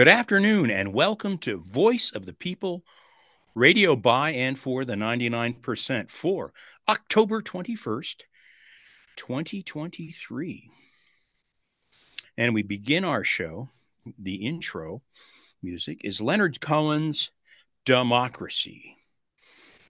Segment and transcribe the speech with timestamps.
[0.00, 2.86] Good afternoon, and welcome to Voice of the People
[3.54, 6.54] radio by and for the 99% for
[6.88, 8.22] October 21st,
[9.16, 10.70] 2023.
[12.38, 13.68] And we begin our show.
[14.18, 15.02] The intro
[15.62, 17.30] music is Leonard Cohen's
[17.84, 18.96] Democracy,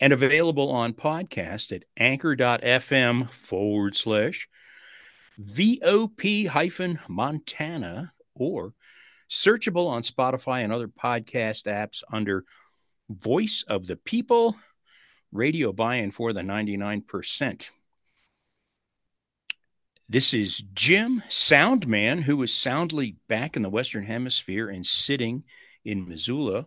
[0.01, 4.49] And available on podcast at anchor.fm forward slash
[5.39, 8.75] VOP hyphen Montana or
[9.33, 12.45] searchable on Spotify and other podcast apps under
[13.09, 14.57] Voice of the People,
[15.33, 17.69] radio by and for the 99%.
[20.09, 25.45] This is Jim Soundman, who is soundly back in the Western Hemisphere and sitting
[25.83, 26.67] in Missoula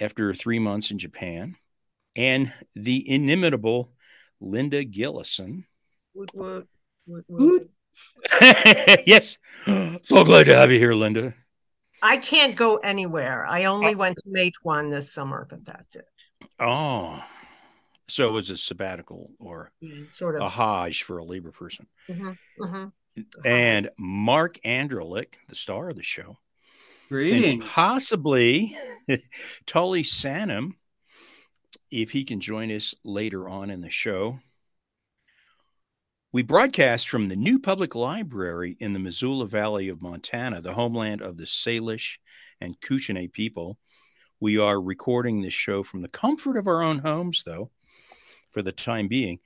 [0.00, 1.56] after three months in Japan,
[2.14, 3.92] and the inimitable
[4.40, 5.64] Linda Gillison.
[6.14, 6.68] Woot, woot,
[7.06, 7.70] woot, woot.
[9.06, 9.38] yes,
[10.02, 11.34] so glad to have you here, Linda.
[12.02, 13.46] I can't go anywhere.
[13.46, 13.98] I only Oh.
[13.98, 16.06] went to Matewan this summer, but that's it.
[16.58, 17.22] Oh,
[18.08, 20.52] so it was a sabbatical or Yeah, Sort of a of.
[20.52, 21.86] Hajj for a labor person.
[22.10, 22.92] Mhm, mhm.
[23.44, 26.36] And Mark Andrlik, the star of the show,
[27.10, 27.64] and Greetings.
[27.64, 28.76] possibly
[29.66, 30.72] Tully Sanem,
[31.90, 34.38] if he can join us later on in the show.
[36.32, 41.22] We broadcast from the new public library in the Missoula Valley of Montana, the homeland
[41.22, 42.18] of the Salish
[42.60, 43.78] and Kootenai people.
[44.38, 47.72] We are recording this show from the comfort of our own homes, though,
[48.52, 49.40] for the time being,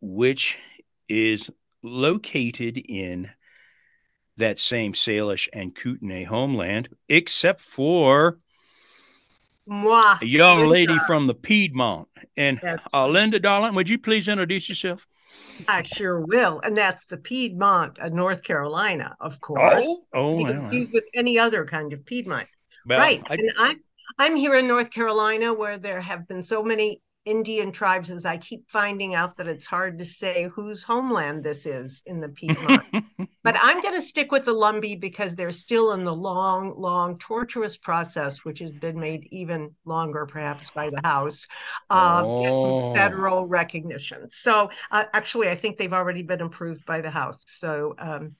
[0.00, 0.58] which
[1.08, 1.50] is
[1.82, 3.28] located in
[4.36, 8.38] that same Salish and Kootenai homeland, except for
[9.66, 10.18] Moi.
[10.22, 12.06] a young lady from the Piedmont.
[12.36, 12.60] And
[12.94, 15.04] uh, Linda, darling, would you please introduce yourself?
[15.68, 16.60] I sure will.
[16.60, 19.74] And that's the Piedmont of North Carolina, of course.
[19.76, 22.48] oh, oh You well, can with any other kind of Piedmont.
[22.86, 23.22] well, right.
[23.28, 23.80] I- and I'm
[24.18, 28.38] I'm here in North Carolina where there have been so many Indian tribes as I
[28.38, 32.84] keep finding out that it's hard to say whose homeland this is in the Piedmont.
[33.44, 37.18] but I'm going to stick with the Lumbee because they're still in the long, long,
[37.18, 41.46] tortuous process, which has been made even longer, perhaps, by the House,
[41.90, 42.94] uh, Oh.
[42.94, 44.28] federal recognition.
[44.30, 47.44] So, uh, actually, I think they've already been approved by the House.
[47.46, 48.34] So, um,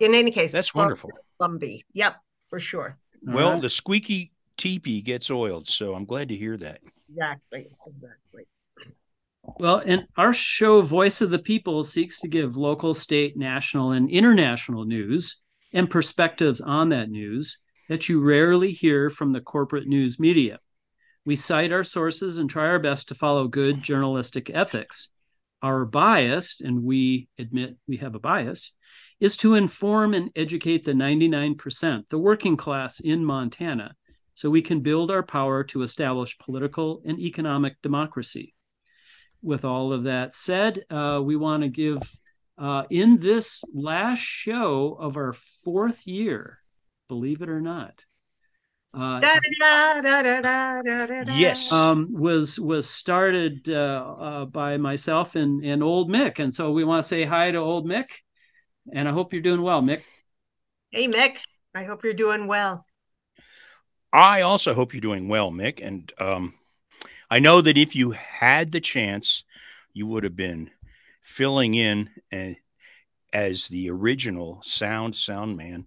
[0.00, 1.12] in any case, That's wonderful.
[1.40, 1.84] Lumbee.
[1.92, 2.16] Yep,
[2.50, 2.98] for sure.
[3.28, 3.62] All well, right.
[3.62, 6.80] the squeaky teepee gets oiled, so I'm glad to hear that.
[7.08, 7.68] Exactly.
[7.86, 8.46] Exactly.
[9.58, 14.10] Well, and our show, Voice of the People, seeks to give local, state, national, and
[14.10, 15.40] international news
[15.72, 17.58] and perspectives on that news
[17.88, 20.58] that you rarely hear from the corporate news media.
[21.26, 25.08] We cite our sources and try our best to follow good journalistic ethics.
[25.62, 28.72] Our bias, and we admit we have a bias,
[29.20, 33.94] is to inform and educate the 99%, the working class in Montana,
[34.34, 38.54] so we can build our power to establish political and economic democracy
[39.44, 41.98] with all of that said, uh, we want to give
[42.56, 46.58] uh, in this last show of our fourth year,
[47.08, 48.04] believe it or not,
[48.94, 51.34] uh, Da, da, da.
[51.34, 51.72] Yes.
[51.72, 53.74] um, was was started uh,
[54.18, 57.58] uh, by myself and, and old Mick, and so we want to say hi to
[57.58, 58.10] old Mick,
[58.92, 60.02] and I hope you're doing well, Mick.
[60.92, 61.38] Hey, Mick.
[61.74, 62.86] I hope you're doing well.
[64.14, 65.84] I also hope you're doing well, Mick.
[65.84, 66.54] And um,
[67.28, 69.42] I know that if you had the chance,
[69.92, 70.70] you would have been
[71.20, 72.56] filling in and
[73.32, 75.86] as the original sound sound man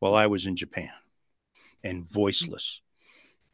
[0.00, 0.90] while I was in Japan
[1.84, 2.82] and voiceless.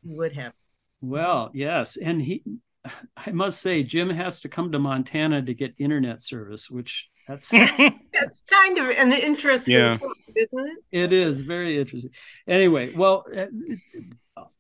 [0.03, 0.55] You would have.
[1.03, 2.43] Well, yes, and he,
[3.17, 7.49] I must say, Jim has to come to Montana to get internet service, which that's
[7.51, 9.99] That's kind of an interesting Yeah.
[9.99, 10.79] point, isn't it?
[10.93, 12.11] It is very interesting.
[12.47, 13.47] Anyway, well, uh,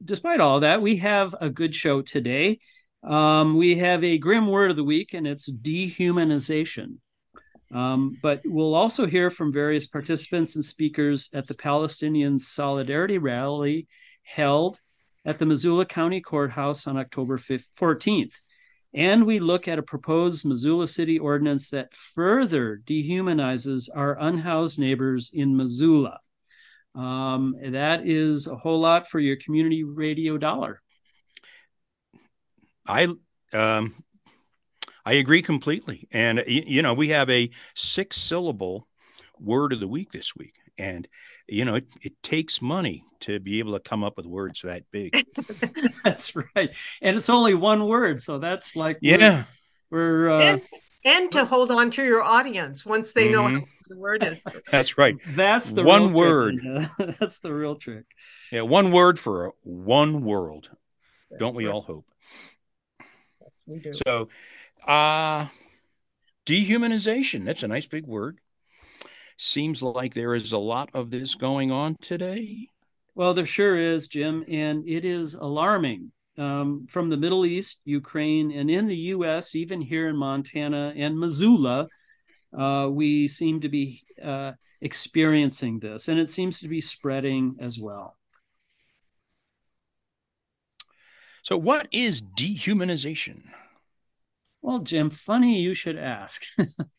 [0.05, 2.59] despite all that, we have a good show today.
[3.03, 6.99] Um, we have a grim word of the week, and it's dehumanization.
[7.73, 13.89] Um, but we'll also hear from various participants and speakers at the Palestinian Solidarity Rally
[14.23, 14.81] held
[15.27, 18.35] at the Missoula County Courthouse on October 5th, 14th.
[18.95, 25.31] And we look at a proposed Missoula City ordinance that further dehumanizes our unhoused neighbors
[25.35, 26.21] in Missoula.
[26.95, 30.81] Um, that is a whole lot for your community radio dollar.
[32.87, 33.09] I
[33.53, 34.05] um,
[35.05, 36.07] I agree completely.
[36.13, 38.87] And you know, we have a six syllable
[39.41, 40.55] word of the week this week.
[40.79, 41.09] And
[41.49, 44.83] you know, it, it takes money to be able to come up with words that
[44.91, 45.13] big.
[46.05, 46.71] That's right.
[47.03, 48.21] And it's only one word.
[48.23, 49.45] So that's like, we're- Yeah.
[49.91, 50.63] we're, uh, and,
[51.05, 53.61] and to hold on to your audience once they know Mhm.
[53.61, 54.39] how the word is.
[54.71, 55.17] That's right.
[55.37, 56.55] that's the one real trick, word.
[56.99, 57.17] Linda.
[57.21, 58.05] that's the real trick.
[58.51, 60.71] Yeah, one word for one world.
[61.39, 62.07] Don't we That's all hope?
[63.01, 63.09] right.
[63.67, 63.93] We do.
[64.07, 64.29] So,
[64.87, 65.49] uh
[66.47, 68.39] dehumanization, that's a nice big word.
[69.37, 72.69] Seems like there is a lot of this going on today.
[73.15, 76.13] Well, there sure is, Jim, and it is alarming.
[76.37, 81.17] Um, from the Middle East, Ukraine, and in the U.S., even here in Montana and
[81.17, 81.87] Missoula,
[82.57, 87.79] uh, we seem to be uh, experiencing this, and it seems to be spreading as
[87.79, 88.17] well.
[91.45, 93.43] So, what is dehumanization?
[94.61, 96.43] Well, Jim, funny you should ask.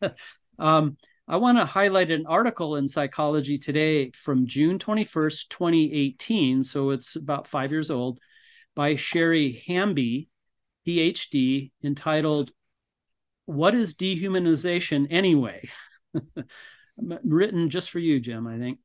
[0.59, 6.63] um, I want to highlight an article in Psychology Today from June 21st, 2018.
[6.63, 8.19] So it's about five years old
[8.75, 10.29] by Sherry Hamby,
[10.85, 12.51] PhD, entitled
[13.45, 15.67] What is Dehumanization Anyway?
[16.97, 18.79] Written just for you, Jim, I think.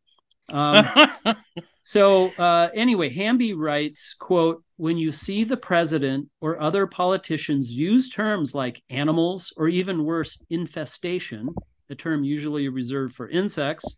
[0.49, 1.37] Um,
[1.82, 8.09] so uh, anyway, Hamby writes, quote, when you see the president or other politicians use
[8.09, 11.54] terms like animals or even worse, infestation,
[11.90, 13.97] a term usually reserved for insects,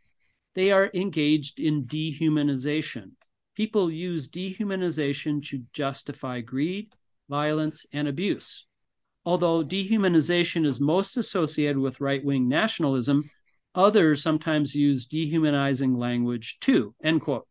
[0.54, 3.12] they are engaged in dehumanization.
[3.54, 6.92] People use dehumanization to justify greed,
[7.28, 8.66] violence, and abuse.
[9.24, 13.30] Although dehumanization is most associated with right wing nationalism,
[13.74, 16.94] others sometimes use dehumanizing language too.
[17.02, 17.46] End quote.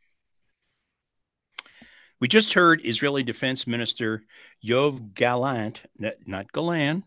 [2.20, 4.24] We just heard Israeli Defense Minister
[4.64, 5.84] Yoav Gallant,
[6.28, 7.04] not Galan.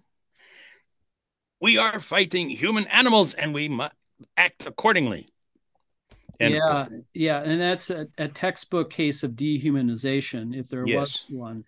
[1.61, 3.95] We are fighting human animals and we must
[4.37, 5.29] act accordingly.
[6.41, 10.99] And yeah, yeah, and that's a, a, textbook case of dehumanization, if there yes.
[10.99, 11.65] was one,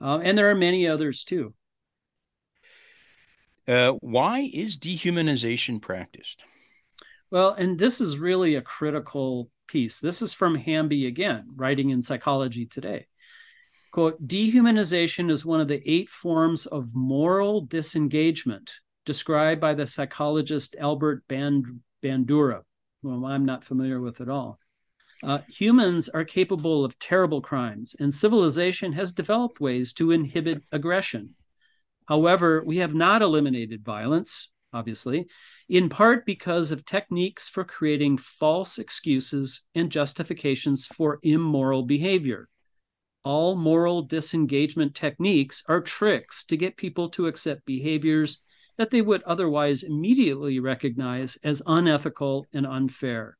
[0.00, 1.54] uh, and there are many others too.
[3.66, 6.42] Uh, why is dehumanization practiced?
[7.30, 10.00] Well, and this is really a critical piece.
[10.00, 13.06] This is from Hamby again, writing in Psychology Today.
[13.92, 18.72] Quote, dehumanization is one of the eight forms of moral disengagement
[19.08, 22.60] described by the psychologist Albert Band- Bandura,
[23.02, 24.58] whom I'm not familiar with at all.
[25.22, 31.34] Uh, humans are capable of terrible crimes, and civilization has developed ways to inhibit aggression.
[32.04, 35.26] However, we have not eliminated violence, obviously,
[35.70, 42.50] in part because of techniques for creating false excuses and justifications for immoral behavior.
[43.24, 48.42] All moral disengagement techniques are tricks to get people to accept behaviors
[48.78, 53.36] that they would otherwise immediately recognize as unethical and unfair.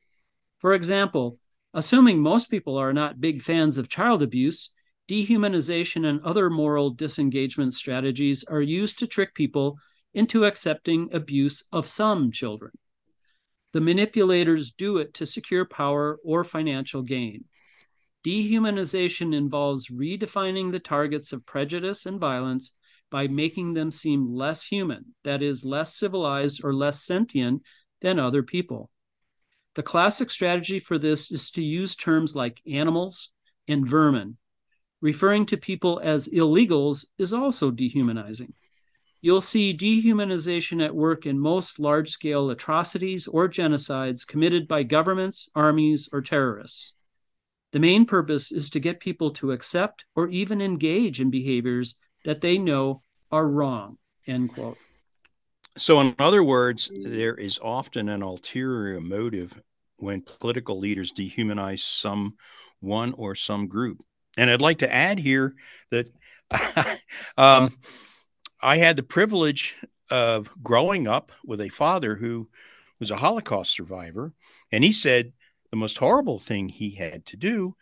[0.58, 1.38] For example,
[1.72, 4.70] assuming most people are not big fans of child abuse,
[5.08, 9.78] dehumanization and other moral disengagement strategies are used to trick people
[10.12, 12.72] into accepting abuse of some children.
[13.72, 17.44] The manipulators do it to secure power or financial gain.
[18.24, 22.72] Dehumanization involves redefining the targets of prejudice and violence
[23.10, 27.62] by making them seem less human, that is, less civilized or less sentient
[28.00, 28.90] than other people.
[29.74, 33.30] The classic strategy for this is to use terms like animals
[33.68, 34.36] and vermin.
[35.00, 38.54] Referring to people as illegals is also dehumanizing.
[39.20, 45.48] You'll see dehumanization at work in most large scale atrocities or genocides committed by governments,
[45.54, 46.92] armies, or terrorists.
[47.72, 52.40] The main purpose is to get people to accept or even engage in behaviors that
[52.40, 53.98] they know are wrong.
[54.26, 54.78] End quote.
[55.76, 59.54] So, in other words, there is often an ulterior motive
[59.96, 62.34] when political leaders dehumanize some
[62.80, 64.02] one or some group.
[64.36, 65.54] And I'd like to add here
[65.90, 66.10] that
[67.36, 67.76] um,
[68.60, 69.76] I had the privilege
[70.10, 72.48] of growing up with a father who
[72.98, 74.32] was a Holocaust survivor.
[74.72, 75.32] And he said
[75.70, 77.76] the most horrible thing he had to do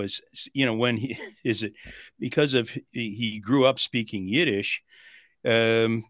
[0.00, 0.20] was,
[0.52, 1.74] you know, when he is it
[2.18, 4.82] because of he grew up speaking Yiddish,
[5.44, 6.04] um,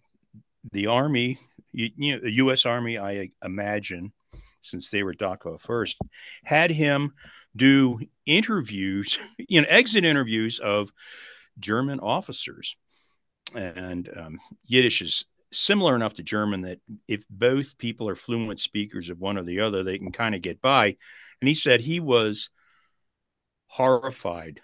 [0.72, 1.38] the army,
[1.72, 2.66] you, you know, the U.S.
[2.66, 4.12] Army, I imagine,
[4.60, 5.96] since they were Dachau first,
[6.44, 7.12] had him
[7.56, 10.92] do interviews, you know, exit interviews of
[11.58, 12.76] German officers
[13.54, 19.10] and um, Yiddish is similar enough to German that if both people are fluent speakers
[19.10, 20.96] of one or the other, they can kind of get by.
[21.40, 22.50] And he said he was
[23.70, 24.60] horrified,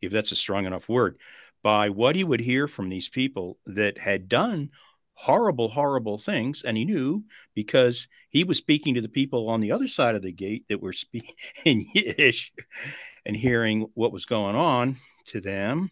[0.00, 1.18] if that's a strong enough word,
[1.62, 4.70] by what he would hear from these people that had done
[5.14, 6.62] horrible, horrible things.
[6.62, 7.24] And he knew
[7.54, 10.82] because he was speaking to the people on the other side of the gate that
[10.82, 12.52] were speaking in Yiddish
[13.24, 15.90] and hearing what was going on to them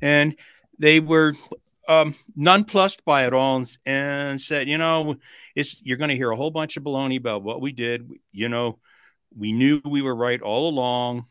[0.00, 0.36] and
[0.78, 1.34] they were
[1.88, 5.16] um, nonplussed by it all and, and, said, you know,
[5.54, 8.10] it's you're going to hear a whole bunch of baloney about what we did.
[8.32, 8.78] You know,
[9.38, 11.26] we knew we were right all along.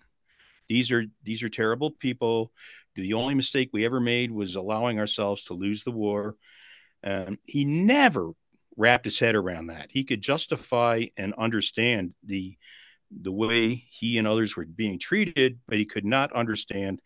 [0.69, 2.51] These are these are terrible people.
[2.95, 6.35] The only mistake we ever made was allowing ourselves to lose the war.
[7.03, 8.31] Um, he never
[8.75, 9.87] wrapped his head around that.
[9.91, 12.57] He could justify and understand the
[13.21, 17.01] the way he and others were being treated, but he could not understand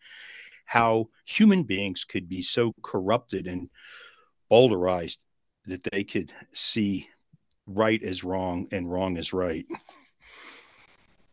[0.64, 3.68] how human beings could be so corrupted and
[4.50, 5.18] bowdlerized
[5.66, 7.08] that they could see
[7.66, 9.66] right as wrong and wrong as right.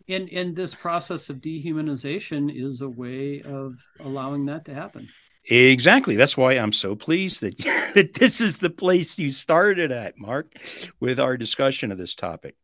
[0.09, 5.07] And and this process of dehumanization is a way of allowing that to happen.
[5.45, 6.15] Exactly.
[6.15, 7.57] That's why I'm so pleased that,
[7.93, 10.53] that this is the place you started at, Mark,
[10.99, 12.55] with our discussion of this topic.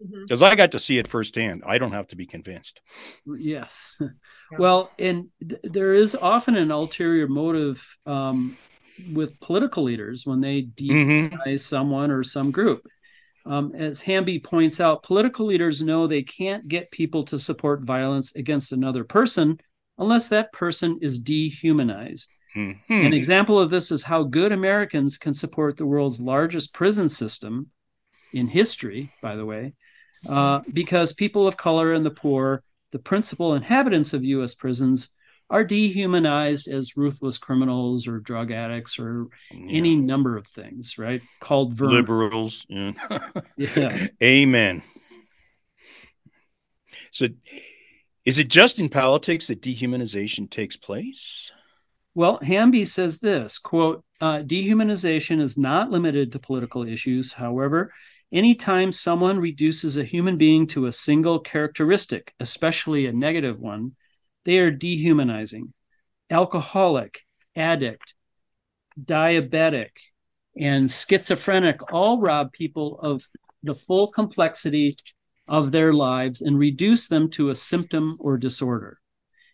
[0.00, 0.52] Because mm-hmm.
[0.52, 1.62] I got to see it firsthand.
[1.66, 2.80] I don't have to be convinced.
[3.26, 3.96] Yes.
[4.56, 8.56] Well, and th- there is often an ulterior motive um,
[9.12, 11.56] with political leaders when they dehumanize mm-hmm.
[11.56, 12.86] someone or some group.
[13.46, 18.34] Um, as Hamby points out, political leaders know they can't get people to support violence
[18.34, 19.60] against another person
[19.98, 22.28] unless that person is dehumanized.
[22.56, 23.06] Mm-hmm.
[23.06, 27.70] An example of this is how good Americans can support the world's largest prison system
[28.32, 29.74] in history, by the way,
[30.28, 32.62] uh, because people of color and the poor
[32.94, 34.54] the principal inhabitants of U.S.
[34.54, 35.08] prisons
[35.54, 39.70] are dehumanized as ruthless criminals or drug addicts or yeah.
[39.70, 41.22] any number of things, right?
[41.38, 41.94] Called vermin.
[41.94, 42.66] liberals.
[42.68, 42.92] Yeah.
[43.56, 44.08] yeah.
[44.20, 44.82] Amen.
[47.12, 47.28] So,
[48.24, 51.52] is it just in politics that dehumanization takes place?
[52.16, 57.32] Well, Hamby says this quote, uh, dehumanization is not limited to political issues.
[57.32, 57.92] However,
[58.32, 63.94] anytime someone reduces a human being to a single characteristic, especially a negative one,
[64.44, 65.72] they are dehumanizing.
[66.30, 67.20] Alcoholic,
[67.56, 68.14] addict,
[69.02, 69.90] diabetic,
[70.56, 73.26] and schizophrenic all rob people of
[73.62, 74.96] the full complexity
[75.48, 78.98] of their lives and reduce them to a symptom or disorder.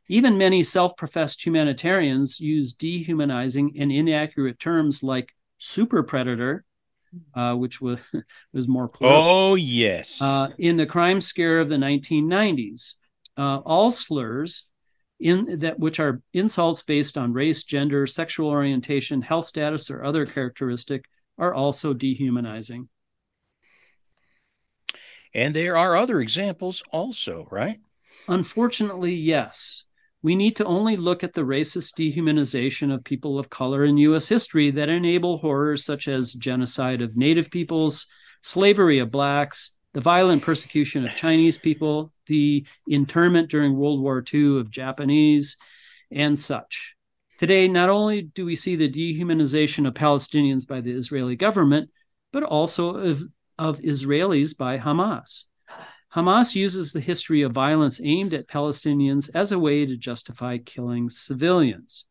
[0.09, 6.65] Even many self professed humanitarians use dehumanizing and inaccurate terms like super predator,
[7.35, 8.01] uh, which was,
[8.53, 9.23] was more plural.
[9.23, 10.21] Oh, yes.
[10.21, 12.95] Uh, in the crime scare of the 1990s.
[13.39, 14.69] Uh, all slurs
[15.21, 20.25] in that which are insults based on race, gender, sexual orientation, health status, or other
[20.25, 21.05] characteristic
[21.39, 22.89] are also dehumanizing.
[25.35, 27.79] And there are other examples also, right?
[28.29, 29.85] Unfortunately, yes.
[30.23, 34.29] We need to only look at the racist dehumanization of people of color in U.S.
[34.29, 38.07] history that enable horrors such as genocide of Native peoples,
[38.43, 44.61] slavery of blacks, the violent persecution of Chinese people, the internment during World War II
[44.61, 45.57] of Japanese,
[46.11, 46.95] and such.
[47.39, 51.91] Today, not only do we see the dehumanization of Palestinians by the Israeli government,
[52.33, 53.23] but also of,
[53.59, 55.45] of Israelis by Hamas.
[56.15, 61.09] Hamas uses the history of violence aimed at Palestinians as a way to justify killing
[61.09, 62.05] civilians.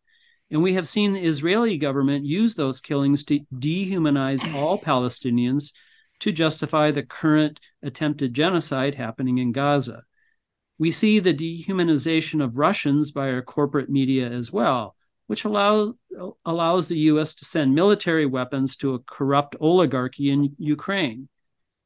[0.50, 5.72] And we have seen the Israeli government use those killings to dehumanize all Palestinians
[6.20, 10.04] to justify the current attempted genocide happening in Gaza.
[10.78, 14.96] We see the dehumanization of Russians by our corporate media as well,
[15.28, 15.94] which allows,
[16.46, 21.28] allows the US to send military weapons to a corrupt oligarchy in Ukraine.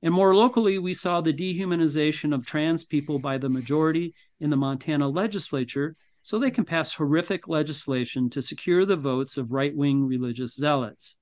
[0.04, 4.58] And more locally, we saw the dehumanization of trans people by the majority in the
[4.58, 10.06] Montana legislature so they can pass horrific legislation to secure the votes of right wing
[10.06, 11.18] religious zealots.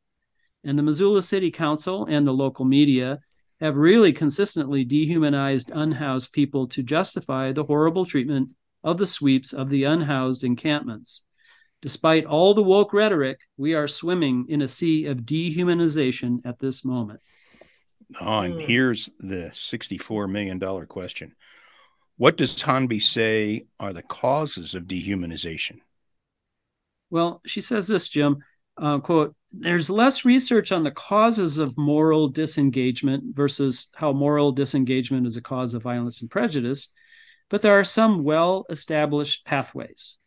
[0.64, 3.20] And the Missoula City Council and the local media
[3.60, 8.50] have really consistently dehumanized unhoused people to justify the horrible treatment
[8.84, 11.22] of the sweeps of the unhoused encampments.
[11.82, 16.86] Despite all the woke rhetoric, we are swimming in a sea of dehumanization at this
[16.86, 17.22] moment.
[18.20, 18.66] Oh, and mm.
[18.66, 21.36] here's the $64 million question.
[22.18, 25.80] What does Hamby say are the causes of dehumanization?
[27.10, 28.44] Well, she says this, Jim,
[28.82, 35.28] uh, quote, there's less research on the causes of moral disengagement versus how moral disengagement
[35.28, 36.88] is a cause of violence and prejudice,
[37.50, 40.18] but there are some well established pathways.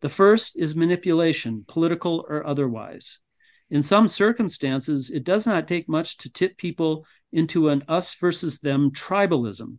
[0.00, 3.18] The first is manipulation, political or otherwise.
[3.70, 8.58] In some circumstances, it does not take much to tip people into an us versus
[8.60, 9.78] them tribalism.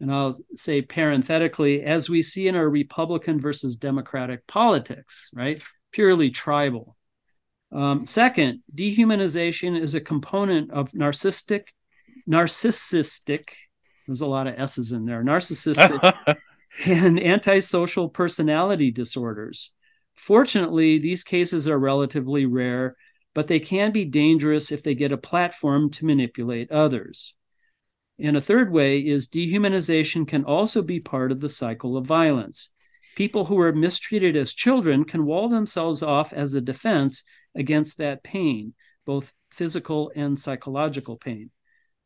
[0.00, 5.62] And I'll say parenthetically, as we see in our Republican versus Democratic politics, right?
[5.92, 6.96] Purely tribal.
[7.70, 11.64] Um, second, dehumanization is a component of narcissistic,
[12.28, 13.50] narcissistic,
[14.06, 16.38] there's a lot of S's in there, narcissistic
[16.86, 19.70] and antisocial personality disorders.
[20.14, 22.96] Fortunately, these cases are relatively rare
[23.38, 27.34] but they can be dangerous if they get a platform to manipulate others.
[28.18, 32.70] And a third way is dehumanization can also be part of the cycle of violence.
[33.14, 37.22] People who are mistreated as children can wall themselves off as a defense
[37.58, 38.72] against that pain,
[39.04, 41.50] both physical and psychological pain.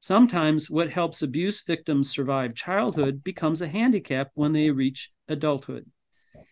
[0.00, 5.88] Sometimes what helps abuse victims survive childhood becomes a handicap when they reach adulthood.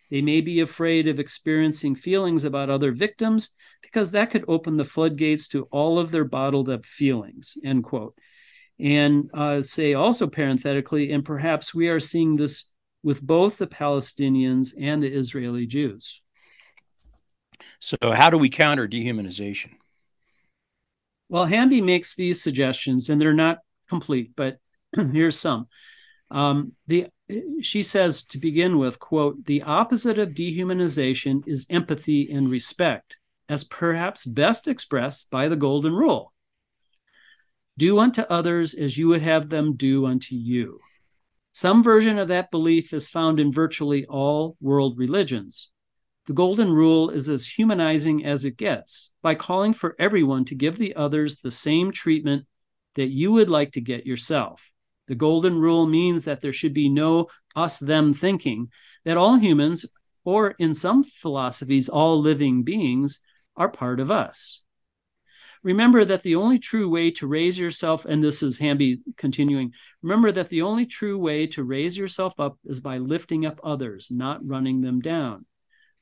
[0.09, 3.49] They may be afraid of experiencing feelings about other victims
[3.81, 8.17] because that could open the floodgates to all of their bottled up feelings, end quote.
[8.79, 12.65] And uh, say also parenthetically, and perhaps we are seeing this
[13.03, 16.21] with both the Palestinians and the Israeli Jews.
[17.79, 19.71] So, how do we counter dehumanization?
[21.29, 24.57] Well, Hamby makes these suggestions, and they're not complete, but
[25.13, 25.67] here's some.
[26.29, 27.07] Um, the
[27.61, 33.63] she says to begin with, quote, the opposite of dehumanization is empathy and respect, as
[33.63, 36.33] perhaps best expressed by the golden rule.
[37.77, 40.81] Do unto others as you would have them do unto you.
[41.53, 45.70] Some version of that belief is found in virtually all world religions.
[46.27, 50.77] The golden rule is as humanizing as it gets by calling for everyone to give
[50.77, 52.45] the others the same treatment
[52.95, 54.61] that you would like to get yourself.
[55.07, 58.69] The golden rule means that there should be no us them thinking,
[59.03, 59.85] that all humans
[60.23, 63.19] or in some philosophies, all living beings
[63.57, 64.61] are part of us.
[65.63, 70.31] Remember that the only true way to raise yourself, and this is Hamby continuing, remember
[70.31, 74.45] that the only true way to raise yourself up is by lifting up others, not
[74.45, 75.45] running them down.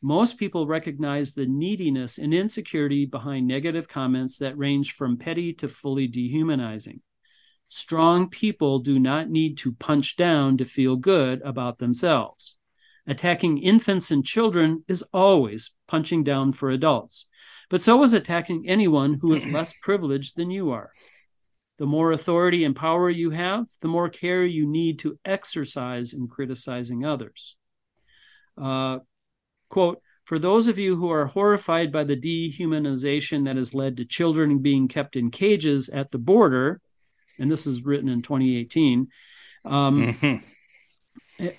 [0.01, 5.67] Most people recognize the neediness and insecurity behind negative comments that range from petty to
[5.67, 7.01] fully dehumanizing.
[7.67, 12.57] Strong people do not need to punch down to feel good about themselves.
[13.05, 17.27] Attacking infants and children is always punching down for adults,
[17.69, 20.91] but so is attacking anyone who is less privileged than you are.
[21.77, 26.27] The more authority and power you have, the more care you need to exercise in
[26.27, 27.55] criticizing others.
[28.61, 28.99] Uh,
[29.69, 34.05] quote, for those of you who are horrified by the dehumanization that has led to
[34.05, 36.81] children being kept in cages at the border,
[37.39, 39.07] and this is written in 2018,
[39.65, 40.35] um, mm-hmm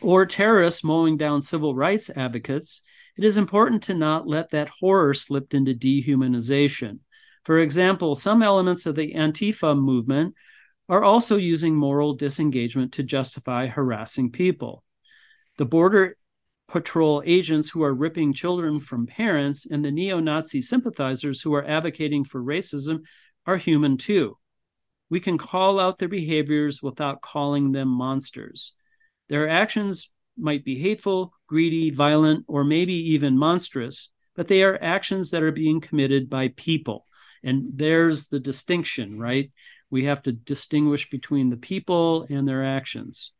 [0.00, 2.82] or terrorists mowing down civil rights advocates,
[3.16, 6.98] it is important to not let that horror slip into dehumanization.
[7.44, 10.34] For example, some elements of the Antifa movement
[10.88, 14.84] are also using moral disengagement to justify harassing people.
[15.56, 16.16] The Border
[16.70, 21.66] Patrol agents who are ripping children from parents and the neo Nazi sympathizers who are
[21.66, 23.00] advocating for racism
[23.44, 24.36] are human too.
[25.08, 28.72] We can call out their behaviors without calling them monsters.
[29.28, 35.32] Their actions might be hateful, greedy, violent, or maybe even monstrous, but they are actions
[35.32, 37.04] that are being committed by people.
[37.42, 39.50] And there's the distinction, right?
[39.90, 43.32] We have to distinguish between the people and their actions.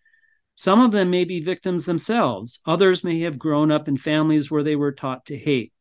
[0.60, 2.60] Some of them may be victims themselves.
[2.66, 5.72] Others may have grown up in families where they were taught to hate.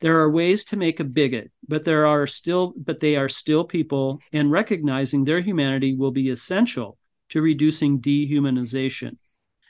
[0.00, 3.64] There are ways to make a bigot, but there are still but they are still
[3.64, 6.98] people and recognizing their humanity will be essential
[7.30, 9.16] to reducing dehumanization.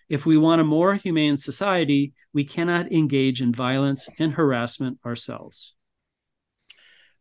[0.09, 5.73] If we want a more humane society, we cannot engage in violence and harassment ourselves.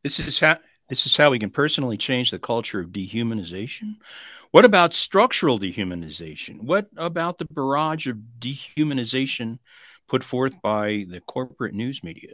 [0.02, 0.58] This is how
[0.90, 3.98] this is how we can personally change the culture of dehumanization.
[4.52, 6.62] What about structural dehumanization?
[6.62, 9.60] What about the barrage of dehumanization
[10.08, 12.34] put forth by the corporate news media?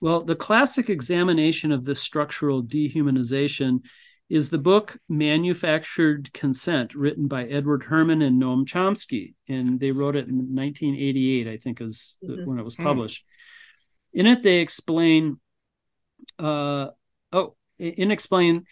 [0.00, 3.80] Well, the classic examination of this structural dehumanization
[4.28, 9.34] is the book Manufactured Consent, written by Edward Herman and Noam Chomsky.
[9.48, 12.44] And they wrote it in 1988, I think, is mm-hmm.
[12.44, 12.82] when it was hmm.
[12.82, 13.24] published.
[14.12, 15.40] In it, they explain,
[16.38, 16.88] uh,
[17.32, 18.64] oh, in explain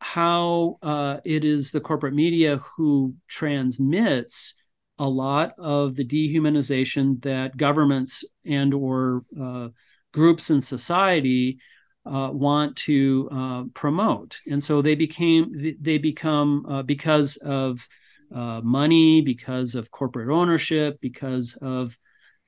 [0.00, 4.54] how uh, it is the corporate media who transmits
[4.98, 9.68] a lot of the dehumanization that governments and or uh,
[10.12, 11.58] groups in society
[12.06, 17.88] uh, want to uh, promote, and so they became they become uh, because of
[18.34, 21.96] uh, money, because of corporate ownership, because of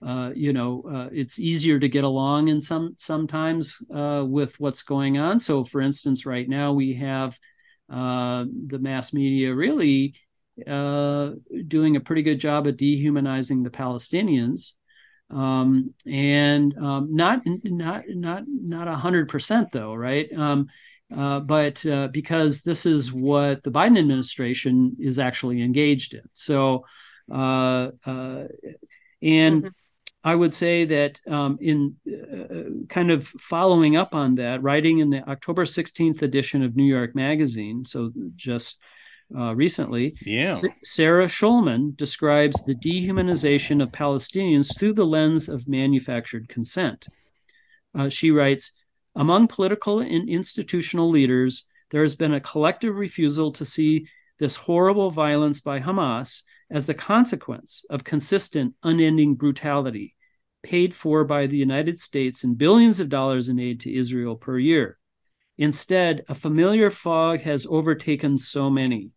[0.07, 5.19] uh, you know uh, it's easier to get along in some sometimes with what's going
[5.19, 5.41] on.
[5.41, 7.39] So, for instance, right now we have
[7.89, 10.15] the mass media really
[10.57, 14.73] doing a pretty good job of dehumanizing the Palestinians
[15.31, 20.33] um, and um, not not not not a hundred percent though, right?
[20.33, 20.69] Um,
[21.15, 26.85] uh, but uh, because this is what the Biden administration is actually engaged in, so
[27.33, 28.45] uh, uh
[29.23, 29.63] and.
[29.63, 29.69] Mm-hmm.
[30.27, 35.09] I would say that um, in uh, kind of following up on that, writing in
[35.09, 38.81] the October 16th edition of New York Magazine, so just
[39.33, 40.17] uh, recently.
[40.27, 40.51] Yeah.
[40.51, 47.07] S- Sarah Schulman describes the dehumanization of Palestinians through the lens of manufactured consent.
[47.97, 48.73] Uh, she writes
[49.15, 54.09] Among political and institutional leaders, there has been a collective refusal to see
[54.41, 60.16] this horrible violence by Hamas as the consequence of consistent, unending brutality
[60.67, 64.59] paid for by the United States in billions of dollars in aid to Israel per
[64.59, 64.99] year.
[65.57, 69.11] Instead, a familiar fog has overtaken so many.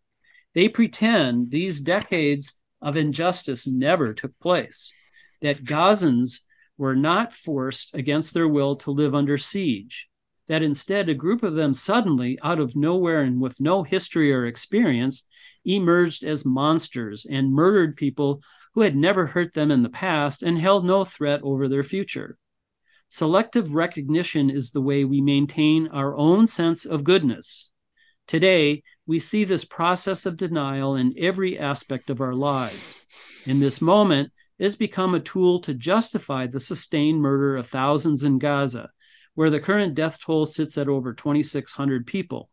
[0.54, 4.92] They pretend these decades of injustice never took place,
[5.42, 6.40] that Gazans
[6.78, 10.08] were not forced against their will to live under siege,
[10.46, 14.46] that instead a group of them suddenly, out of nowhere and with no history or
[14.46, 15.26] experience,
[15.64, 18.40] emerged as monsters and murdered people
[18.74, 22.38] who had never hurt them in the past and held no threat over their future.
[23.08, 27.70] Selective recognition is the way we maintain our own sense of goodness.
[28.28, 32.94] Today, we see this process of denial in every aspect of our lives.
[33.46, 34.30] In this moment,
[34.60, 38.90] it has become a tool to justify the sustained murder of thousands in Gaza,
[39.34, 42.50] where the current death toll sits at over 2,600 people.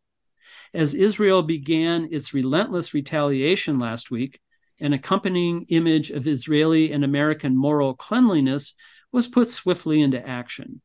[0.73, 4.39] As Israel began its relentless retaliation last week,
[4.79, 8.73] an accompanying image of Israeli and American moral cleanliness
[9.11, 10.81] was put swiftly into action.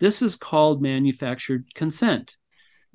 [0.00, 2.36] This is called manufactured consent.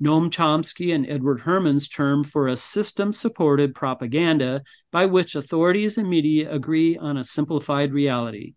[0.02, 6.08] Noam Chomsky and Edward Herman's term for a system supported propaganda by which authorities and
[6.08, 8.54] media agree on a simplified reality,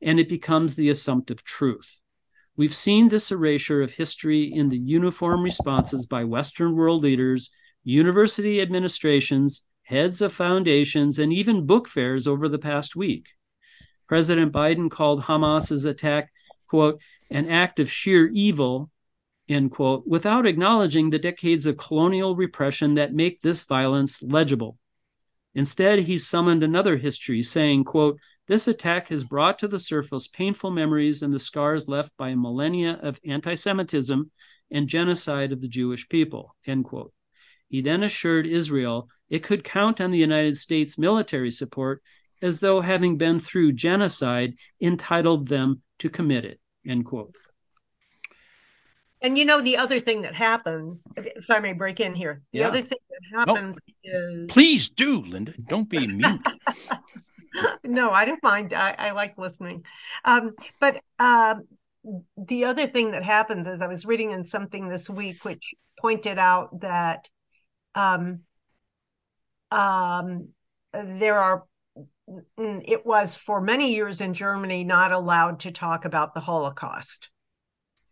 [0.00, 2.00] and it becomes the assumptive truth.
[2.56, 7.50] We've seen this erasure of history in the uniform responses by Western world leaders,
[7.82, 13.28] university administrations, heads of foundations, and even book fairs over the past week.
[14.08, 16.30] President Biden called Hamas's attack,
[16.68, 18.90] quote, an act of sheer evil,
[19.48, 24.76] end quote, without acknowledging the decades of colonial repression that make this violence legible.
[25.54, 28.18] Instead, he summoned another history, saying, quote,
[28.48, 32.98] this attack has brought to the surface painful memories and the scars left by millennia
[33.02, 34.30] of anti Semitism
[34.70, 36.54] and genocide of the Jewish people.
[36.66, 37.12] End quote.
[37.68, 42.02] He then assured Israel it could count on the United States military support
[42.42, 46.60] as though having been through genocide entitled them to commit it.
[46.86, 47.34] End quote.
[49.22, 52.60] And you know, the other thing that happens, if I may break in here, the
[52.60, 52.68] yeah.
[52.68, 54.46] other thing that happens is.
[54.46, 55.54] Please do, Linda.
[55.68, 56.40] Don't be mute.
[57.84, 58.74] no, I don't mind.
[58.74, 59.84] I, I like listening.
[60.24, 61.64] Um, but um,
[62.36, 65.62] the other thing that happens is I was reading in something this week which
[65.98, 67.28] pointed out that
[67.96, 68.40] um,
[69.72, 70.48] um,
[70.92, 71.64] there are
[72.58, 77.30] it was for many years in Germany not allowed to talk about the Holocaust.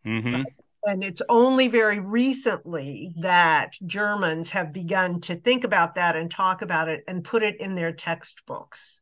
[0.06, 0.42] Mm-hmm.
[0.84, 6.62] And it's only very recently that Germans have begun to think about that and talk
[6.62, 9.00] about it and put it in their textbooks.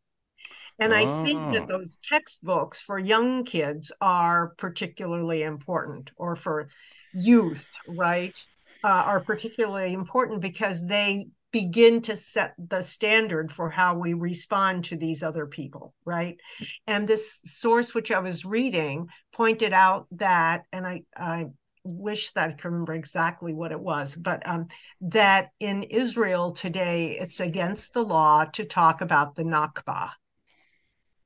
[0.78, 0.96] And oh.
[0.96, 1.66] I think that ah.
[1.66, 6.68] those textbooks for young kids are particularly important, or for
[7.12, 8.38] youth, right,
[8.84, 14.84] uh, are particularly important because they begin to set the standard for how we respond
[14.84, 16.38] to these other people, right?
[16.86, 21.46] And this source, which I was reading, pointed out that, and I, I
[21.84, 24.68] wish that I could remember exactly what it was, but um,
[25.02, 30.10] that in Israel today, it's against the law to talk about the Nakba,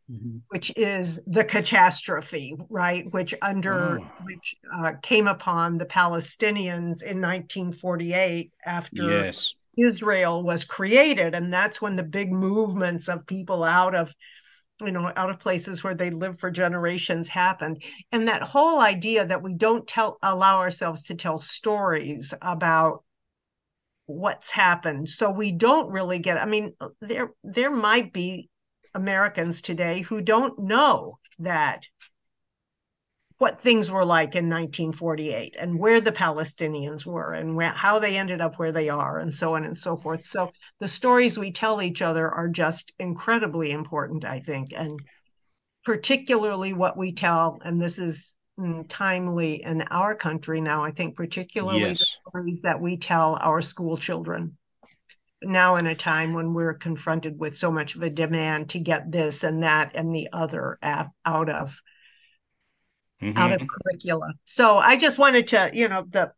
[0.09, 0.37] Mm-hmm.
[0.51, 3.13] which is the catastrophe, right?
[3.13, 4.11] Which under oh.
[4.23, 9.53] which uh, came upon the Palestinians in 1948 after yes.
[9.77, 14.15] Israel was created, and that's when the big movements of people out of
[14.81, 19.25] you know out of places where they lived for generations happened and that whole idea
[19.27, 23.03] that we don't tell allow ourselves to tell stories about
[24.05, 28.51] what's happened so we don't really get i mean there there might be
[28.97, 31.87] Americans today who don't know that
[33.39, 38.17] what things were like in 1948 and where the Palestinians were and where, how they
[38.17, 40.25] ended up where they are and so on and so forth.
[40.25, 44.99] So the stories we tell each other are just incredibly important, I think, and
[45.85, 51.15] particularly what we tell, and this is mm, timely in our country now, I think,
[51.15, 51.99] particularly yes.
[51.99, 54.57] the stories that we tell our school children
[55.43, 59.11] now in a time when we're confronted with so much of a demand to get
[59.11, 61.81] this and that and the other out of
[63.23, 63.37] mm-hmm.
[63.37, 66.33] out of curricula so i just wanted to you know the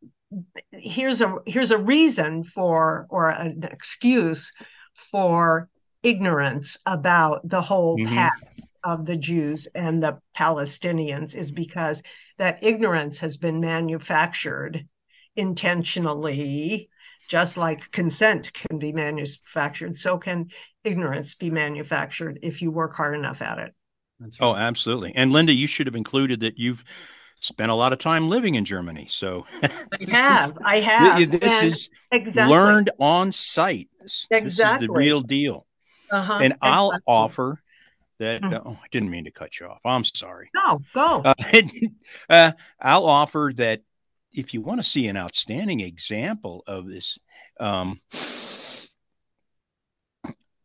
[0.72, 4.52] here's a here's a reason for or an excuse
[4.94, 5.68] for
[6.02, 8.14] ignorance about the whole mm-hmm.
[8.14, 12.02] past of the Jews and the Palestinians is because
[12.38, 14.86] that ignorance has been manufactured
[15.34, 16.88] intentionally
[17.28, 20.48] just like consent can be manufactured, so can
[20.84, 23.74] ignorance be manufactured if you work hard enough at it.
[24.18, 24.32] Right.
[24.40, 25.12] Oh, absolutely.
[25.14, 26.82] And Linda, you should have included that you've
[27.40, 29.06] spent a lot of time living in Germany.
[29.08, 29.70] So I
[30.10, 31.30] have, I have.
[31.30, 32.56] This and is exactly.
[32.56, 33.88] learned on site.
[34.02, 34.48] Exactly.
[34.48, 35.66] This is the real deal.
[36.10, 36.70] Uh-huh, and exactly.
[36.70, 37.60] I'll offer
[38.18, 38.42] that.
[38.42, 38.62] Mm.
[38.64, 39.80] Oh, I didn't mean to cut you off.
[39.84, 40.50] I'm sorry.
[40.54, 41.22] No, go.
[41.24, 41.34] Uh,
[42.30, 43.82] uh, I'll offer that
[44.32, 47.18] if you want to see an outstanding example of this,
[47.60, 48.00] um,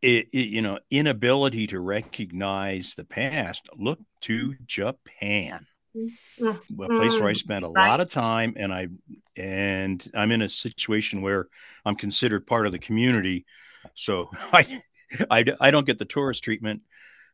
[0.02, 6.82] it, it, you know, inability to recognize the past, look to Japan, mm-hmm.
[6.82, 8.88] a place where I spent a lot of time, and I
[9.36, 11.48] and I'm in a situation where
[11.84, 13.46] I'm considered part of the community,
[13.94, 14.82] so I
[15.30, 16.82] I, I don't get the tourist treatment,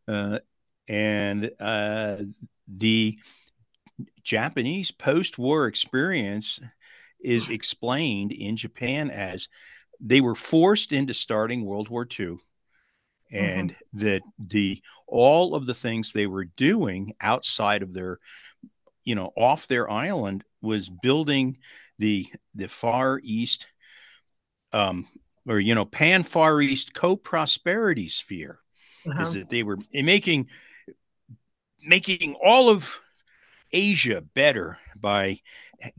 [0.07, 0.39] uh,
[0.87, 2.19] and uh,
[2.69, 3.19] the
[4.23, 6.61] Japanese post war experience
[7.21, 9.49] is explained in Japan as
[10.01, 12.39] they were forced into starting World War II
[13.31, 13.99] and mm-hmm.
[13.99, 18.19] that the all of the things they were doing outside of their
[19.05, 21.59] you know off their island was building
[21.99, 23.67] the the far east
[24.73, 25.07] um
[25.47, 28.59] or you know pan far east co-prosperity sphere
[29.07, 29.23] uh-huh.
[29.23, 30.49] is that they were making
[31.83, 32.99] making all of
[33.73, 35.41] Asia better by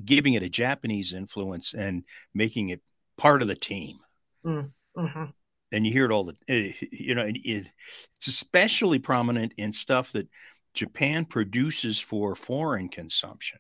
[0.04, 2.04] giving it a Japanese influence and
[2.34, 2.82] making it
[3.18, 4.00] part of the team.
[4.46, 5.32] Mm, hmm
[5.72, 10.12] And you hear it all the, eh, you know, it, it's especially prominent in stuff
[10.12, 10.28] that
[10.74, 13.60] Japan produces for foreign consumption,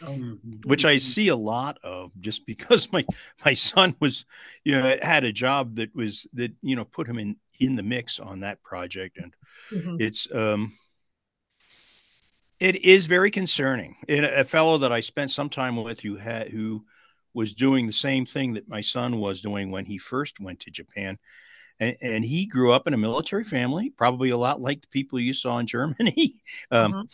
[0.00, 0.62] Mhm.
[0.64, 3.04] which I see a lot of just because my
[3.44, 4.24] my son was,
[4.64, 7.82] you know, had a job that was that you know put him in in the
[7.82, 9.34] mix on that project, and
[9.70, 10.72] hmm it's um
[12.62, 13.96] it is very concerning.
[14.08, 16.84] A fellow that i spent some time with who had who
[17.34, 20.70] was doing the same thing that my son was doing when he first went to
[20.70, 21.18] japan
[21.80, 25.18] and, and he grew up in a military family probably a lot like the people
[25.18, 26.34] you saw in germany
[26.70, 27.08] um,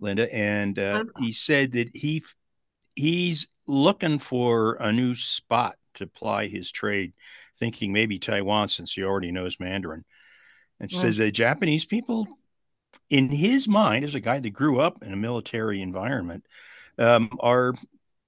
[0.00, 0.32] linda.
[0.34, 2.22] And uh, Um, he said that he
[2.94, 7.12] he's looking for a new spot to ply his trade
[7.56, 10.04] thinking maybe taiwan since he already knows mandarin
[10.78, 12.28] and says that japanese people
[13.10, 16.44] in his mind, as a guy that grew up in a military environment,
[16.98, 17.74] um, are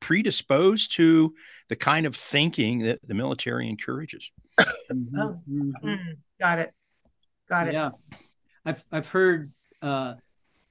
[0.01, 1.35] predisposed to
[1.69, 4.31] the kind of thinking that the military encourages.
[4.91, 5.09] Mhm.
[5.17, 5.43] Oh.
[5.49, 5.73] Mhm.
[5.83, 6.73] Mm, got it.
[7.49, 7.75] Got it.
[7.75, 7.91] Yeah,
[8.65, 10.15] I've I've heard uh,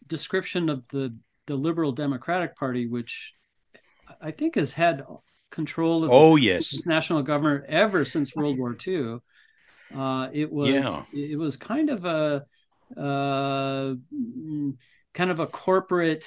[0.07, 1.15] description of the
[1.47, 3.33] the Liberal Democratic Party, which
[4.21, 5.03] I think has had
[5.49, 6.85] control of Oh, the yes.
[6.85, 9.19] national government ever since World War II.
[9.95, 11.03] Uh, it was Yeah.
[11.13, 12.45] it was kind of a
[12.95, 14.73] uh, mm,
[15.13, 16.26] kind of a corporate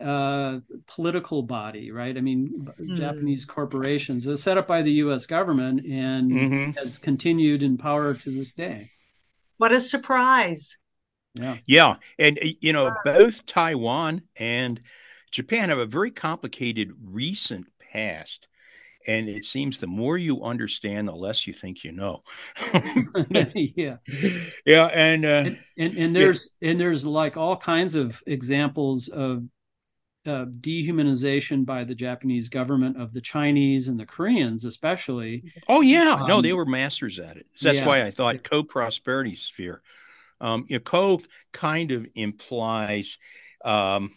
[0.00, 2.16] uh, political body, right?
[2.16, 2.94] I mean, Hmm.
[2.94, 4.26] Japanese corporations.
[4.26, 5.26] It was set up by the U.S.
[5.26, 8.90] government and hmm has continued in power to this day.
[9.58, 10.76] What a surprise.
[11.34, 11.58] Yeah.
[11.66, 11.96] Yeah.
[12.18, 14.80] And, you know, both Taiwan and
[15.30, 18.48] Japan have a very complicated recent past.
[19.06, 22.22] And it seems the more you understand, the less you think you know.
[23.54, 23.96] yeah.
[24.66, 24.86] yeah.
[24.86, 29.44] And, uh, And, and and there's and there's like all kinds of examples of
[30.26, 35.44] uh, dehumanization by the Japanese government of the Chinese and the Koreans, especially.
[35.68, 37.46] Oh yeah, no, Um, they were masters at it.
[37.54, 37.86] So that's yeah.
[37.86, 39.82] why I thought co-prosperity sphere.
[40.40, 41.20] Um, you know, co
[41.52, 43.18] kind of implies
[43.64, 44.12] um,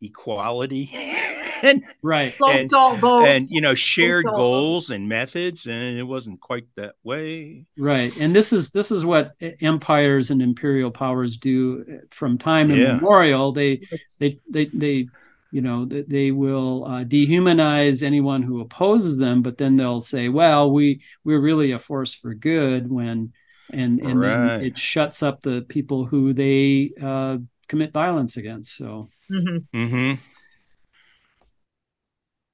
[0.00, 0.90] equality
[1.62, 2.32] and Right.
[2.32, 3.28] Float And- all boats.
[3.28, 7.66] and you know shared all goals and methods, and it wasn't quite that way.
[7.76, 8.16] Right.
[8.18, 12.92] And this is this is what empires and imperial powers do from time Yeah.
[12.92, 13.52] immemorial.
[13.52, 13.80] They
[14.18, 15.08] they they they
[15.52, 20.28] you know they, they will uh, dehumanize anyone who opposes them but then they'll say
[20.28, 23.32] well we we're really a force for good when
[23.72, 29.08] and and then it shuts up the people who they uh, commit violence against so
[29.28, 29.64] Mhm.
[29.74, 30.14] hmm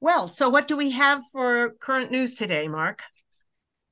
[0.01, 3.01] Well, so what do we have for current news today, Mark?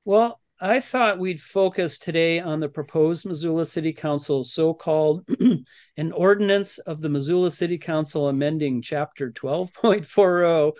[0.03, 5.27] Well, I thought we'd focus today on the proposed Missoula City Council's so-called
[5.97, 10.71] an ordinance of the Missoula City Council amending Chapter 12.40,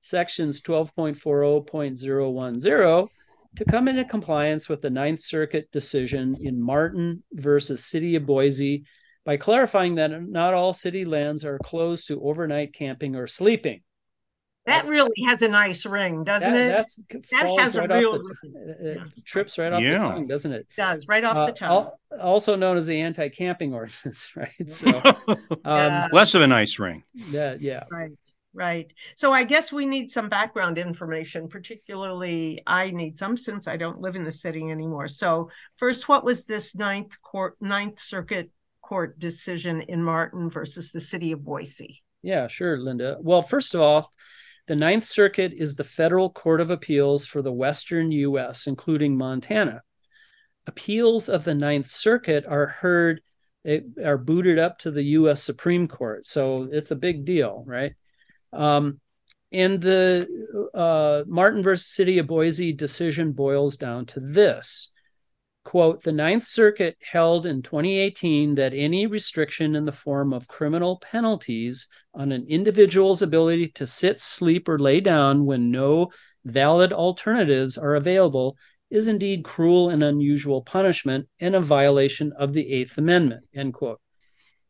[0.00, 3.08] Sections 12.40.010
[3.54, 8.84] to come into compliance with the Ninth Circuit decision in Martin versus City of Boise
[9.24, 13.82] by clarifying that not all city lands are closed to overnight camping or sleeping.
[14.64, 16.70] That That's- really has a nice ring, doesn't That, it?
[16.70, 16.96] that's
[17.32, 19.04] That falls has a real off the t- yeah.
[19.24, 19.90] trips right off Yeah.
[19.92, 20.60] the tongue, doesn't it?
[20.70, 21.90] It does right off Uh, the tongue.
[22.20, 24.70] also known as the anti-camping ordinance, right?
[24.70, 24.86] So,
[25.64, 27.02] um, Less of a nice ring.
[27.12, 28.12] yeah, yeah, Right,
[28.54, 28.92] right.
[29.16, 34.00] So I guess we need some background information, particularly I need some since I don't
[34.00, 35.08] live in the city anymore.
[35.08, 38.48] So first, what was this ninth court, ninth circuit
[38.80, 42.00] court decision in Martin versus the city of Boise?
[42.22, 43.16] yeah, sure, Linda.
[43.20, 44.12] Well, first of all,
[44.66, 49.82] the Ninth Circuit is the federal court of appeals for the Western U.S., including Montana.
[50.66, 53.20] Appeals of the Ninth Circuit are heard,
[53.64, 55.42] they are booted up to the U.S.
[55.42, 57.94] Supreme Court, so it's a big deal, right?
[58.52, 59.00] Um,
[59.50, 60.28] and the
[60.72, 64.90] uh, Martin versus City of Boise decision boils down to this
[65.64, 70.98] quote, the Ninth Circuit held in 2018 that any restriction in the form of criminal
[70.98, 76.10] penalties on an individual's ability to sit, sleep, or lay down when no
[76.44, 78.56] valid alternatives are available
[78.90, 84.00] is indeed cruel and unusual punishment and a violation of the Eighth Amendment, end quote.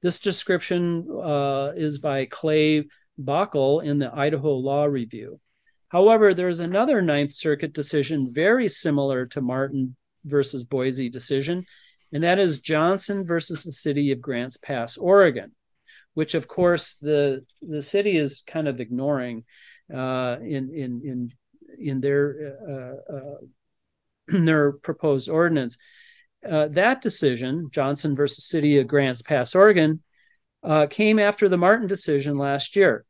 [0.01, 2.85] This description uh, is by Clay
[3.21, 5.41] Bockel in the Idaho Law Review.
[5.89, 11.65] However, there's another Ninth Circuit decision very similar to Martin versus Boise decision,
[12.13, 15.53] and that is Johnson versus the city of Grants Pass, Oregon,
[16.15, 19.45] which of course the the city is kind of ignoring
[19.93, 21.33] uh, in in in
[21.79, 23.37] in their uh, uh,
[24.45, 25.79] their proposed ordinance.
[26.49, 30.03] Uh, that decision, Johnson versus City of Grants Pass, Oregon,
[30.65, 33.05] uh, came after the Martin decision last year.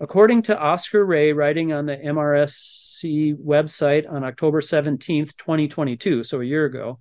[0.00, 6.44] According to Oskar Rey, writing on the MRSC website on October 17th, 2022, so a
[6.44, 7.00] year ago,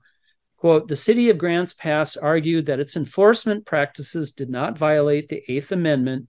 [0.57, 5.43] quote, the city of Grants Pass argued that its enforcement practices did not violate the
[5.47, 6.27] Eighth Amendment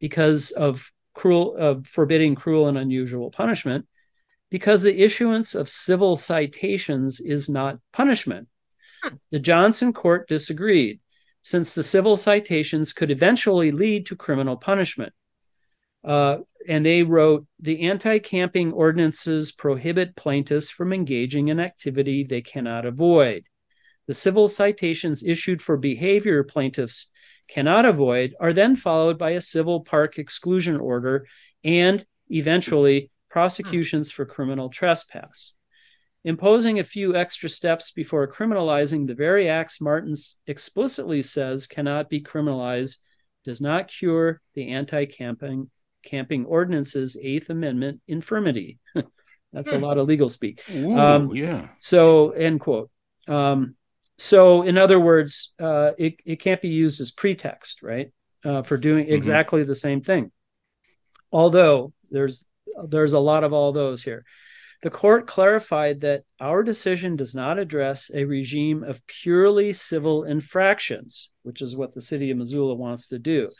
[0.00, 3.86] because of cruel of forbidding cruel and unusual punishment,
[4.50, 8.48] because the issuance of civil citations is not punishment.
[9.02, 9.14] Hmm.
[9.30, 11.00] The Johnson court disagreed,
[11.40, 15.14] since the civil citations could eventually lead to criminal punishment.
[16.04, 16.38] Uh,
[16.68, 22.86] and they wrote the anti camping ordinances prohibit plaintiffs from engaging in activity they cannot
[22.86, 23.44] avoid.
[24.06, 27.08] The civil citations issued for behavior plaintiffs
[27.48, 31.26] cannot avoid are then followed by a civil park exclusion order
[31.62, 35.54] and eventually prosecutions for criminal trespass.
[36.24, 40.14] Imposing a few extra steps before criminalizing the very acts Martin
[40.46, 42.98] explicitly says cannot be criminalized
[43.44, 45.70] does not cure the anti camping
[46.02, 48.78] camping ordinance's Eighth Amendment infirmity.
[49.52, 49.84] That's a hmm.
[49.84, 50.62] lot of legal speak.
[50.72, 51.68] Ooh, um, yeah.
[51.78, 52.90] So, end quote.
[53.28, 53.76] Um,
[54.18, 58.12] so, in other words, uh, it, it can't be used as pretext, right,
[58.44, 59.14] uh, for doing mm-hmm.
[59.14, 60.30] exactly the same thing.
[61.30, 62.46] Although there's
[62.86, 64.24] there's a lot of all those here.
[64.82, 71.30] The court clarified that our decision does not address a regime of purely civil infractions,
[71.42, 73.50] which is what the city of Missoula wants to do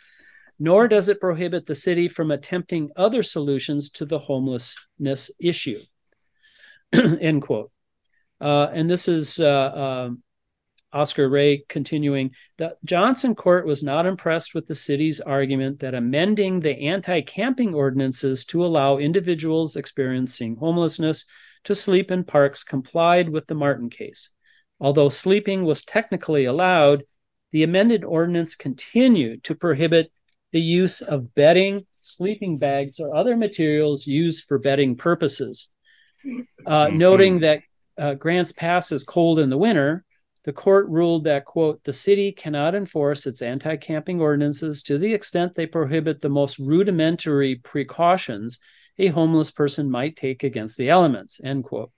[0.58, 5.80] nor does it prohibit the city from attempting other solutions to the homelessness issue.
[6.92, 7.70] End quote.
[8.40, 10.22] Uh, and this is uh, um,
[10.92, 12.32] Oskar Rey continuing.
[12.58, 17.74] The Johnson court was not impressed with the city's argument that amending the anti camping
[17.74, 21.24] ordinances to allow individuals experiencing homelessness
[21.64, 24.30] to sleep in parks complied with the Martin case.
[24.80, 27.04] Although sleeping was technically allowed,
[27.52, 30.10] the amended ordinance continued to prohibit
[30.52, 35.68] the use of bedding, sleeping bags, or other materials used for bedding purposes.
[36.66, 36.98] Uh, mm-hmm.
[36.98, 37.62] Noting that
[37.98, 40.04] uh, Grants Pass is cold in the winter,
[40.44, 45.14] the court ruled that, quote, the city cannot enforce its anti camping ordinances to the
[45.14, 48.58] extent they prohibit the most rudimentary precautions
[48.98, 51.90] a homeless person might take against the elements, end quote.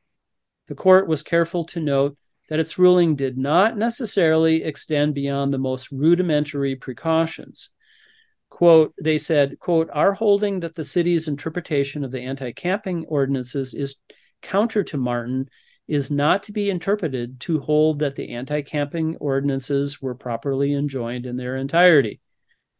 [0.68, 2.16] The court was careful to note
[2.48, 7.70] that its ruling did not necessarily extend beyond the most rudimentary precautions
[8.55, 13.96] quote they said quote our holding that the city's interpretation of the anti-camping ordinances is
[14.42, 15.48] counter to martin
[15.88, 21.36] is not to be interpreted to hold that the anti-camping ordinances were properly enjoined in
[21.36, 22.20] their entirety.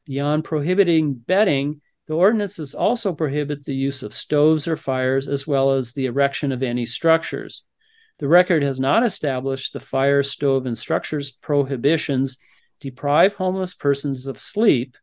[0.07, 5.73] Beyond prohibiting bedding the ordinances also prohibit the use of stoves or fires as well
[5.73, 7.65] as the erection of any structures.
[8.21, 12.39] The record has not established the fire stove and structures prohibitions
[12.79, 14.97] deprive homeless persons of sleep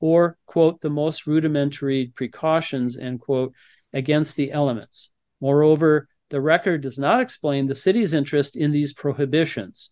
[0.00, 3.52] or, quote, the most rudimentary precautions, end quote,
[3.92, 5.10] against the elements.
[5.40, 9.90] Moreover, the record does not explain the city's interest in these prohibitions.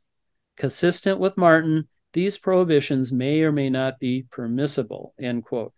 [0.57, 5.73] Consistent with Martin, these prohibitions may or may not be permissible, end quote.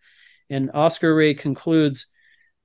[0.50, 2.06] And Oskar Rey concludes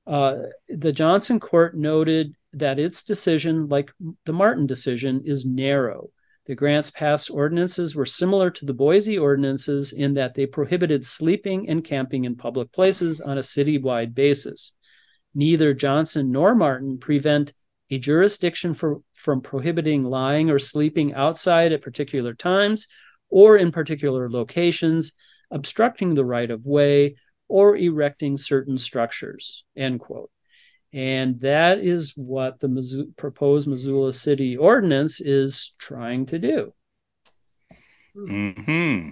[0.06, 0.36] uh,
[0.70, 3.92] the Johnson court noted that its decision, like
[4.26, 6.10] the Martin decision, is narrow
[6.46, 11.70] the Grants Pass ordinances were similar to the Boise ordinances in that they prohibited sleeping
[11.70, 14.74] and camping in public places on a citywide basis.
[15.34, 17.54] Neither Johnson nor Martin prevent
[17.90, 22.88] a jurisdiction for, from prohibiting lying or sleeping outside at particular times
[23.30, 25.14] or in particular locations,
[25.50, 27.16] obstructing the right of way,
[27.48, 29.64] or erecting certain structures.
[29.76, 30.30] End quote.
[30.94, 36.74] And that is what the Missoula, proposed Missoula City Ordinance is trying to do.
[38.16, 39.10] Hmm.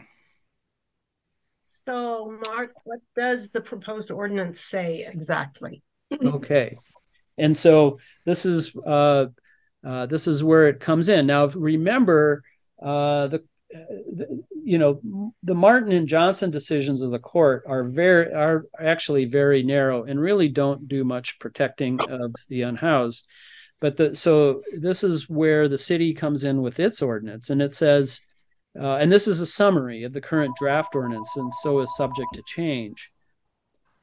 [1.63, 5.81] So, Mark, what does the proposed ordinance say exactly?
[6.23, 6.77] okay,
[7.39, 9.25] and so this is uh,
[9.83, 11.25] uh, this is where it comes in.
[11.25, 12.43] Now, remember,
[12.79, 13.43] uh, the
[14.63, 19.63] you know the martin and johnson decisions of the court are very are actually very
[19.63, 23.27] narrow and really don't do much protecting of the unhoused.
[23.79, 27.73] But the so this is where the city comes in with its ordinance and it
[27.73, 28.21] says
[28.79, 32.29] uh, and this is a summary of the current draft ordinance and so is subject
[32.33, 33.11] to change.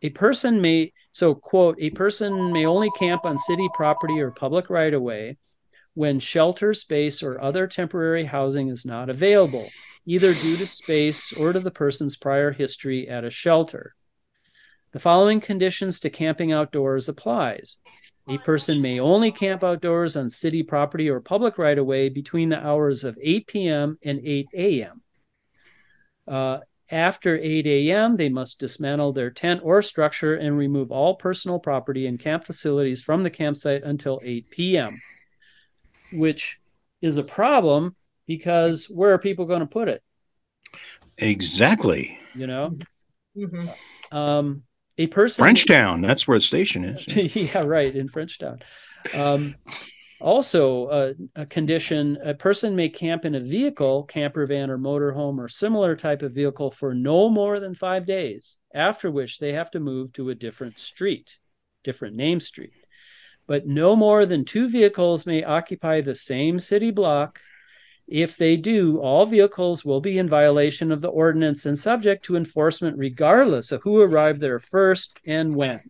[0.02, 4.68] A person may so quote a person may only camp on city property or public
[4.68, 5.38] right of way
[5.94, 9.68] when shelter space or other temporary housing is not available,
[10.08, 13.94] either due to space or to the person's prior history at a shelter.
[14.92, 17.76] The following conditions to camping outdoors applies.
[18.26, 22.48] A person may only camp outdoors on city property or public right of way between
[22.48, 23.98] the hours of 8 p.m.
[24.02, 25.02] and 8 a.m.
[26.26, 31.58] Uh, after 8 a.m., they must dismantle their tent or structure and remove all personal
[31.58, 35.02] property and camp facilities from the campsite until 8 p.m.,
[36.12, 36.60] which
[37.02, 37.94] is a problem
[38.28, 40.02] because where are people going to put it?
[41.16, 42.16] Exactly.
[42.36, 42.78] You know,
[43.36, 43.74] Mhm.
[44.12, 44.62] um,
[44.98, 47.06] a person Frenchtown, that's where the station is.
[47.36, 48.62] yeah, right in Frenchtown.
[49.14, 49.56] Um,
[50.20, 55.38] also, uh, a condition: a person may camp in a vehicle, camper van, or motorhome,
[55.38, 58.56] or similar type of vehicle for no more than five days.
[58.74, 61.38] After which, they have to move to a different street,
[61.84, 62.72] different name street.
[63.46, 67.40] But no more than two vehicles may occupy the same city block.
[68.08, 72.36] If they do, all vehicles will be in violation of the ordinance and subject to
[72.36, 75.80] enforcement regardless of who arrived there first and when.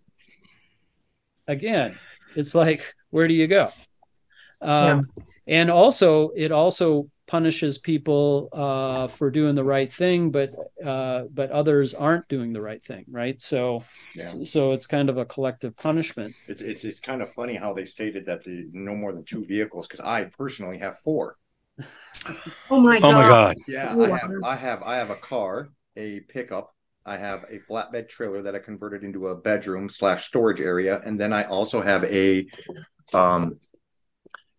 [1.46, 1.96] Again,
[2.34, 3.70] it's like, where do you go?
[4.60, 5.08] Um,
[5.46, 10.52] And also, it also punishes people uh, for doing the right thing, but
[10.84, 13.40] uh, but others aren't doing the right thing, right?
[13.40, 14.44] So, Yeah.
[14.44, 16.34] so it's kind of a collective punishment.
[16.48, 19.44] It's, it's it's kind of funny how they stated that the no more than two
[19.44, 21.36] vehicles because I personally have four.
[22.70, 23.28] Oh my Oh my God.
[23.28, 23.56] God.
[23.66, 24.30] Yeah, I have.
[24.44, 26.74] I have I have a car, a pickup.
[27.06, 31.18] I have a flatbed trailer that I converted into a bedroom slash storage area, and
[31.18, 32.46] then I also have a
[33.14, 33.58] um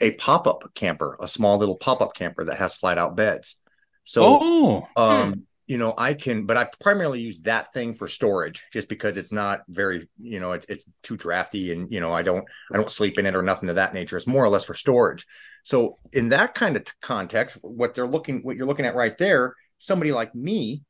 [0.02, 3.58] a pop up camper, a small little pop up camper that has slide out beds.
[4.04, 8.66] So oh, um you know i can but i primarily use that thing for storage
[8.74, 12.24] just because it's not very you know it's it's too drafty and you know i
[12.24, 12.44] don't
[12.74, 14.74] i don't sleep in it or nothing of that nature it's more or less for
[14.74, 15.28] storage
[15.64, 19.56] so in that kind of context what they're looking what you're looking at right there
[19.78, 20.84] somebody like me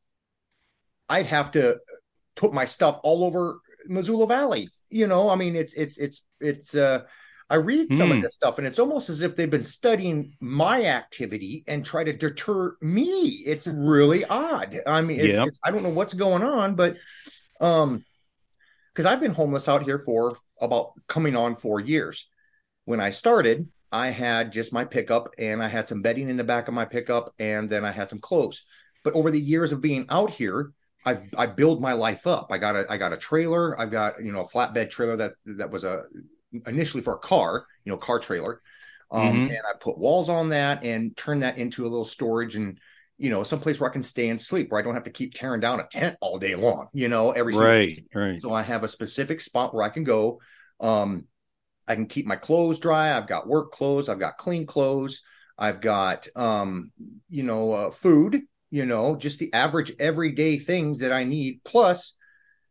[1.10, 1.78] i'd have to
[2.36, 6.76] put my stuff all over missoula valley you know i mean it's it's it's it's
[6.76, 7.02] uh
[7.52, 8.18] I read some Hmm.
[8.18, 12.04] of this stuff, and it's almost as if they've been studying my activity and try
[12.04, 13.42] to deter me.
[13.44, 14.80] It's really odd.
[14.86, 15.48] I mean, it's, Yep.
[15.48, 16.98] it's I don't know what's going on, but
[17.60, 18.06] um,
[18.94, 22.28] because I've been homeless out here for about coming on four years.
[22.86, 26.44] When I started, I had just my pickup, and I had some bedding in the
[26.44, 28.64] back of my pickup, and then I had some clothes.
[29.04, 30.72] But over the years of being out here,
[31.06, 32.48] I've I build my life up.
[32.52, 33.80] I got a I got a trailer.
[33.80, 36.04] I've got you know a flatbed trailer that that was a
[36.68, 38.62] initially for a car, you know, car trailer.
[39.12, 39.48] Um, Mhm.
[39.48, 42.80] and I put walls on that and turn that into a little storage and
[43.18, 45.34] you know, someplace where I can stay and sleep, where I don't have to keep
[45.34, 48.44] tearing down a tent all day long, you know, every single right, right.
[48.44, 50.40] so I have a specific spot where I can go.
[50.80, 51.26] Um,
[51.90, 53.18] I can keep my clothes dry.
[53.18, 54.10] I've got work clothes.
[54.10, 55.22] I've got clean clothes.
[55.58, 56.92] I've got, um,
[57.30, 58.44] you know, uh, food.
[58.72, 61.62] You know, just the average everyday things that I need.
[61.66, 62.14] Plus,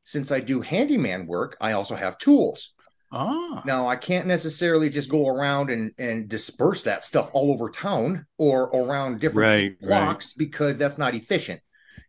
[0.04, 2.72] since I do handyman work, I also have tools.
[3.10, 7.70] Ah, Now I can't necessarily just go around and and disperse that stuff all over
[7.70, 9.88] town or around different Right, right.
[9.88, 11.60] blocks because that's not efficient.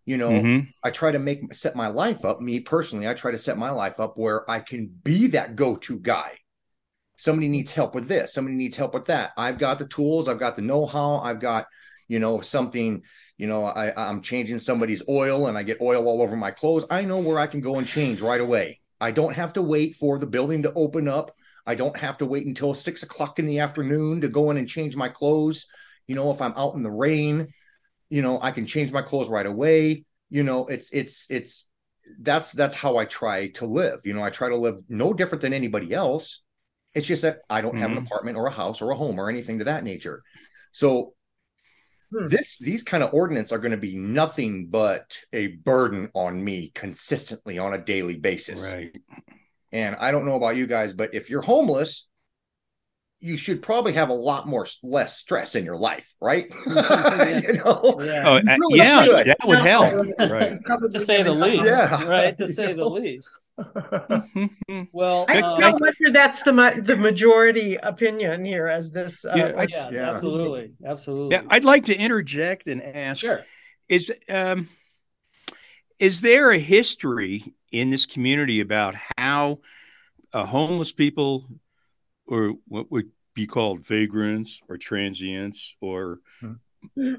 [0.05, 0.73] You know, Mhm.
[0.83, 2.41] I try to make set my life up.
[2.41, 5.99] Me personally, I try to set my life up where I can be that go-to
[5.99, 6.37] guy.
[7.19, 8.33] Somebody needs help with this.
[8.33, 9.31] Somebody needs help with that.
[9.37, 10.29] I've got the tools.
[10.29, 11.19] I've got the know-how.
[11.19, 11.67] I've got,
[12.07, 13.03] you know, something.
[13.37, 16.85] You know, I, I'm changing somebody's oil, and I get oil all over my clothes.
[16.89, 18.79] I know where I can go and change right away.
[19.01, 21.35] I don't have to wait for the building to open up.
[21.65, 24.67] I don't have to wait until six o'clock in the afternoon to go in and
[24.67, 25.67] change my clothes.
[26.07, 27.49] You know, if I'm out in the rain,
[28.09, 30.05] you know, I can change my clothes right away.
[30.29, 31.67] You know, it's it's it's
[32.19, 34.01] that's that's how I try to live.
[34.05, 36.43] You know, I try to live no different than anybody else.
[36.93, 38.05] It's just that I don't have an Mhm.
[38.07, 40.23] apartment or a house or a home or anything to that nature.
[40.71, 41.13] So
[42.11, 42.27] Hmm.
[42.27, 46.71] this these kind of ordinance are going to be nothing but a burden on me
[46.73, 48.63] consistently on a daily basis.
[48.63, 48.95] right.
[49.71, 52.08] And I don't know about you guys, but if you're homeless,
[53.21, 56.49] you should probably have a lot more less stress in your life, right?
[56.65, 58.23] you know, Yeah.
[58.25, 59.27] Oh, uh, really yeah, should.
[59.27, 59.93] that would help.
[60.19, 60.59] Right.
[60.91, 62.03] To say the least, Yeah.
[62.05, 62.37] right?
[62.37, 63.29] To say the least.
[64.93, 69.25] Well, I um, don't know whether that's the ma- the majority opinion here as this.
[69.25, 70.11] Uh, Yeah, I- yes, Yeah.
[70.11, 71.35] absolutely, absolutely.
[71.35, 73.43] Yeah, I'd like to interject and ask: sure.
[73.89, 74.69] Is um,
[75.99, 79.59] is there a history in this community about how
[80.31, 81.47] uh, homeless people,
[82.29, 86.19] or what would be called vagrants or transients, or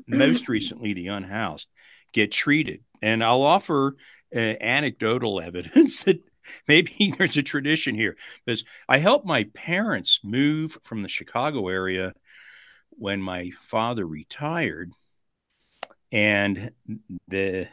[0.06, 1.68] most recently the unhoused,
[2.12, 2.80] get treated?
[3.02, 3.96] And I'll offer
[4.34, 6.22] uh, anecdotal evidence that
[6.68, 12.14] maybe there's a tradition here because I helped my parents move from the Chicago area
[12.90, 14.92] when my father retired,
[16.12, 16.70] and
[17.28, 17.68] the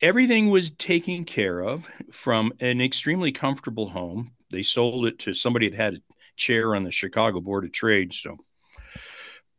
[0.00, 4.32] everything was taken care of from an extremely comfortable home.
[4.50, 6.02] They sold it to somebody that had a
[6.36, 8.36] chair on the Chicago Board of Trade, so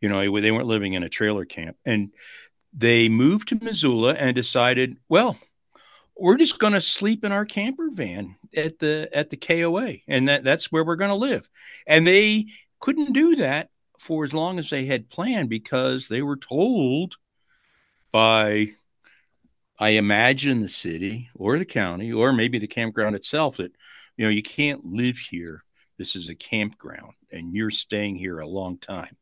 [0.01, 2.11] you know they weren't living in a trailer camp, and
[2.73, 5.37] they moved to Missoula and decided, well,
[6.17, 10.29] we're just going to sleep in our camper van at the at the KOA, and
[10.29, 11.49] that that's where we're going to live.
[11.87, 12.47] And they
[12.79, 13.69] couldn't do that
[13.99, 17.15] for as long as they had planned because they were told
[18.11, 18.73] by
[19.77, 23.75] I imagine the city or the county or maybe the campground itself that
[24.17, 25.63] you know you can't live here.
[25.97, 29.15] This is a campground and you're staying here a long time.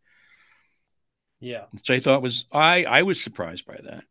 [1.40, 1.66] Yeah.
[1.72, 4.04] Which I thought was I I was surprised by that.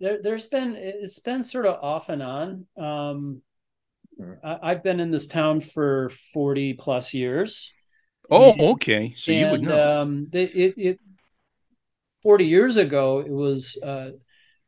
[0.00, 2.66] There, there's been it's been sort of off and on.
[2.76, 3.42] Um,
[4.42, 7.72] I, have been in this town for 40 plus years.
[8.30, 9.14] Oh, and, okay.
[9.16, 10.02] So and, you would know.
[10.02, 11.00] Um, it, it
[12.22, 14.10] 40 years ago, it was uh,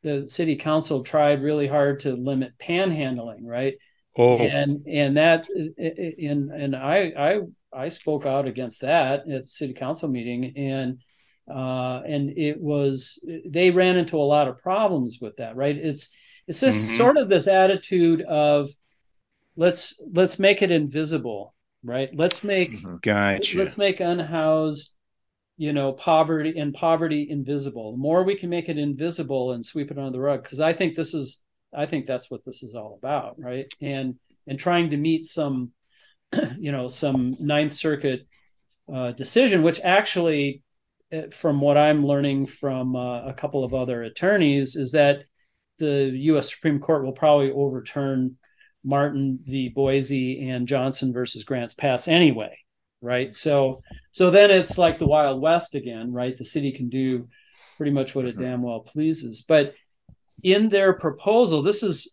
[0.03, 3.75] the city council tried really hard to limit panhandling, right?
[4.21, 7.41] Oh, and and that and and I I
[7.73, 10.99] I spoke out against that at the city council meeting, and
[11.51, 15.75] uh, and it was they ran into a lot of problems with that, right?
[15.75, 16.11] It's
[16.47, 16.99] it's just mm-hmm.
[16.99, 18.69] sort of this attitude of
[19.57, 22.11] let's let's make it invisible, right?
[22.15, 22.97] Let's make mm-hmm.
[23.01, 23.59] gotcha.
[23.59, 24.95] let's make unhoused
[25.57, 29.91] you know poverty and poverty invisible the more we can make it invisible and sweep
[29.91, 31.43] it under the rug because i think this is
[31.75, 33.67] i think that's what this is all about right?
[33.81, 34.17] And
[34.47, 35.73] and trying to meet some
[36.59, 38.27] you know some ninth circuit
[38.93, 40.63] uh, decision which actually
[41.13, 45.25] uh, from what i'm learning from uh, a couple of other attorneys is that
[45.79, 48.37] the us supreme court will probably overturn
[48.83, 49.69] martin v.
[49.69, 52.57] Boise and johnson versus grants pass anyway
[53.03, 53.35] right?
[53.35, 56.37] So so then it's like the wild west again right?
[56.37, 57.29] The city can do
[57.77, 58.45] pretty much what it mm-hmm.
[58.45, 59.43] damn well pleases.
[59.47, 59.75] But
[60.43, 62.13] in their proposal this is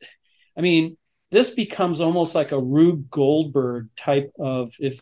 [0.58, 0.98] i mean
[1.32, 5.02] this becomes almost like a rube goldberg type of if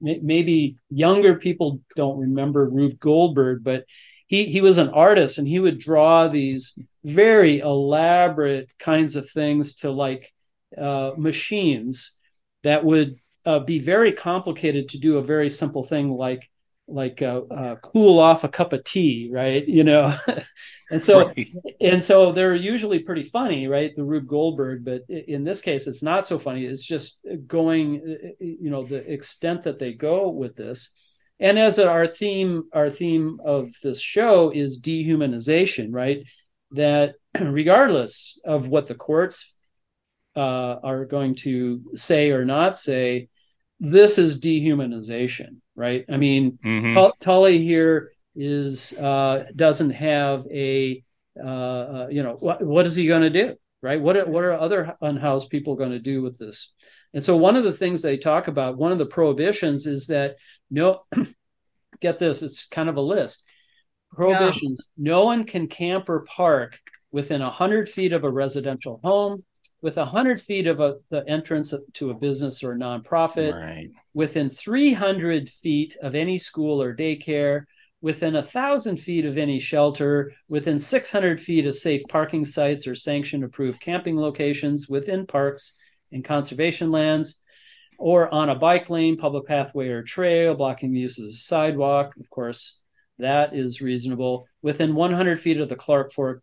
[0.00, 3.84] maybe younger people don't remember rube goldberg but
[4.26, 9.74] he he was an artist and he would draw these very elaborate kinds of things
[9.74, 10.32] to like
[10.78, 12.12] uh, machines
[12.62, 16.49] that would uh, be very complicated to do a very simple thing like
[16.90, 19.66] like uh, uh, cool off a cup of tea, right?
[19.66, 20.18] You know,
[20.90, 21.48] and so right.
[21.80, 23.94] and so they're usually pretty funny, right?
[23.94, 26.64] The Rube Goldberg, but in this case, it's not so funny.
[26.64, 30.92] It's just going, you know, the extent that they go with this.
[31.38, 36.24] And as our theme, our theme of this show is dehumanization, right?
[36.72, 39.54] That regardless of what the courts
[40.36, 43.28] uh, are going to say or not say,
[43.80, 46.04] this is dehumanization, right?
[46.10, 47.08] I mean, mm-hmm.
[47.20, 51.02] Tully here is uh, doesn't have a
[51.42, 53.98] uh, uh, you know what what is he going to do, right?
[53.98, 56.72] What are, what are other unhoused people going to do with this?
[57.14, 60.36] And so one of the things they talk about, one of the prohibitions is that
[60.70, 61.00] no,
[62.00, 63.44] get this, it's kind of a list.
[64.12, 65.12] Prohibitions: yeah.
[65.12, 66.78] no one can camp or park
[67.10, 69.44] within hundred feet of a residential home
[69.82, 73.90] with 100 feet of a, the entrance to a business or a nonprofit, right.
[74.12, 77.64] within 300 feet of any school or daycare,
[78.02, 82.94] within a thousand feet of any shelter, within 600 feet of safe parking sites or
[82.94, 85.76] sanction approved camping locations within parks
[86.12, 87.42] and conservation lands,
[87.98, 92.14] or on a bike lane, public pathway, or trail, blocking the use of a sidewalk.
[92.18, 92.80] Of course,
[93.18, 94.46] that is reasonable.
[94.62, 96.42] Within 100 feet of the Clark Fork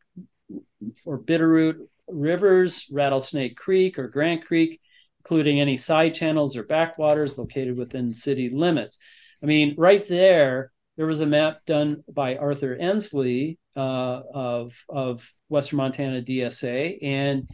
[1.05, 4.79] or Bitterroot rivers, Rattlesnake Creek or Grant Creek,
[5.19, 8.97] including any side channels or backwaters located within city limits.
[9.43, 15.29] I mean, right there, there was a map done by Arthur Ensley uh, of of
[15.49, 17.47] Western Montana DSA, and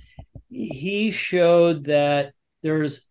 [0.49, 3.09] he showed that there's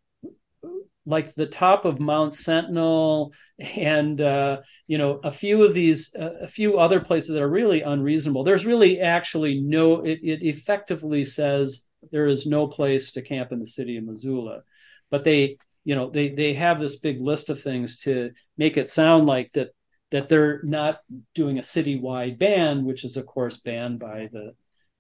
[1.05, 6.35] like the top of Mount Sentinel and uh, you know a few of these uh,
[6.41, 8.45] a few other places that are really unreasonable.
[8.45, 13.61] There's really actually no it, it effectively says there is no place to camp in
[13.61, 14.63] the city of missoula.
[15.11, 18.89] But they you know they they have this big list of things to make it
[18.89, 19.75] sound like that
[20.11, 21.01] that they're not
[21.35, 24.55] doing a citywide ban which is of course banned by the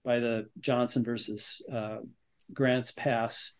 [0.04, 1.98] by the johnson versus uh,
[2.52, 3.52] grants pass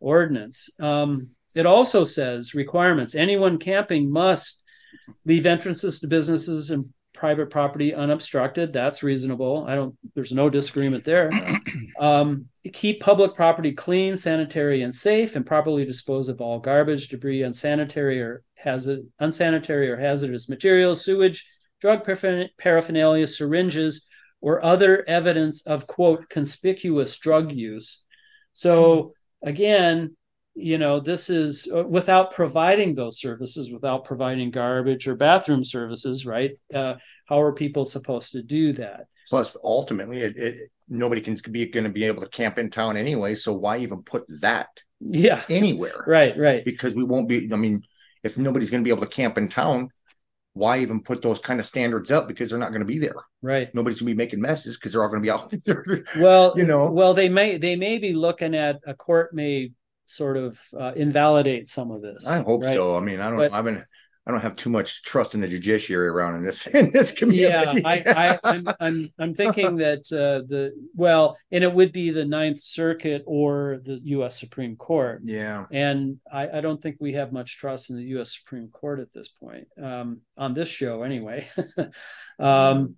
[0.00, 0.70] ordinance.
[0.80, 4.62] Um, it also says requirements anyone camping must
[5.24, 8.72] leave entrances to businesses and private property unobstructed.
[8.72, 9.66] That's reasonable.
[9.68, 11.30] I don't, there's no disagreement there.
[12.00, 17.42] Um, keep public property clean, sanitary, and safe, and properly dispose of all garbage, debris,
[17.42, 21.46] unsanitary or hazard, unsanitary or hazardous materials, sewage,
[21.78, 22.08] drug
[22.58, 24.08] paraphernalia, syringes,
[24.40, 28.02] or other evidence of quote conspicuous drug use.
[28.54, 30.16] So again,
[30.54, 36.26] you know this is uh, without providing those services without providing garbage or bathroom services
[36.26, 36.94] right uh,
[37.26, 41.84] how are people supposed to do that Plus, ultimately, it, it nobody can be going
[41.84, 43.36] to be able to camp in town anyway.
[43.36, 44.66] So why even put that
[44.98, 45.42] Yeah.
[45.48, 46.02] anywhere?
[46.04, 46.36] Right.
[46.36, 46.64] Right.
[46.64, 47.48] Because we won't be.
[47.52, 47.84] I mean,
[48.24, 49.90] if nobody's going to be able to camp in town,
[50.54, 52.26] why even put those kind of standards up?
[52.26, 53.14] Because they're not going to be there.
[53.40, 53.72] Right.
[53.72, 55.84] Nobody's going to be making messes because they're all going to be out there.
[56.18, 56.90] Well, You know.
[56.90, 59.70] well, they may they may be looking at a court may
[60.10, 62.26] sort of uh, invalidate some of this.
[62.26, 62.74] I hope right?
[62.74, 62.96] so.
[62.96, 63.38] I mean, I don't.
[63.38, 63.84] But- I've been.
[64.26, 67.18] I don't have too much trust in the judiciary around in this in this Yeah,
[67.18, 67.84] community.
[67.84, 72.24] I, I, I'm, I'm, I'm thinking that uh, the well, and it would be the
[72.24, 74.38] Ninth Circuit or the U.S.
[74.38, 75.64] Supreme Court, yeah.
[75.72, 78.36] and I, I don't think we have much trust in the U.S.
[78.38, 81.48] Supreme Court at this point um, on this show, anyway.
[82.38, 82.96] um,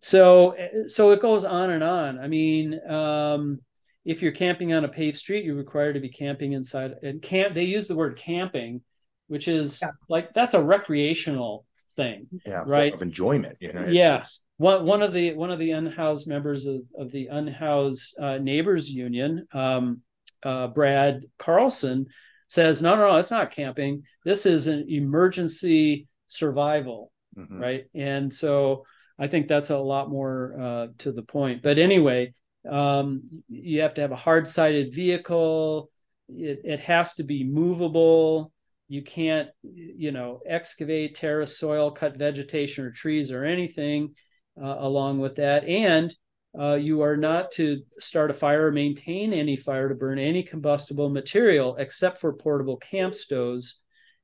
[0.00, 0.56] so,
[0.88, 2.18] so it goes on and on.
[2.18, 3.60] I mean, um,
[4.04, 6.94] if you're camping on a paved street, you're required to be camping inside.
[7.02, 8.82] And camp, they use the word camping,
[9.28, 9.90] which is Yeah.
[10.08, 12.26] like that's a recreational thing.
[12.46, 12.62] Yeah.
[12.66, 12.94] Right.
[12.94, 13.58] Of enjoyment.
[13.60, 13.80] You know.
[13.80, 14.14] It's- Yeah.
[14.16, 18.38] it's- One one of the one of the unhoused members of, of the unhoused uh,
[18.38, 20.02] neighbors union, um,
[20.42, 22.06] uh, Brad Carlson,
[22.48, 24.04] says, "No, no, no, it's not camping.
[24.24, 27.60] This is an emergency survival, mhm.
[27.60, 28.84] right?" And so
[29.18, 31.62] I think that's a lot more uh, to the point.
[31.62, 32.34] But anyway,
[32.68, 35.90] um, you have to have a hard sided vehicle.
[36.28, 38.52] It, it has to be movable.
[38.88, 44.14] You can't, you know, excavate, terrace soil, cut vegetation or trees or anything
[44.60, 45.64] uh, along with that.
[45.64, 46.14] And
[46.58, 50.42] uh, you are not to start a fire or maintain any fire to burn any
[50.42, 53.78] combustible material except for portable camp stoves.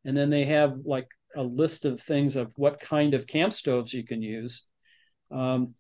[0.04, 1.06] And then they have like
[1.36, 4.64] a list of things of what kind of camp stoves you can use.
[5.30, 5.74] Um,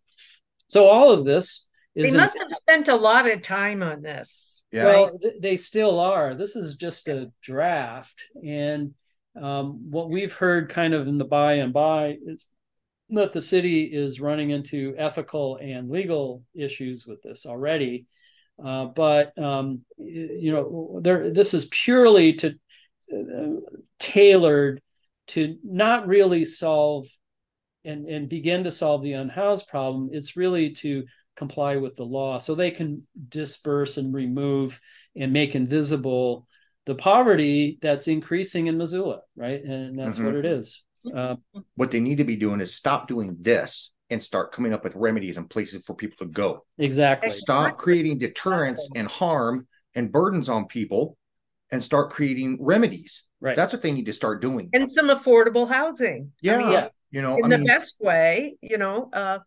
[0.68, 1.66] so all of this is
[1.96, 4.60] They in- must have spent a lot of time on this.
[4.70, 4.84] Yeah.
[4.84, 6.34] well, th- they still are.
[6.34, 8.94] This is just a draft, and
[9.40, 12.46] um, what we've heard, kind of in the by and by, is
[13.10, 18.06] that the city is running into ethical and legal issues with this already.
[18.62, 22.54] Uh, but um, you know, there this is purely to
[23.14, 23.60] uh,
[23.98, 24.82] tailored
[25.28, 27.06] to not really solve
[27.84, 30.10] and and begin to solve the unhoused problem.
[30.12, 31.04] It's really to
[31.36, 34.80] comply with the law so they can disperse and remove
[35.14, 36.46] and make invisible
[36.86, 39.62] the poverty that's increasing in Missoula, right?
[39.62, 40.38] And that's what Mhm.
[40.38, 40.82] it is.
[41.14, 41.36] Uh,
[41.74, 44.94] what they need to be doing is stop doing this and start coming up with
[44.94, 46.64] remedies and places for people to go.
[46.78, 47.30] exactly.
[47.30, 51.16] Stop creating deterrence and harm and burdens on people
[51.70, 53.24] and start creating remedies.
[53.40, 53.56] Right.
[53.56, 54.70] That's what they need to start doing.
[54.72, 56.32] And some affordable housing.
[56.40, 56.58] Yeah.
[56.58, 56.88] mean, yeah.
[57.10, 59.38] You know, In I the mean, best way, you know, uh,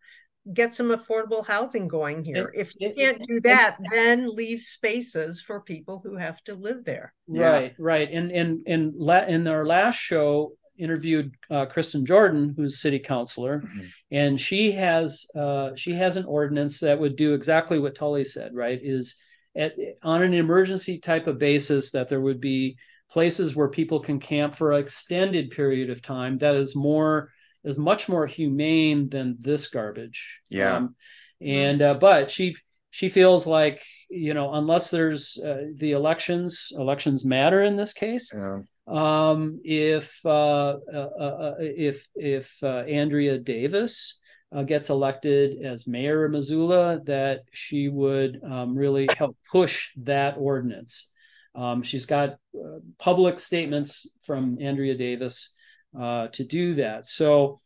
[0.54, 2.50] get some affordable housing going here.
[2.54, 6.54] It- If you it- can't do that, then leave spaces for people who have to
[6.54, 7.12] live there.
[7.28, 7.50] Yeah.
[7.52, 8.10] Right, right.
[8.10, 13.60] And and and la- in our last show, interviewed uh, Kristen Jordan, who's city councilor,
[13.60, 13.88] Mhm.
[14.10, 18.54] and she has uh, she has an ordinance that would do exactly what Tully said.
[18.54, 19.16] Right, is
[19.54, 22.76] at, on an emergency type of basis that there would be
[23.10, 26.38] places where people can camp for an extended period of time.
[26.38, 27.30] That is more
[27.64, 30.40] is much more humane than this garbage.
[30.50, 30.76] Yeah.
[30.76, 30.96] Um,
[31.40, 32.56] and uh, but she
[32.90, 38.32] she feels like you know unless there's uh, the elections elections matter in this case
[38.34, 38.58] yeah.
[38.88, 44.18] um if uh, uh, uh if if uh, andrea davis
[44.54, 50.34] uh, gets elected as mayor of missoula that she would um, really help push that
[50.36, 51.08] ordinance
[51.54, 55.54] um, she's got uh, public statements from andrea davis
[55.98, 57.60] uh, to do that so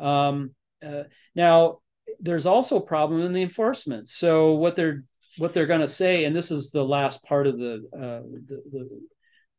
[0.00, 0.50] um,
[0.84, 1.04] uh,
[1.34, 1.78] now
[2.20, 4.08] there's also a problem in the enforcement.
[4.08, 5.04] So what they're
[5.38, 8.62] what they're going to say, and this is the last part of the uh, the
[8.72, 9.00] the,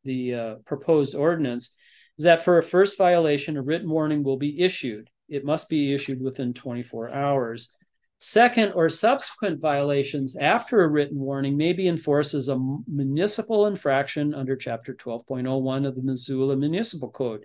[0.04, 1.74] the uh, proposed ordinance,
[2.18, 5.08] is that for a first violation, a written warning will be issued.
[5.28, 7.74] It must be issued within 24 hours.
[8.20, 12.58] Second or subsequent violations after a written warning may be enforced as a
[12.88, 17.44] municipal infraction under Chapter 12.01 of the Missoula Municipal Code.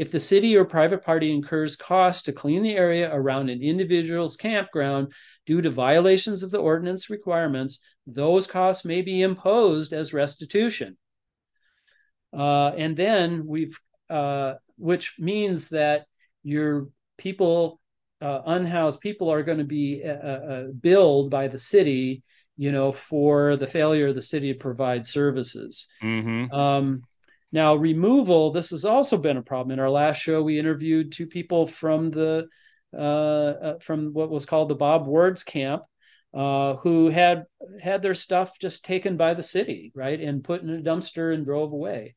[0.00, 4.34] If the city or private party incurs costs to clean the area around an individual's
[4.34, 5.12] campground
[5.44, 10.96] due to violations of the ordinance requirements, those costs may be imposed as restitution.
[12.32, 13.78] Uh, and then we've,
[14.08, 16.06] uh, which means that
[16.42, 16.88] your
[17.18, 17.78] people,
[18.22, 22.22] uh, unhoused people, are going to be uh, uh, billed by the city,
[22.56, 25.88] you know, for the failure of the city to provide services.
[26.02, 26.50] Mm-hmm.
[26.54, 27.02] Um,
[27.52, 29.72] now, removal, this has also been a problem.
[29.72, 32.48] In our last show, we interviewed two people from the
[32.92, 35.82] uh, uh, from what was called the Bob Ward's camp,
[36.34, 37.46] uh, who had
[37.82, 41.44] had their stuff just taken by the city, right, and put in a dumpster and
[41.44, 42.14] drove away.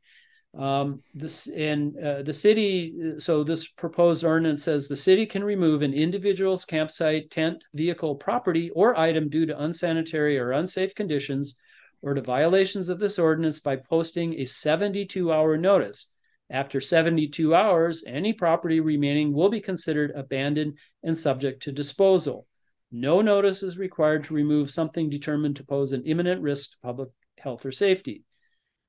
[0.57, 3.15] Um, this and uh, the city.
[3.17, 8.69] So this proposed ordinance says the city can remove an individual's campsite, tent, vehicle, property,
[8.69, 11.57] or item due to unsanitary or unsafe conditions,
[12.03, 16.09] or to violations of this ordinance by posting a 72-hour notice.
[16.49, 22.45] After 72 hours, any property remaining will be considered abandoned and subject to disposal.
[22.91, 27.09] No notice is required to remove something determined to pose an imminent risk to public
[27.39, 28.23] health or safety.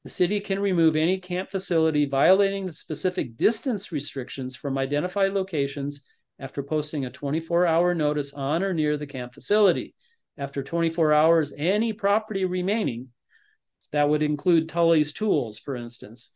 [0.02, 6.02] The city can remove any camp facility violating the specific distance restrictions from identified locations
[6.38, 9.94] after posting a 24 hour notice on or near the camp facility.
[10.36, 13.08] After 24 hours, any property remaining,
[13.92, 16.30] that would include Tully's tools, for instance,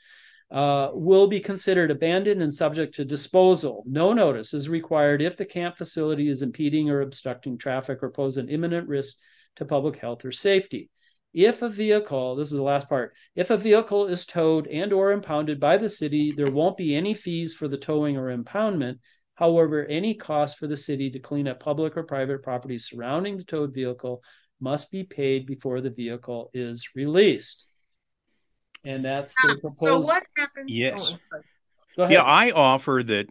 [0.51, 3.82] uh, will be considered abandoned and subject to disposal.
[3.86, 8.36] No notice is required if the camp facility is impeding or obstructing traffic or pose
[8.36, 9.16] an imminent risk
[9.57, 10.88] to public health or safety.
[11.34, 15.12] If a vehicle, this is the last part, if a vehicle is towed and or
[15.12, 18.99] impounded by the city, there won't be any fees for the towing or impoundment.
[19.39, 23.45] However, any cost for the city to clean up public or private property surrounding the
[23.45, 24.20] towed vehicle
[24.61, 27.66] must be paid before the vehicle is released.
[28.84, 30.03] And that's the proposal.
[30.03, 30.70] So what happens?
[30.72, 31.16] Yes.
[31.32, 31.39] oh,
[31.97, 32.14] Go ahead.
[32.14, 33.28] Yeah, I offer that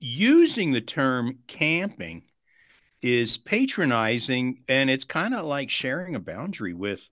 [0.00, 2.24] using the term camping
[3.00, 7.08] is patronizing and it's kind of like sharing a boundary with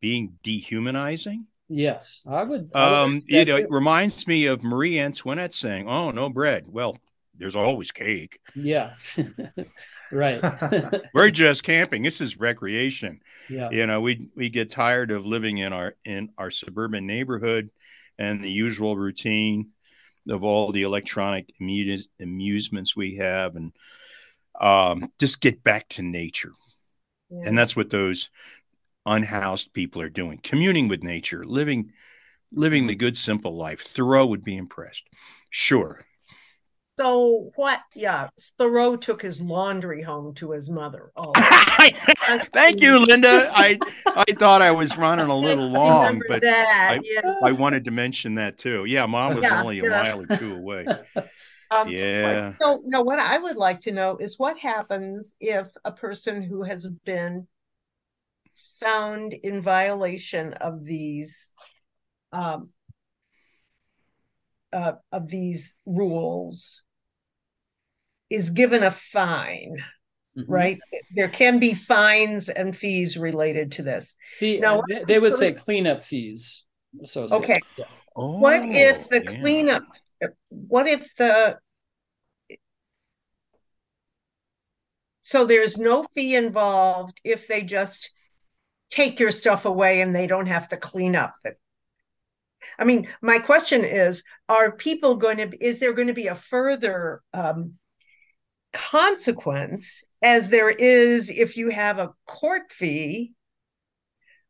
[0.00, 1.46] being dehumanizing.
[1.70, 2.70] yes, I would.
[2.74, 6.66] I would Um, you know, it reminds me of Marie Antoinette saying, "Oh, no bread."
[6.68, 6.98] Well,
[7.36, 8.38] there's always cake.
[8.54, 8.94] Yeah.
[10.12, 10.42] right.
[11.14, 12.02] We're just camping.
[12.02, 13.20] This is recreation.
[13.48, 13.70] yeah.
[13.70, 17.70] You know, we we get tired of living in our in our suburban neighborhood
[18.18, 19.70] and the usual routine
[20.28, 23.72] of all the electronic amuse- amusements we have and
[24.60, 26.52] um, just get back to nature.
[27.30, 27.42] Yeah.
[27.46, 28.30] And that's what those
[29.06, 31.92] unhoused people are doing, communing with nature, living
[32.52, 33.80] living the good simple life.
[33.82, 35.04] Thoreau would be impressed.
[35.50, 36.04] Sure.
[36.98, 37.80] So what?
[37.94, 41.10] Yeah, Thoreau took his laundry home to his mother.
[41.16, 41.32] Oh,
[42.52, 43.50] Thank you, Linda.
[43.52, 46.86] I I thought I was running a little long, but that.
[46.90, 47.34] I- yeah.
[47.42, 48.84] I wanted to mention that too.
[48.84, 50.86] Yeah, mom was Yeah, only a mile or two away.
[51.70, 52.52] Um, Yeah.
[52.60, 56.62] So, no, what I would like to know is what happens if a person who
[56.62, 57.48] has been
[58.78, 61.48] found in violation of these
[62.32, 62.70] um,
[64.72, 66.83] uh, of these rules
[68.34, 69.76] is given a fine,
[70.36, 70.44] Mhm.
[70.48, 70.78] right?
[71.14, 74.16] There can be fines and fees related to this.
[74.38, 76.64] Fee- Now, they, they would say cleanup fees.
[77.02, 77.44] associated.
[77.44, 77.60] Okay.
[77.76, 77.84] Yeah.
[78.16, 79.40] Oh, What if the yeah.
[79.40, 79.82] cleanup,
[80.48, 81.58] what if the,
[85.24, 88.10] so there's no fee involved if they just
[88.90, 91.56] take your stuff away and they don't have to clean up the
[92.78, 96.34] I mean, my question is, are people going to, is there going to be a
[96.34, 97.74] further um,
[98.74, 103.32] consequence as there is if you have a court fee,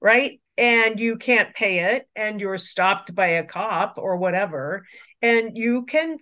[0.01, 0.41] right?
[0.57, 4.85] And you can't pay it and you're stopped by a cop or whatever,
[5.23, 6.19] and you can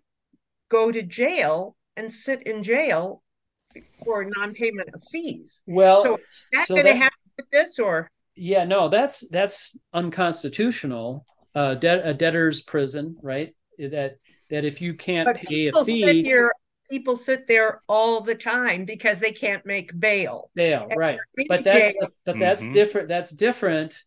[0.70, 3.22] go to jail and sit in jail
[4.04, 5.62] for non-payment of fees.
[5.66, 8.10] Well, So Is that so going to happen with this or?
[8.34, 11.26] Yeah, no, that's that's unconstitutional.
[11.54, 13.54] Uh, debt a debtor's prison, right?
[13.78, 14.16] That
[14.48, 16.52] that if you can't But pay a people sit fee, here,
[16.90, 20.50] people sit there all the time because they can't make bail.
[20.54, 21.18] bail, right?
[21.38, 22.72] In But that's jail, but that's Mhm.
[22.72, 23.08] different.
[23.08, 24.02] That's different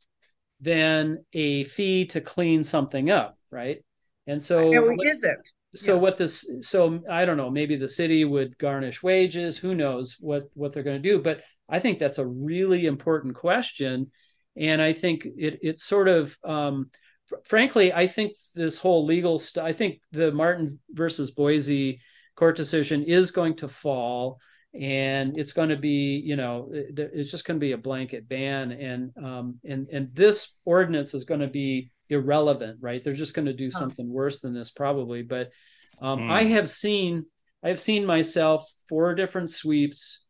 [0.61, 3.83] than a fee to clean something up, right?
[4.27, 5.49] And so no, what- it isn't.
[5.75, 6.01] so Yes.
[6.01, 10.49] what this so i don't know maybe the city would garnish wages who knows what
[10.53, 14.09] what they're going to do but i think that's a really important question
[14.55, 16.89] and i think it it sort of um
[17.43, 21.99] frankly i think this whole legal stuff i think the martin versus boise
[22.35, 24.39] court decision is going to fall
[24.73, 28.71] and it's going to be you know it's just going to be a blanket ban
[28.71, 33.45] and um and and this ordinance is going to be irrelevant right they're just going
[33.45, 35.49] to do something worse than this probably but
[36.01, 36.31] um, Hmm.
[36.31, 37.25] I have seen
[37.63, 40.23] I have seen myself four different sweeps.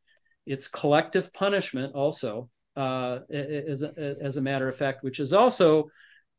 [0.45, 5.89] It's collective punishment also, uh, as a, as a matter of fact, which is also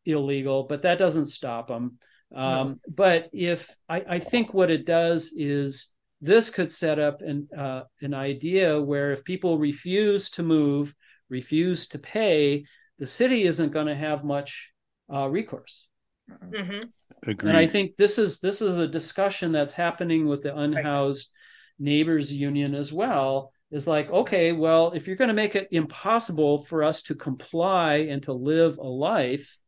[0.05, 1.99] illegal, but that doesn't stop them.
[2.35, 7.49] Um, But if I, I think what it does is this could set up an
[7.57, 10.95] uh, an idea where if people refuse to move,
[11.29, 12.65] refuse to pay,
[12.99, 14.73] the city isn't going to have much
[15.13, 15.87] uh, recourse.
[16.31, 16.91] Mhm.
[17.23, 17.49] Agreed.
[17.49, 21.31] And I think this is this is a discussion that's happening with the unhoused
[21.79, 23.53] neighbors union as well.
[23.71, 28.07] Is like, okay, well, if you're going to make it impossible for us to comply
[28.11, 29.59] and to live a life,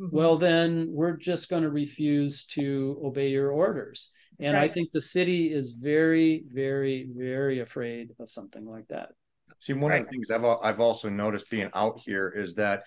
[0.00, 0.12] Mhm.
[0.12, 4.10] well, then we're just going to refuse to obey your orders.
[4.38, 9.10] And I think the city is very, very, very afraid of something like that.
[9.60, 12.82] See, one of the things I've I've also noticed being out here is that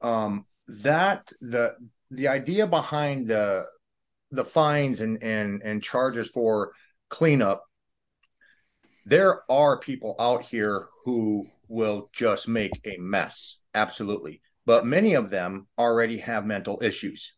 [0.00, 1.76] um that the
[2.10, 3.66] the idea behind the
[4.32, 6.72] the fines and and and charges for
[7.08, 7.62] cleanup
[9.04, 15.30] there are people out here who will just make a mess absolutely but many of
[15.30, 17.34] them already have mental issues.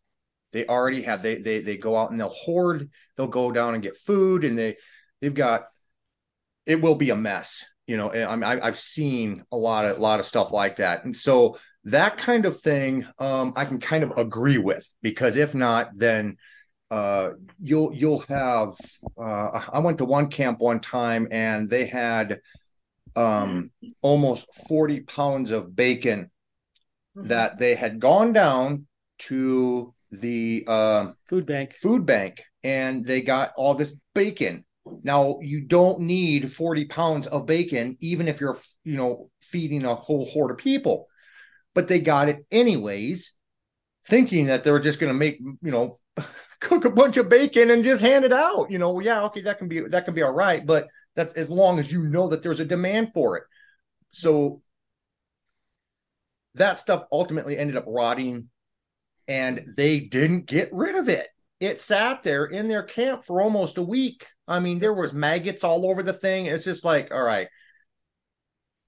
[0.51, 3.83] They already have they they they go out and they'll hoard they'll go down and
[3.83, 4.77] get food and they
[5.21, 5.65] they've got
[6.65, 10.19] it will be a mess you know I- i've seen a lot of a lot
[10.19, 11.05] of stuff like that.
[11.05, 15.55] And so that kind of thing um i can kind of agree with because if
[15.55, 16.35] not then
[16.91, 17.29] uh
[17.61, 18.73] you'll you'll have
[19.17, 22.41] uh i went to one camp one time and they had
[23.15, 23.71] um
[24.01, 26.31] almost 40 pounds of bacon
[27.19, 27.27] Mhm.
[27.27, 28.87] that they had gone down
[29.19, 31.75] to the um Food bank.
[31.75, 34.65] food bank and they got all this bacon.
[35.03, 39.93] Now you don't need 40 pounds of bacon, even if you're, you know, feeding a
[39.95, 41.07] whole horde of people.
[41.75, 43.33] But they got it anyways,
[44.05, 45.99] thinking that they were just going to make, you know,
[46.59, 48.71] cook a bunch of bacon and just hand it out.
[48.71, 51.49] You know, yeah, okay, that can be that can be all right, but that's as
[51.49, 53.43] long as you know that there's a demand for it.
[54.11, 54.61] So
[56.55, 58.49] that stuff ultimately ended up rotting
[59.27, 61.27] and they didn't get rid of it.
[61.59, 64.27] It sat there in their camp for almost a week.
[64.47, 66.45] I mean, there was maggots all over the thing.
[66.45, 67.47] It's just like, all right,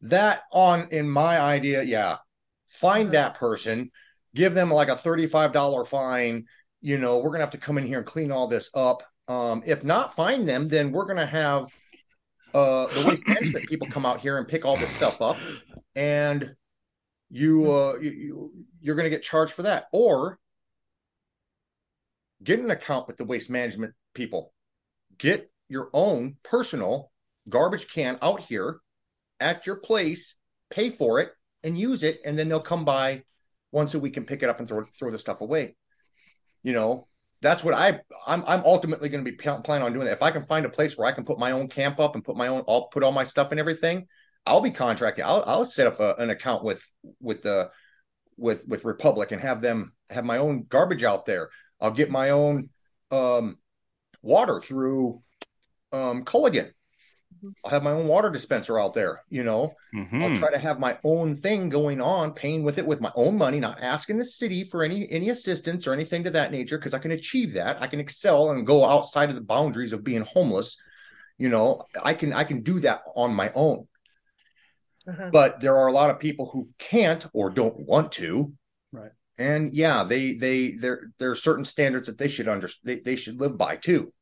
[0.02, 2.18] that on in my idea, yeah,
[2.68, 3.92] find that person,
[4.34, 6.46] give them like a $35 fine.
[6.82, 9.04] You know, we're gonna have to come in here and clean all this up.
[9.28, 11.68] Um, if not find them, then we're gonna have
[12.54, 15.38] uh the waste management people come out here and pick all this stuff up
[15.96, 16.54] and
[17.32, 18.52] you uh you, you
[18.82, 19.86] you're going to get charged for that.
[19.92, 20.38] Or
[22.44, 24.54] get an account with the waste management people.
[25.18, 27.12] Get your own personal
[27.48, 28.82] garbage can out here
[29.40, 30.36] at your place
[30.70, 31.32] pay for it
[31.64, 33.24] and use it and then they'll come by
[33.72, 35.76] once a week and pick it up and throw throw the stuff away.
[36.64, 37.08] You know
[37.42, 40.14] that's what I I'm I'm ultimately going to be pl- planning on doing that.
[40.14, 42.24] If I can find a place where I can put my own camp up and
[42.24, 44.08] put my own I'll put all my stuff and everything,
[44.46, 45.26] I'll be contracting.
[45.26, 46.86] I'll I'll set up a, an account with
[47.20, 47.72] with the
[48.38, 51.50] with with Republic and have them have my own garbage out there.
[51.80, 52.70] I'll get my own
[53.12, 53.58] um
[54.22, 55.22] water through
[55.92, 56.72] um Culligan.
[57.64, 59.74] I'll have my own water dispenser out there, you know.
[59.96, 60.24] Mhm.
[60.24, 63.38] I'll try to have my own thing going on, paying with it with my own
[63.38, 66.94] money, not asking the city for any any assistance or anything to that nature, because
[66.94, 67.82] I can achieve that.
[67.82, 70.78] I can excel and go outside of the boundaries of being homeless.
[71.38, 73.88] You know, I can I can do that on my own.
[75.08, 75.30] Uh-huh.
[75.32, 78.54] But there are a lot of people who can't or don't want to.
[78.92, 79.12] Right.
[79.38, 83.16] And yeah, they they there there are certain standards that they should under they, they
[83.16, 84.14] should live by too.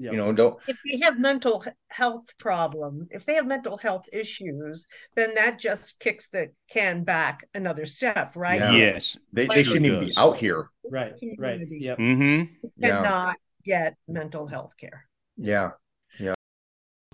[0.00, 0.12] Yep.
[0.12, 4.86] You know, don't if they have mental health problems, if they have mental health issues,
[5.16, 8.60] then that just kicks the can back another step, right?
[8.60, 8.76] Yeah.
[8.76, 9.16] Yes.
[9.32, 10.70] they, Like they it shouldn't even be out here.
[10.88, 11.14] Right.
[11.36, 11.58] Right.
[11.58, 11.78] Community.
[11.80, 11.98] Yep.
[11.98, 12.42] hmm
[12.76, 13.02] Yeah.
[13.02, 15.04] Cannot get mental health care.
[15.36, 15.72] Yeah.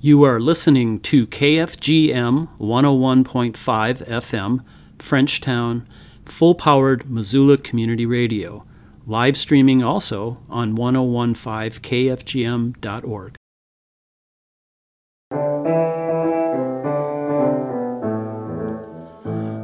[0.05, 4.63] You are listening to KFGM 101.5 FM,
[4.99, 5.87] Frenchtown,
[6.27, 8.61] full powered Missoula Community Radio.
[9.07, 13.37] Live streaming also on 1015kfgm.org.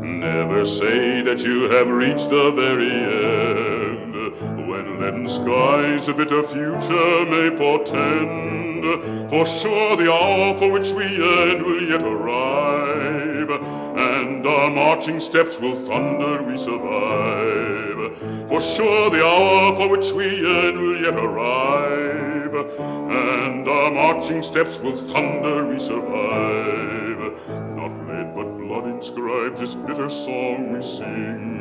[0.02, 3.49] Never say that you have reached the very end.
[5.12, 9.28] When skies a bitter future may portend.
[9.28, 15.58] For sure the hour for which we yearn will yet arrive, and our marching steps
[15.58, 18.16] will thunder we survive.
[18.48, 24.78] For sure the hour for which we yearn will yet arrive, and our marching steps
[24.80, 27.18] will thunder we survive.
[27.74, 31.59] Not lead but blood inscribes this bitter song we sing.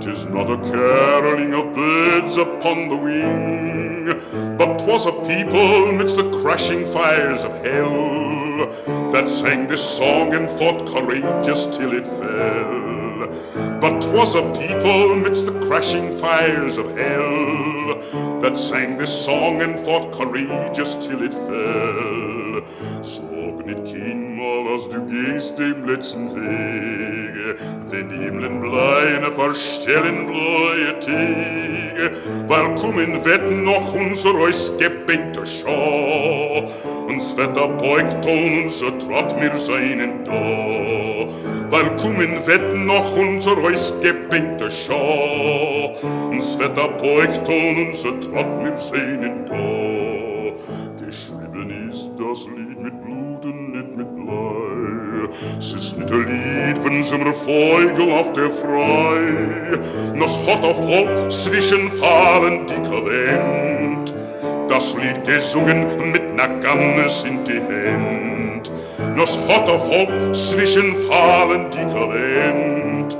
[0.00, 6.30] Tis not a caroling of birds upon the wing, but 'twas a people midst the
[6.40, 8.68] crashing fires of hell
[9.12, 13.28] that sang this song and fought courageous till it fell.
[13.80, 17.98] But 'twas a people midst the crashing fires of hell
[18.40, 22.49] that sang this song and fought courageous till it fell.
[23.02, 23.22] So
[23.64, 27.56] mit Kinmal, als du gehst dem letzten Wege,
[27.90, 32.12] wenn Himmeln bleine verstellen bläue Tege,
[32.46, 36.70] weil kommen wird noch unser Reus gebänkte Schau,
[37.08, 40.32] uns Wetter beugt und unser Trott mir seinen da,
[41.70, 45.96] weil kommen wird noch unser Reus gebänkte Schau,
[46.30, 50.19] uns Wetter beugt und unser Trott mir seinen da.
[52.20, 55.30] Das Lied mit Blut und nicht mit Blei.
[55.58, 59.78] Es ist nicht ein Lied von so einer Vogel auf der Frei.
[60.18, 64.14] Das hat auf Volk zwischen Fahlen die Wind.
[64.68, 68.70] Das Lied gesungen mit ner Gannes in die Hand.
[69.16, 73.16] Das hat auf Volk zwischen Fahlen die Wind.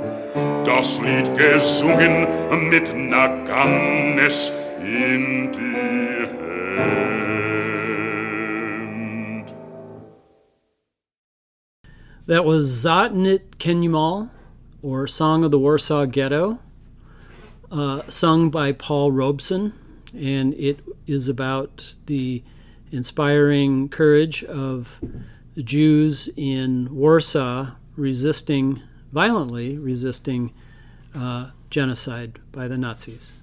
[0.63, 2.27] Das Lied gesungen
[2.69, 7.30] mit ner Gannes in die Hand.
[12.31, 14.31] That was Zog Nit Keyn Mol,
[14.81, 16.59] or Song of the Warsaw Ghetto,
[17.69, 19.73] uh, sung by Paul Robeson,
[20.15, 22.41] and it is about the
[22.89, 25.01] inspiring courage of
[25.55, 30.53] the Jews in Warsaw resisting, violently resisting
[31.13, 33.33] uh, genocide by the Nazis.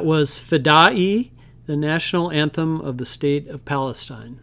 [0.00, 1.28] That was Fidai,
[1.66, 4.40] the national anthem of the state of Palestine.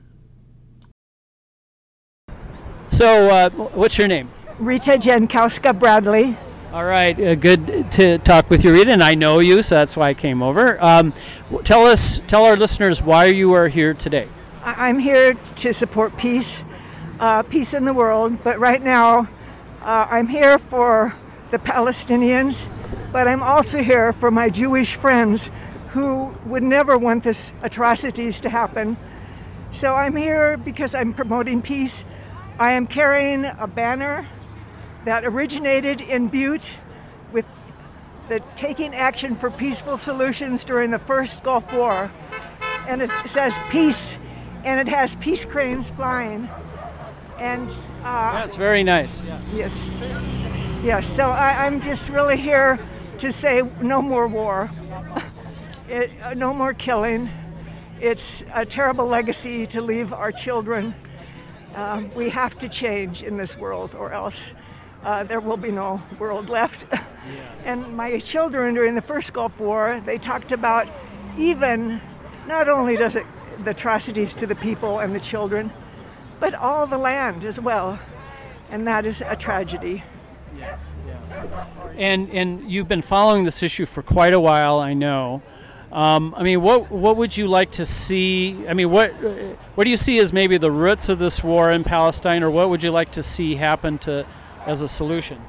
[2.92, 4.30] So, uh, what's your name?
[4.60, 6.38] Rita Jankowska Bradley.
[6.72, 9.98] All right, uh, good to talk with you, Rita, and I know you, so that's
[9.98, 10.80] why I came over.
[10.80, 11.12] Um,
[11.64, 14.28] tell us, tell our listeners why you are here today.
[14.64, 16.64] I- I'm here to support peace,
[17.20, 19.28] uh, peace in the world, but right now
[19.82, 21.16] uh, I'm here for
[21.50, 22.68] the Palestinians,
[23.12, 25.50] but I'm also here for my Jewish friends
[25.90, 28.98] who would never want this atrocities to happen.
[29.72, 32.04] So I'm here because I'm promoting peace.
[32.60, 34.28] I am carrying a banner
[35.06, 36.72] that originated in Butte
[37.32, 37.46] with
[38.30, 42.12] the taking action for peaceful solutions during the first Gulf War.
[42.88, 44.18] And it says peace,
[44.64, 46.50] and it has peace cranes flying.
[47.40, 47.70] And
[48.04, 49.22] uh, That's very nice.
[49.22, 50.67] yes, yes.
[50.84, 52.80] Yes, so I, I'm just really here
[53.18, 54.70] to say no more war,
[55.90, 57.30] it, uh, no more killing.
[58.00, 60.94] It's a terrible legacy to leave our children.
[61.74, 64.40] Um, we have to change in this world, or else
[65.04, 66.86] uh, there will be no world left.
[67.66, 70.88] and my children during the first Gulf War, they talked about
[71.40, 72.00] even
[72.48, 73.26] not only does it
[73.64, 75.72] the atrocities to the people and the children,
[76.40, 78.00] but all the land as well,
[78.70, 80.04] and that is a tragedy.
[81.98, 85.42] And and you've been following this issue for quite a while, I know.
[85.92, 88.68] Um, I mean, what what would you like to see?
[88.68, 89.12] I mean, what
[89.76, 92.70] what do you see as maybe the roots of this war in Palestine, or what
[92.70, 94.26] would you like to see happen to
[94.66, 95.42] as a solution?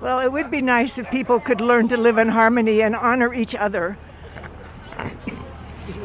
[0.00, 3.32] Well, it would be nice if people could learn to live in harmony and honor
[3.32, 3.96] each other.
[5.76, 5.96] Excuse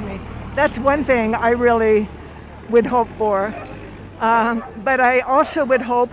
[0.00, 0.20] me.
[0.54, 2.08] That's one thing I really
[2.70, 3.54] would hope for.
[4.24, 6.10] Um, but I also would hope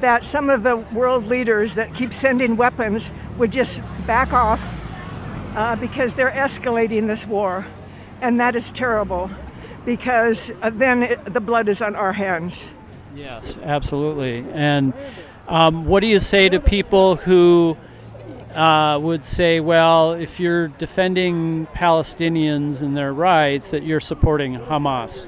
[0.00, 4.58] that some of the world leaders that keep sending weapons would just back off
[5.54, 7.66] uh, because they're escalating this war.
[8.22, 9.30] And that is terrible
[9.84, 12.64] because uh, then it, the blood is on our hands.
[13.14, 14.42] Yes, absolutely.
[14.54, 14.94] And
[15.46, 17.76] um, what do you say to people who
[18.54, 25.26] uh, would say, well, if you're defending Palestinians and their rights, that you're supporting Hamas?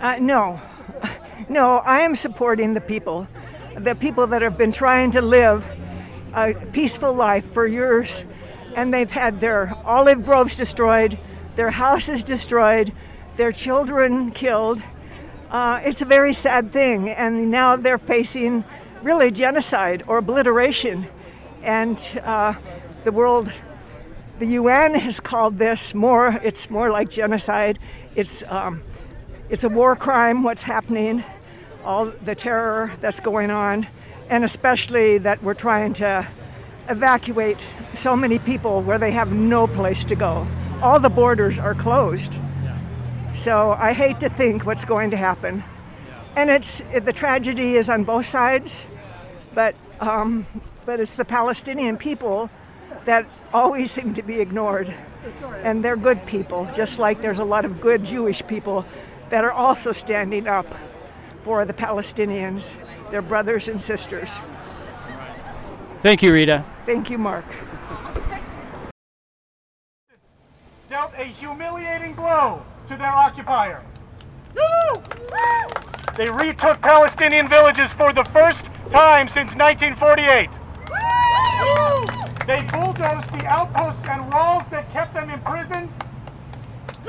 [0.00, 0.60] Uh, no,
[1.48, 3.26] no, I am supporting the people,
[3.76, 5.66] the people that have been trying to live
[6.34, 8.24] a peaceful life for years,
[8.76, 11.18] and they've had their olive groves destroyed,
[11.56, 12.92] their houses destroyed,
[13.36, 14.82] their children killed.
[15.50, 18.64] Uh, it's a very sad thing, and now they're facing
[19.02, 21.06] really genocide or obliteration.
[21.62, 22.54] And uh,
[23.04, 23.50] the world,
[24.38, 27.78] the UN has called this more, it's more like genocide.
[28.14, 28.82] It's, um,
[29.50, 31.24] it's a war crime, what's happening,
[31.84, 33.88] all the terror that's going on,
[34.28, 36.26] and especially that we're trying to
[36.88, 40.46] evacuate so many people where they have no place to go.
[40.80, 42.38] All the borders are closed.
[43.34, 45.64] So I hate to think what's going to happen.
[46.36, 48.80] And it's the tragedy is on both sides,
[49.52, 50.46] but um,
[50.86, 52.50] but it's the Palestinian people
[53.04, 54.94] that always seem to be ignored.
[55.64, 58.86] And they're good people, just like there's a lot of good Jewish people
[59.30, 60.66] that are also standing up
[61.42, 62.74] for the Palestinians,
[63.10, 64.34] their brothers and sisters.
[66.00, 66.64] Thank you, Rita.
[66.84, 67.44] Thank you, Mark.
[70.88, 73.82] Dealt a humiliating blow to their occupier.
[76.16, 80.50] They retook Palestinian villages for the first time since 1948.
[82.46, 85.88] They bulldozed the outposts and walls that kept them imprisoned.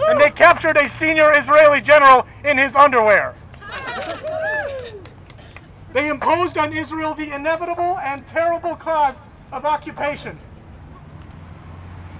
[0.07, 3.35] And they captured a senior Israeli general in his underwear.
[5.93, 10.39] They imposed on Israel the inevitable and terrible cost of occupation.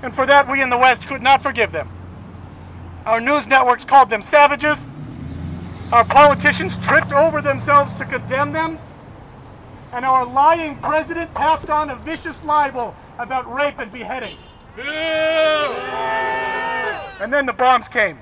[0.01, 1.89] And for that, we in the West could not forgive them.
[3.05, 4.79] Our news networks called them savages.
[5.91, 8.79] Our politicians tripped over themselves to condemn them.
[9.93, 14.37] And our lying president passed on a vicious libel about rape and beheading.
[17.19, 18.19] And then the bombs came.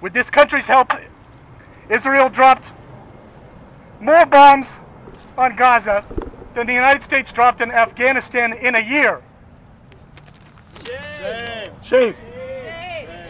[0.00, 0.92] With this country's help,
[1.88, 2.70] Israel dropped
[4.00, 4.72] more bombs
[5.36, 6.04] on Gaza
[6.54, 9.22] than the United States dropped in Afghanistan in a year.
[10.84, 11.70] Shame.
[11.82, 12.14] Shame.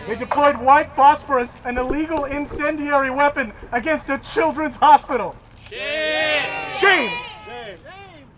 [0.06, 5.34] They deployed white phosphorus, an illegal incendiary weapon, against a children's hospital.
[5.70, 6.44] Shame.
[6.78, 7.18] Shame.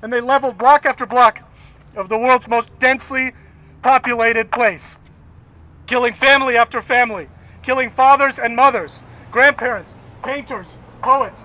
[0.02, 1.40] And they leveled block after block
[1.96, 3.32] of the world's most densely
[3.82, 4.96] populated place,
[5.86, 7.28] killing family after family,
[7.62, 9.00] killing fathers and mothers,
[9.32, 11.44] grandparents, painters, poets,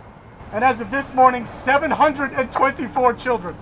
[0.51, 3.55] and as of this morning, 724 children.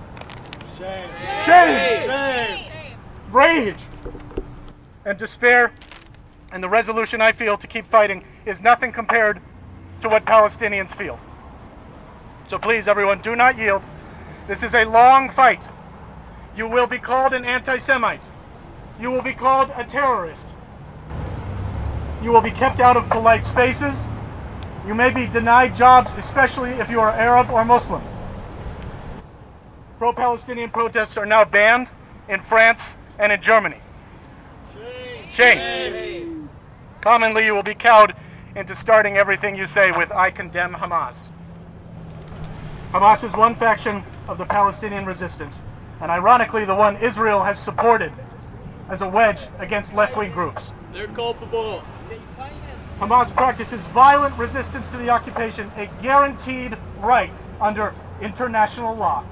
[0.76, 1.10] Shame.
[1.46, 2.02] Shame.
[2.10, 2.96] Shame.
[3.32, 3.84] Rage.
[5.06, 5.72] And despair.
[6.52, 9.40] And the resolution I feel to keep fighting is nothing compared
[10.02, 11.20] to what Palestinians feel.
[12.50, 13.84] So please, everyone, do not yield.
[14.48, 15.68] This is a long fight.
[16.56, 18.22] You will be called an anti Semite.
[19.00, 20.50] You will be called a terrorist.
[22.22, 24.04] You will be kept out of polite spaces.
[24.86, 28.02] You may be denied jobs, especially if you are Arab or Muslim.
[29.98, 31.90] Pro Palestinian protests are now banned
[32.28, 33.78] in France and in Germany.
[34.74, 35.32] Shame.
[35.32, 36.50] Shame.
[37.02, 38.16] Commonly, you will be cowed
[38.56, 41.28] into starting everything you say with, I condemn Hamas.
[42.92, 45.56] Hamas is one faction of the Palestinian resistance,
[46.02, 48.12] and ironically, the one Israel has supported
[48.90, 50.72] as a wedge against left wing groups.
[50.94, 51.84] They're culpable.
[53.00, 57.32] Hamas practices violent resistance to the occupation, a guaranteed right
[57.62, 59.24] under international law.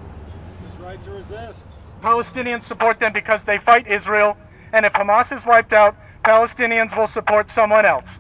[0.66, 1.76] His right to resist.
[2.02, 4.38] Palestinians support them because they fight Israel,
[4.72, 8.20] and if Hamas is wiped out, Palestinians will support someone else.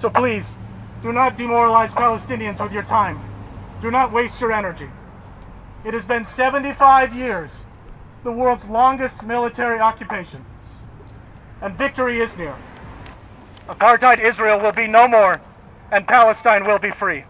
[0.00, 0.54] So please,
[1.02, 3.20] do not demoralize Palestinians with your time.
[3.80, 4.88] Do not waste your energy.
[5.84, 7.64] It has been 75 years,
[8.22, 10.44] the world's longest military occupation,
[11.60, 12.56] and victory is near.
[13.68, 15.40] Apartheid Israel will be no more,
[15.90, 17.24] and Palestine will be free.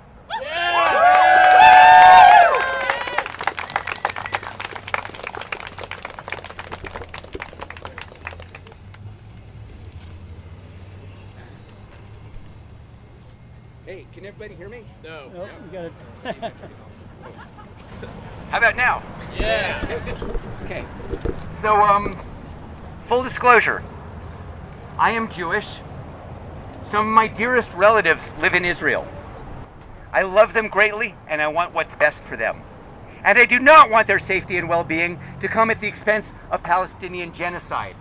[13.86, 14.84] Hey, can everybody hear me?
[15.02, 15.30] No.
[15.34, 16.52] Oh, you got it.
[18.52, 19.02] How about now?
[19.34, 19.82] Yeah.
[20.64, 20.84] Okay.
[21.54, 22.18] So, um,
[23.06, 23.82] full disclosure
[24.98, 25.78] I am Jewish.
[26.82, 29.08] Some of my dearest relatives live in Israel.
[30.12, 32.60] I love them greatly and I want what's best for them.
[33.24, 36.34] and I do not want their safety and well being to come at the expense
[36.50, 37.96] of Palestinian genocide.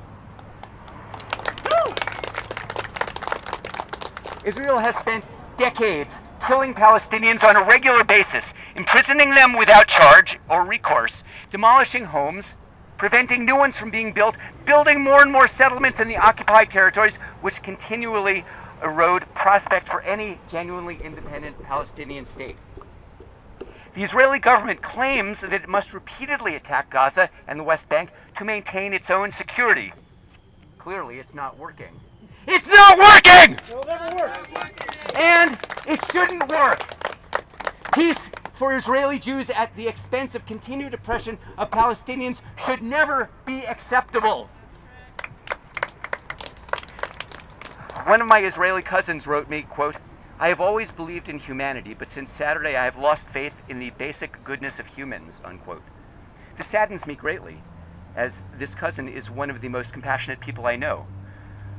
[4.43, 5.23] Israel has spent
[5.55, 12.53] decades killing Palestinians on a regular basis, imprisoning them without charge or recourse, demolishing homes,
[12.97, 14.35] preventing new ones from being built,
[14.65, 18.45] building more and more settlements in the occupied territories, which continually
[18.83, 22.57] erode prospects for any genuinely independent Palestinian state.
[23.93, 28.45] The Israeli government claims that it must repeatedly attack Gaza and the West Bank to
[28.45, 29.93] maintain its own security.
[30.77, 31.99] Clearly, it's not working.
[32.47, 33.59] It's not working!
[33.69, 35.15] It'll never work.
[35.15, 36.81] And it shouldn't work.
[37.93, 43.65] Peace for Israeli Jews at the expense of continued oppression of Palestinians should never be
[43.65, 44.49] acceptable.
[48.05, 49.97] One of my Israeli cousins wrote me, quote,
[50.39, 53.91] I have always believed in humanity, but since Saturday I have lost faith in the
[53.91, 55.83] basic goodness of humans, unquote.
[56.57, 57.61] This saddens me greatly,
[58.15, 61.05] as this cousin is one of the most compassionate people I know.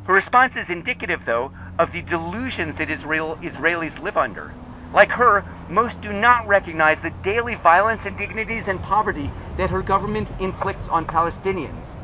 [0.05, 4.53] Her response is indicative, though, of the delusions that Israel, Israelis live under.
[4.93, 10.31] Like her, most do not recognize the daily violence, indignities, and poverty that her government
[10.39, 11.95] inflicts on Palestinians.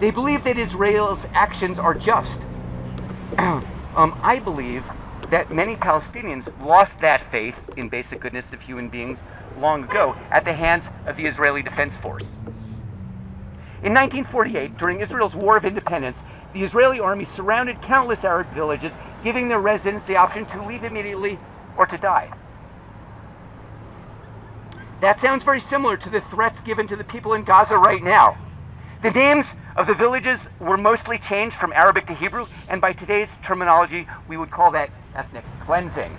[0.00, 2.40] They believe that Israel's actions are just.
[3.38, 4.90] um, I believe
[5.30, 9.22] that many Palestinians lost that faith in basic goodness of human beings
[9.58, 12.38] long ago at the hands of the Israeli Defense Force.
[13.84, 16.22] In 1948, during Israel's War of Independence,
[16.54, 21.38] the Israeli army surrounded countless Arab villages, giving their residents the option to leave immediately
[21.76, 22.32] or to die.
[25.02, 28.38] That sounds very similar to the threats given to the people in Gaza right now.
[29.02, 33.36] The names of the villages were mostly changed from Arabic to Hebrew, and by today's
[33.42, 36.16] terminology, we would call that ethnic cleansing.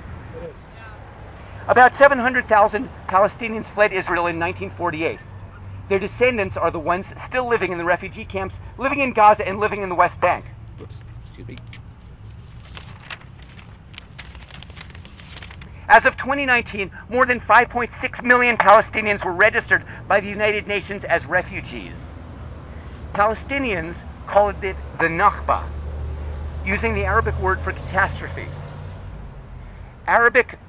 [1.68, 5.22] About 700,000 Palestinians fled Israel in 1948.
[5.88, 9.60] Their descendants are the ones still living in the refugee camps, living in Gaza, and
[9.60, 10.45] living in the West Bank.
[10.82, 11.57] Oops, excuse me.
[15.88, 21.28] As of 2019, more than 5.6 million Palestinians were registered by the United Nations as
[21.28, 22.10] refugees.
[23.14, 25.64] Palestinians call it the Nakba,
[26.66, 28.48] using the Arabic word for catastrophe.
[30.07, 30.60] Arabic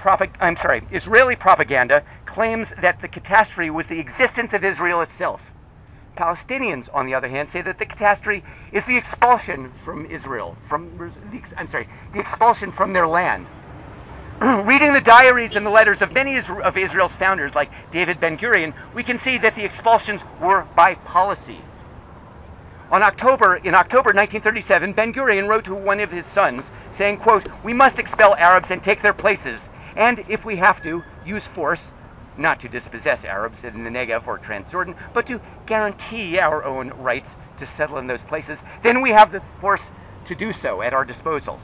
[0.41, 5.53] I'm sorry, Israeli propaganda claims that the catastrophe was the existence of Israel itself.
[6.17, 8.43] Palestinians, on the other hand, say that the catastrophe
[8.73, 13.47] is the expulsion from Israel, from the, I'm sorry, the expulsion from their land.
[14.41, 18.73] Reading the diaries and the letters of many of Israel's founders, like David Ben Gurion,
[18.95, 21.61] we can see that the expulsions were by policy.
[22.91, 27.49] On October, in October 1937, Ben Gurion wrote to one of his sons, saying, quote,
[27.65, 31.91] We must expel Arabs and take their places, and if we have to, use force,
[32.39, 37.35] not to dispossess Arabs in the Negev or Transjordan, but to guarantee our own rights
[37.59, 39.91] to settle in those places, then we have the force
[40.27, 41.59] to do so at our disposal.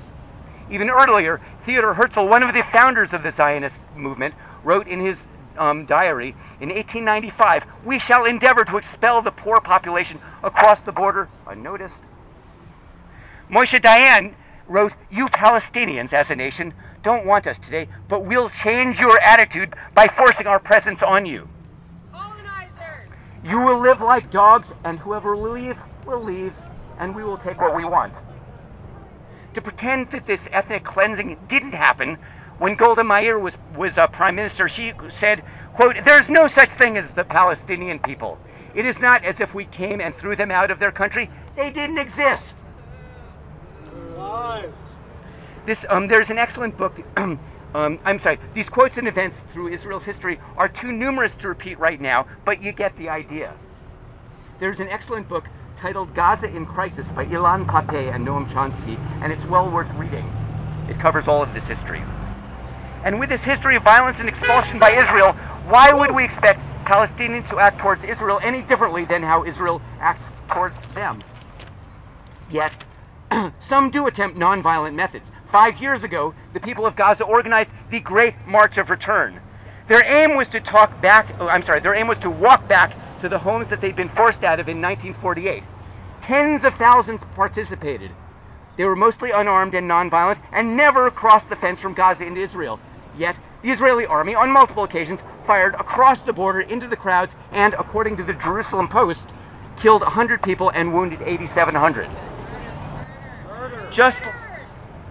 [0.71, 4.35] Even earlier, Theodor Herzl, one of the founders of the Zionist movement,
[4.65, 5.29] wrote in his
[5.59, 6.31] um, diary
[6.61, 12.01] in 1895 we shall endeavor to expel the poor population across the border unnoticed.
[13.51, 14.35] Moshe Dayan
[14.67, 16.73] wrote, You Palestinians as a nation
[17.03, 21.49] don't want us today, but we'll change your attitude by forcing our presence on you.
[22.13, 23.11] Colonizers!
[23.45, 26.55] You will live like dogs, and whoever will leave, will leave,
[26.99, 28.15] and we will take what we want.
[29.55, 32.19] To pretend that this ethnic cleansing didn't happen
[32.63, 35.43] when Golda Meir was, was a prime minister, she said,
[35.75, 38.39] quote, there's no such thing as the Palestinian people.
[38.73, 41.29] It is not as if we came and threw them out of their country.
[41.57, 42.57] They didn't exist.
[44.17, 44.93] Lies.
[45.67, 47.01] This, um, there's an excellent book.
[47.17, 47.41] um,
[47.75, 48.39] I'm sorry.
[48.55, 52.63] These quotes and events through Israel's history are too numerous to repeat right now, but
[52.63, 53.55] you get the idea.
[54.61, 59.33] There's an excellent book titled Gaza in Crisis by Ilan Pappé and Noam Chomsky, and
[59.33, 60.33] it's well worth reading.
[60.89, 62.05] It covers all of this history.
[63.05, 65.33] And with this history of violence and expulsion by Israel,
[65.67, 70.27] why would we expect Palestinians to act towards Israel any differently than how Israel acts
[70.49, 71.21] towards them?
[72.51, 72.85] Yet,
[73.61, 75.31] some do attempt nonviolent methods.
[75.45, 79.41] Five years ago, the people of Gaza organized the Great March of Return.
[79.89, 82.95] Their aim was to talk back, oh, I'm sorry, their aim was to walk back
[83.21, 85.65] to the homes that they'd been forced out of in 1948.
[86.23, 88.13] Tens of thousands participated.
[88.77, 92.81] They were mostly unarmed and nonviolent and never crossed the fence from Gaza into Israel.
[93.17, 97.75] Yet, the Israeli army, on multiple occasions, fired across the border into the crowds and,
[97.75, 99.31] according to the Jerusalem Post,
[99.77, 102.09] killed 100 people and wounded 8,700.
[103.91, 104.23] Just,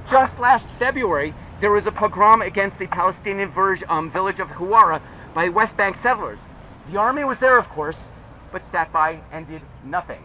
[0.09, 3.51] just last February, there was a pogrom against the Palestinian
[3.87, 5.01] um, village of Huwara
[5.33, 6.45] by West Bank settlers.
[6.89, 8.07] The army was there, of course,
[8.51, 10.23] but sat by and did nothing.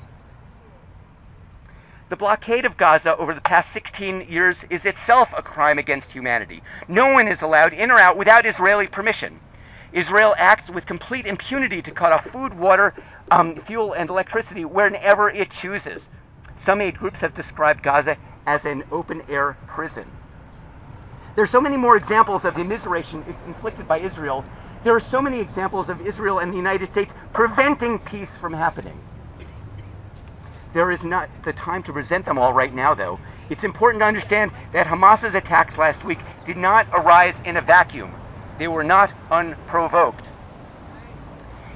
[2.08, 6.62] The blockade of Gaza over the past 16 years is itself a crime against humanity.
[6.86, 9.40] No one is allowed in or out without Israeli permission.
[9.92, 12.94] Israel acts with complete impunity to cut off food, water,
[13.32, 16.08] um, fuel, and electricity whenever it chooses.
[16.56, 20.06] Some aid groups have described Gaza as an open air prison.
[21.34, 24.44] There are so many more examples of the immiseration inflicted by Israel.
[24.84, 29.00] There are so many examples of Israel and the United States preventing peace from happening.
[30.76, 33.18] There is not the time to present them all right now, though.
[33.48, 38.12] It's important to understand that Hamas's attacks last week did not arise in a vacuum.
[38.58, 40.28] They were not unprovoked.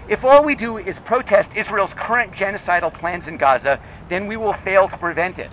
[0.07, 4.53] If all we do is protest Israel's current genocidal plans in Gaza, then we will
[4.53, 5.51] fail to prevent it.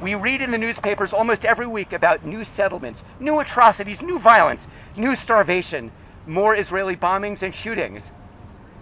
[0.00, 4.68] We read in the newspapers almost every week about new settlements, new atrocities, new violence,
[4.96, 5.90] new starvation,
[6.24, 8.12] more Israeli bombings and shootings,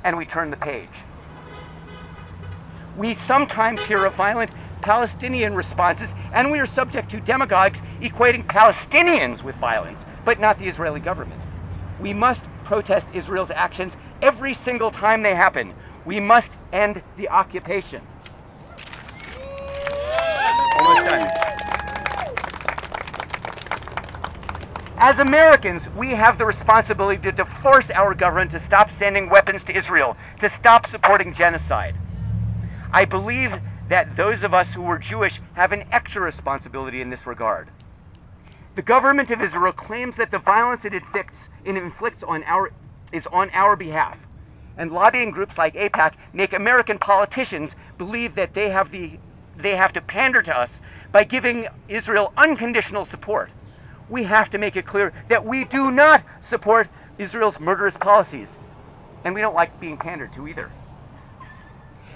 [0.05, 0.91] and we turn the page.
[2.97, 9.43] We sometimes hear of violent Palestinian responses, and we are subject to demagogues equating Palestinians
[9.43, 11.41] with violence, but not the Israeli government.
[11.99, 15.75] We must protest Israel's actions every single time they happen.
[16.05, 18.03] We must end the occupation.
[20.79, 21.31] Almost done.
[24.99, 29.77] As Americans, we have the responsibility to force our government to stop sending weapons to
[29.77, 31.97] Israel, to stop supporting genocide.
[32.95, 33.53] I believe
[33.89, 37.71] that those of us who were Jewish have an extra responsibility in this regard.
[38.77, 42.71] The government of Israel claims that the violence it inflicts, it inflicts on our,
[43.11, 44.21] is on our behalf.
[44.79, 49.19] And lobbying groups like AIPAC make American politicians believe that they have, the,
[49.57, 50.81] they have to pander to us
[51.11, 53.51] by giving Israel unconditional support.
[54.09, 56.89] We have to make it clear that we do not support
[57.19, 58.57] Israel's murderous policies.
[59.25, 60.71] And we don't like being pandered to either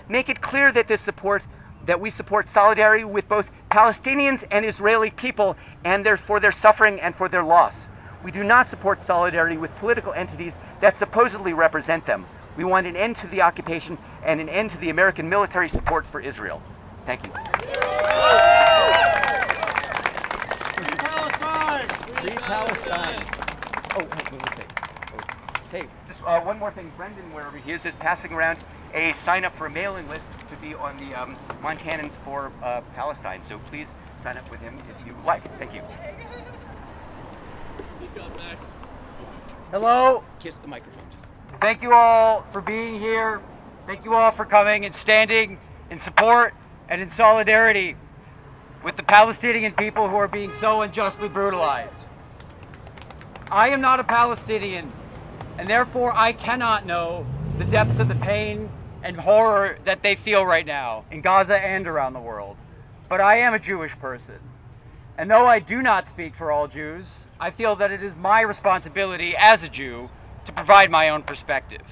[0.08, 1.42] make it clear that this support
[1.86, 7.00] that we support solidarity with both Palestinians and Israeli people and their, for their suffering
[7.00, 7.88] and for their loss.
[8.22, 12.26] We do not support solidarity with political entities that supposedly represent them.
[12.58, 16.04] We want an end to the occupation and an end to the American military support
[16.04, 16.60] for Israel.
[17.06, 17.32] Thank you.
[17.32, 17.42] Free
[20.96, 21.88] Palestine!
[21.88, 23.24] Free Palestine.
[23.94, 24.38] Oh, hey, let me
[25.70, 25.88] say.
[26.06, 26.92] Just uh, one more thing.
[26.96, 28.58] Brendan, wherever he is, is passing around
[28.94, 32.80] a sign up for a mailing list to be on the um, Montanans for uh,
[32.94, 33.42] Palestine.
[33.42, 35.42] So please sign up with him if you like.
[35.58, 35.82] Thank you.
[37.96, 38.66] Speak up, Max.
[39.70, 40.24] Hello.
[40.38, 41.04] Kiss the microphone.
[41.60, 43.40] Thank you all for being here.
[43.86, 45.58] Thank you all for coming and standing
[45.90, 46.54] in support
[46.88, 47.96] and in solidarity
[48.84, 52.00] with the Palestinian people who are being so unjustly brutalized.
[53.50, 54.92] I am not a Palestinian,
[55.58, 57.26] and therefore I cannot know
[57.58, 58.70] the depths of the pain
[59.02, 62.56] and horror that they feel right now in Gaza and around the world.
[63.08, 64.40] But I am a Jewish person.
[65.16, 68.40] And though I do not speak for all Jews, I feel that it is my
[68.40, 70.10] responsibility as a Jew
[70.46, 71.82] to provide my own perspective.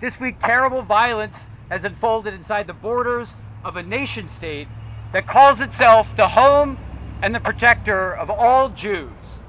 [0.00, 3.34] This week, terrible violence has unfolded inside the borders
[3.64, 4.68] of a nation state
[5.12, 6.78] that calls itself the home
[7.20, 9.40] and the protector of all Jews.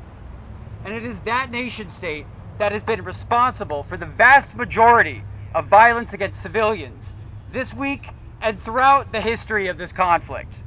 [0.83, 2.25] And it is that nation state
[2.57, 5.23] that has been responsible for the vast majority
[5.53, 7.15] of violence against civilians
[7.51, 8.09] this week
[8.41, 10.59] and throughout the history of this conflict.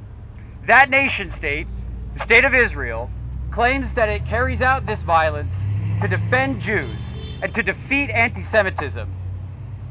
[0.67, 1.67] That nation state,
[2.13, 3.09] the state of Israel,
[3.51, 5.67] claims that it carries out this violence
[6.01, 9.11] to defend Jews and to defeat anti Semitism.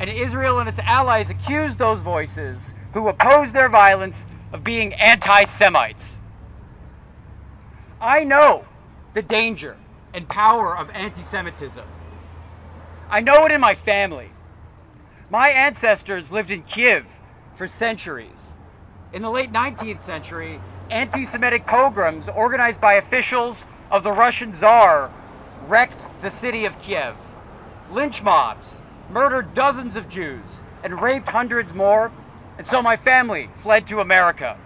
[0.01, 5.45] And Israel and its allies accuse those voices who oppose their violence of being anti
[5.45, 6.17] Semites.
[8.01, 8.65] I know
[9.15, 9.77] the danger
[10.13, 11.85] and power of anti Semitism.
[13.09, 14.31] I know it in my family.
[15.33, 17.07] My ancestors lived in Kiev
[17.55, 18.53] for centuries.
[19.15, 20.61] In the late 19th century,
[20.91, 25.11] anti Semitic pogroms organized by officials of the Russian Tsar
[25.67, 27.15] wrecked the city of Kiev.
[27.91, 28.77] Lynch mobs
[29.11, 32.13] murdered dozens of Jews and raped hundreds more,
[32.59, 34.59] and so my family fled to America.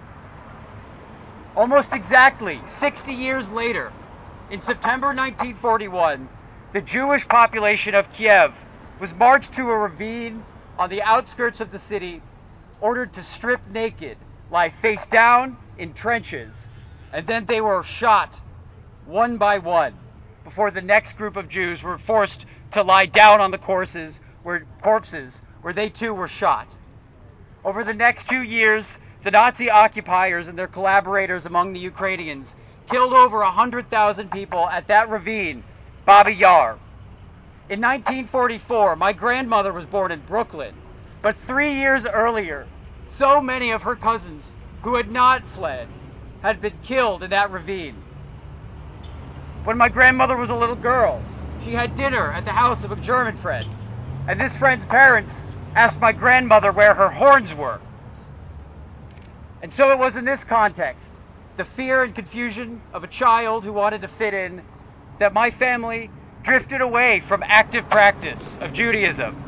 [1.55, 3.93] Almost exactly 60 years later,
[4.51, 6.29] in September 1941,
[6.73, 8.53] the Jewish population of Kiev
[8.99, 10.43] was marched to a ravine
[10.79, 12.23] on the outskirts of the city,
[12.81, 14.19] ordered to strip naked,
[14.51, 16.69] lie face down in trenches,
[17.13, 18.41] and then they were shot
[19.07, 19.95] one by one
[20.45, 24.67] before the next group of Jews were forced to lie down on the corpses where,
[24.81, 26.69] corpses where they too were shot.
[27.65, 32.55] Over the next two years, the Nazi occupiers and their collaborators among the Ukrainians
[32.89, 35.65] killed over 100,000 people at that ravine,
[36.05, 36.79] Babi Yar.
[37.69, 40.75] In 1944, my grandmother was born in Brooklyn,
[41.21, 42.69] but three years earlier,
[43.07, 45.89] so many of her cousins who had not fled
[46.43, 47.97] had been killed in that ravine.
[49.65, 51.21] When my grandmother was a little girl,
[51.61, 53.67] she had dinner at the house of a German friend,
[54.29, 55.45] and this friend's parents
[55.75, 57.81] asked my grandmother where her horns were.
[59.61, 61.19] And so it was in this context,
[61.57, 64.63] the fear and confusion of a child who wanted to fit in,
[65.19, 66.11] that my family
[66.47, 69.43] drifted away from active practice of Judaism.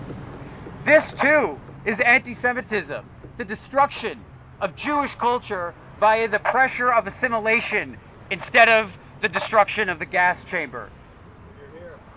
[0.85, 3.05] This too is anti Semitism,
[3.37, 4.25] the destruction
[4.61, 7.99] of Jewish culture via the pressure of assimilation
[8.33, 10.91] instead of the destruction of the gas chamber.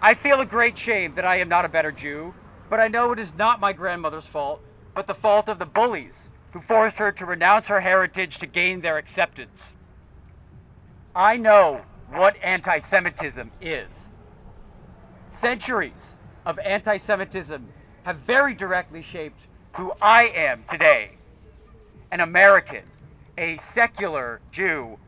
[0.02, 2.34] I feel a great shame that I am not a better Jew,
[2.68, 4.62] but I know it is not my grandmother's fault,
[4.96, 8.82] but the fault of the bullies who forced her to renounce her heritage to gain
[8.82, 9.74] their acceptance.
[11.16, 14.11] I know what anti Semitism is.
[15.32, 17.70] Centuries of anti Semitism
[18.04, 21.12] have very directly shaped who I am today
[22.12, 22.84] an American,
[23.38, 25.00] a secular Jew,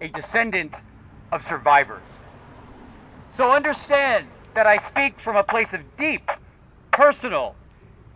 [0.00, 0.76] a descendant
[1.30, 2.22] of survivors.
[3.28, 6.30] So understand that I speak from a place of deep,
[6.90, 7.54] personal,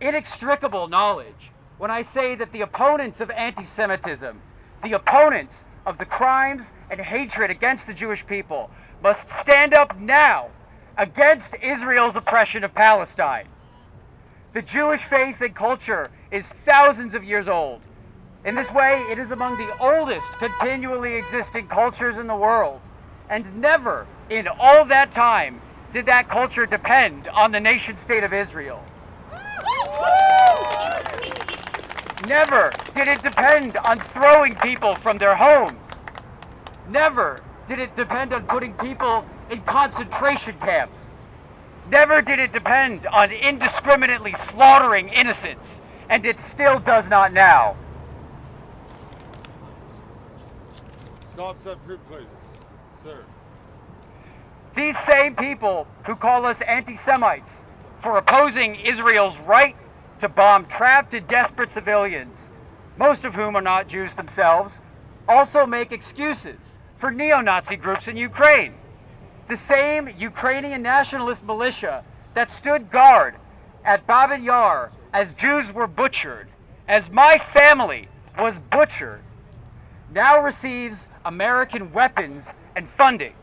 [0.01, 4.41] inextricable knowledge when I say that the opponents of anti Semitism,
[4.83, 8.71] the opponents of the crimes and hatred against the Jewish people,
[9.03, 10.49] must stand up now
[10.97, 13.47] against Israel's oppression of Palestine.
[14.53, 17.81] The Jewish faith and culture is thousands of years old.
[18.43, 22.81] In this way, it is among the oldest continually existing cultures in the world.
[23.29, 25.61] And never in all that time
[25.93, 28.83] did that culture depend on the nation state of Israel.
[32.27, 36.05] Never did it depend on throwing people from their homes.
[36.89, 41.11] Never did it depend on putting people in concentration camps.
[41.89, 45.69] Never did it depend on indiscriminately slaughtering innocents,
[46.09, 47.75] and it still does not now.
[51.27, 52.25] Stop, stop, please,
[53.03, 53.23] sir.
[54.73, 57.65] These same people who call us anti Semites
[57.99, 59.75] for opposing Israel's right
[60.19, 62.49] to bomb trapped and desperate civilians,
[62.97, 64.79] most of whom are not Jews themselves,
[65.27, 68.75] also make excuses for neo Nazi groups in Ukraine.
[69.51, 72.05] The same Ukrainian nationalist militia
[72.35, 73.35] that stood guard
[73.83, 76.47] at Babin Yar as Jews were butchered,
[76.87, 78.07] as my family
[78.39, 79.19] was butchered,
[80.09, 83.33] now receives American weapons and funding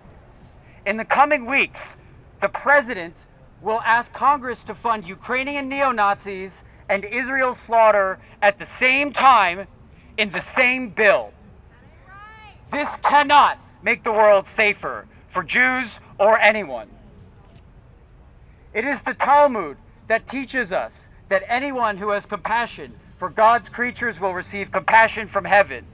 [0.87, 1.95] in the coming weeks,
[2.41, 3.27] the president
[3.61, 9.67] will ask Congress to fund Ukrainian neo Nazis and Israel's slaughter at the same time
[10.17, 11.35] in the same bill.
[12.71, 15.07] This cannot make the world safer
[15.39, 16.89] for Jews or anyone.
[18.75, 19.77] It is the Talmud
[20.09, 25.45] that teaches us that anyone who has compassion for God's creatures will receive compassion from
[25.45, 25.85] heaven.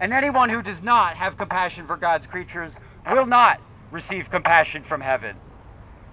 [0.00, 5.02] And anyone who does not have compassion for God's creatures will not receive compassion from
[5.02, 5.36] heaven.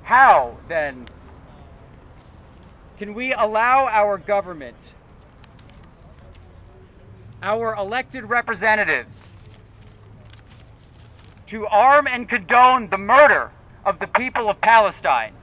[0.03, 1.05] How, then,
[2.97, 4.91] can we allow our government,
[7.41, 9.31] our elected representatives,
[11.47, 13.51] to arm and condone the murder
[13.85, 15.33] of the people of Palestine?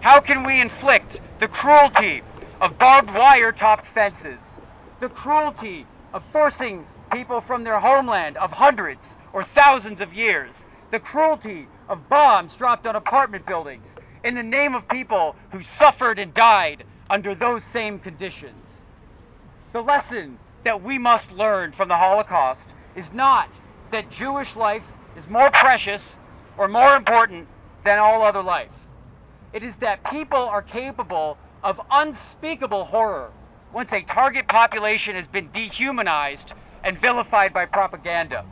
[0.00, 2.22] How can we inflict the cruelty
[2.60, 4.56] of barbed wire topped fences,
[4.98, 11.00] the cruelty of forcing people from their homeland of hundreds or thousands of years, the
[11.00, 16.34] cruelty of bombs dropped on apartment buildings in the name of people who suffered and
[16.34, 18.84] died under those same conditions.
[19.72, 23.60] The lesson that we must learn from the Holocaust is not
[23.90, 26.14] that Jewish life is more precious
[26.56, 27.48] or more important
[27.84, 28.86] than all other life.
[29.52, 33.32] It is that people are capable of unspeakable horror
[33.72, 38.44] once a target population has been dehumanized and vilified by propaganda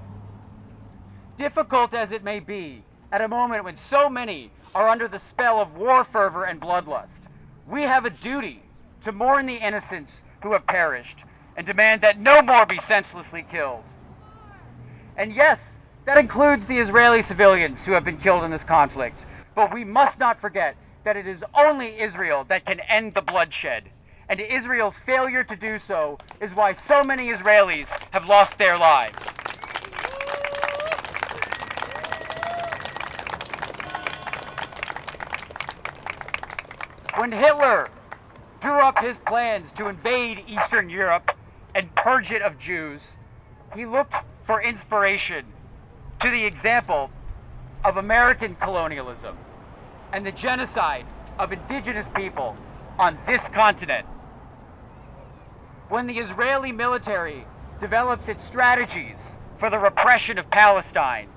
[1.39, 5.61] difficult as it may be, at a moment when so many are under the spell
[5.61, 7.21] of war fervor and bloodlust,
[7.67, 8.65] we have a duty
[9.01, 11.25] to mourn the innocents who have perished
[11.57, 13.85] and demand that no more be senselessly killed.
[15.17, 15.77] And yes,
[16.09, 19.27] that includes the Israeli civilians who have been killed in this conflict.
[19.55, 20.75] But we must not forget
[21.05, 23.91] that it is only Israel that can end the bloodshed.
[24.27, 29.19] And Israel's failure to do so is why so many Israelis have lost their lives.
[37.19, 37.91] When Hitler
[38.63, 41.33] drew up his plans to invade Eastern Europe
[41.75, 43.13] and purge it of Jews,
[43.77, 45.45] he looked for inspiration
[46.21, 47.11] to the example
[47.85, 49.37] of American colonialism
[50.13, 51.07] and the genocide
[51.39, 52.57] of indigenous people
[52.99, 54.07] on this continent.
[55.89, 57.47] When the Israeli military
[57.81, 61.29] develops its strategies for the repression of Palestine,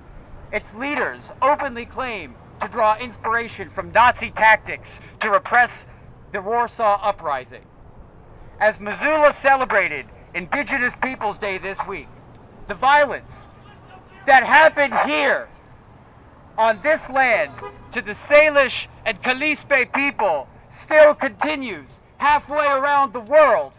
[0.52, 5.86] its leaders openly claim to draw inspiration from Nazi tactics to repress
[6.32, 7.64] the Warsaw Uprising.
[8.60, 12.08] As Missoula celebrated Indigenous Peoples Day this week,
[12.68, 13.48] the violence
[14.26, 15.48] that happened here
[16.56, 17.52] on this land
[17.92, 23.72] to the Salish and Kalispel people still continues halfway around the world.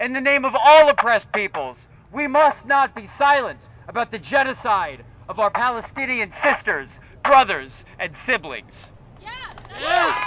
[0.00, 5.04] In the name of all oppressed peoples, we must not be silent about the genocide
[5.28, 8.88] of our Palestinian sisters, brothers, and siblings.
[9.22, 10.18] Yeah.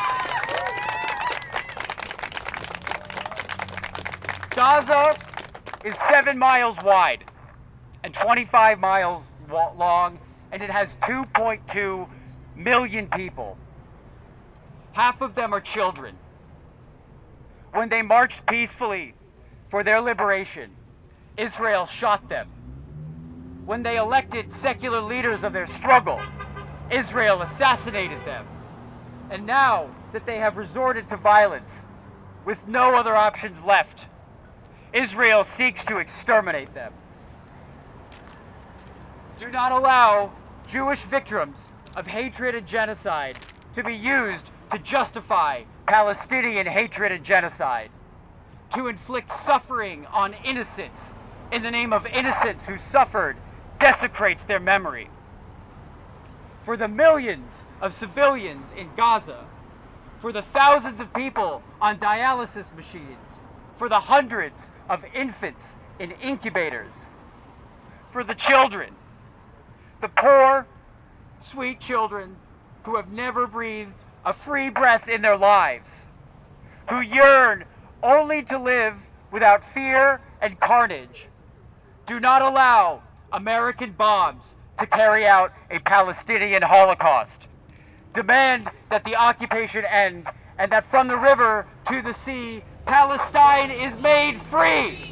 [4.52, 5.18] Gaza
[5.84, 7.26] is seven miles wide
[8.06, 10.19] and 25 miles long,
[10.52, 12.07] and it has 2.2
[12.56, 13.57] million people.
[14.91, 16.15] Half of them are children.
[17.73, 19.15] When they marched peacefully
[19.69, 20.69] for their liberation,
[21.36, 22.48] Israel shot them.
[23.65, 26.22] When they elected secular leaders of their struggle,
[26.91, 28.45] Israel assassinated them.
[29.32, 31.86] And now that they have resorted to violence
[32.45, 34.06] with no other options left,
[34.94, 36.94] Israel seeks to exterminate them.
[39.38, 40.32] Do not allow
[40.66, 43.38] Jewish victims of hatred and genocide
[43.74, 47.90] to be used to justify Palestinian hatred and genocide,
[48.74, 51.14] to inflict suffering on innocents
[51.52, 53.36] in the name of innocents who suffered
[53.78, 55.10] desecrates their memory.
[56.64, 59.45] For the millions of civilians in Gaza,
[60.20, 63.41] for the thousands of people on dialysis machines,
[63.76, 67.03] for the hundreds of infants in incubators,
[68.10, 68.95] for the children,
[70.02, 70.68] the poor,
[71.42, 72.38] sweet children
[72.84, 73.94] who have never breathed
[74.26, 76.02] a free breath in their lives,
[76.90, 77.66] who yearn
[78.04, 78.96] only to live
[79.32, 81.28] without fear and carnage.
[82.06, 83.02] Do not allow
[83.32, 87.48] American bombs to carry out a Palestinian Holocaust.
[88.14, 90.28] Demand that the occupation end
[90.58, 95.12] and that from the river to the sea, Palestine is made free.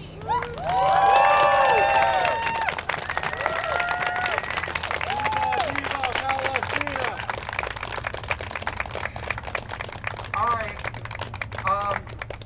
[10.35, 10.75] All right.
[11.65, 12.03] Um,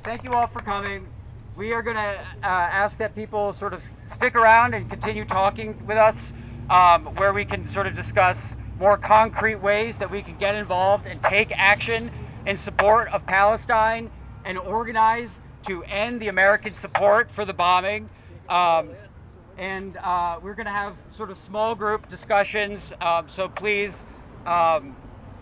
[0.08, 1.06] thank you all for coming.
[1.54, 5.86] We are going to uh, ask that people sort of stick around and continue talking
[5.86, 6.32] with us,
[6.70, 11.04] um, where we can sort of discuss more concrete ways that we can get involved
[11.04, 12.10] and take action
[12.46, 14.10] in support of Palestine
[14.46, 18.08] and organize to end the American support for the bombing.
[18.48, 18.88] Um,
[19.58, 22.92] and uh, we're going to have sort of small group discussions.
[22.98, 24.04] Um, so please,
[24.46, 24.96] um,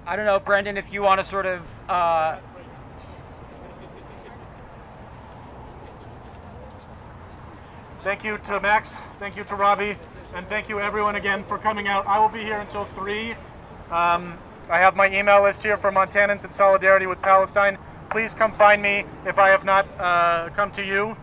[0.04, 1.70] I don't know, Brendan, if you want to sort of.
[1.88, 2.38] Uh,
[8.06, 8.90] Thank you to Max.
[9.18, 9.96] Thank you to Robbie.
[10.32, 12.06] And thank you everyone again for coming out.
[12.06, 13.32] I will be here until 3.
[13.90, 14.38] Um,
[14.70, 17.78] I have my email list here for Montanans in solidarity with Palestine.
[18.12, 21.16] Please come find me if I have not uh, come to you.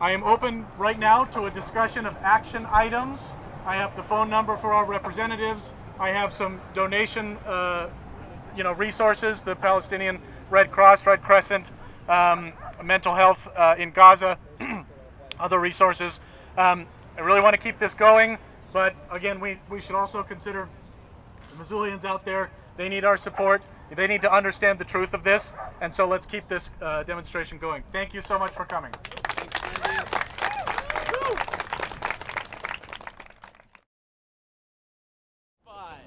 [0.00, 3.18] I am open right now to a discussion of action items.
[3.66, 5.72] I have the phone number for our representatives.
[5.98, 7.88] I have some donation, uh,
[8.56, 9.42] you know, resources.
[9.42, 11.72] The Palestinian Red Cross, Red Crescent,
[12.08, 14.38] um, mental health uh, in Gaza,
[15.44, 16.18] other resources.
[16.56, 18.38] Um, I really want to keep this going,
[18.72, 20.68] but again, we, we should also consider
[21.50, 22.50] the Missoulians out there.
[22.78, 23.62] They need our support.
[23.94, 27.58] They need to understand the truth of this, and so let's keep this uh, demonstration
[27.58, 27.84] going.
[27.92, 28.90] Thank you so much for coming.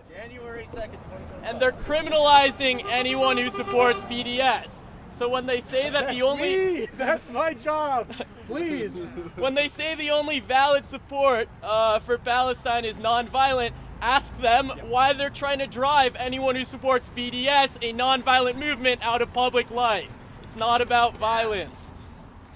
[0.09, 0.97] January 2nd,
[1.43, 4.76] And they're criminalizing anyone who supports BDS.
[5.17, 6.87] So when they say that the only me.
[6.95, 8.13] That's my job.
[8.45, 8.99] Please.
[9.35, 15.13] when they say the only valid support uh, for Palestine is nonviolent, ask them why
[15.13, 20.11] they're trying to drive anyone who supports BDS, a nonviolent movement, out of public life.
[20.43, 21.93] It's not about violence.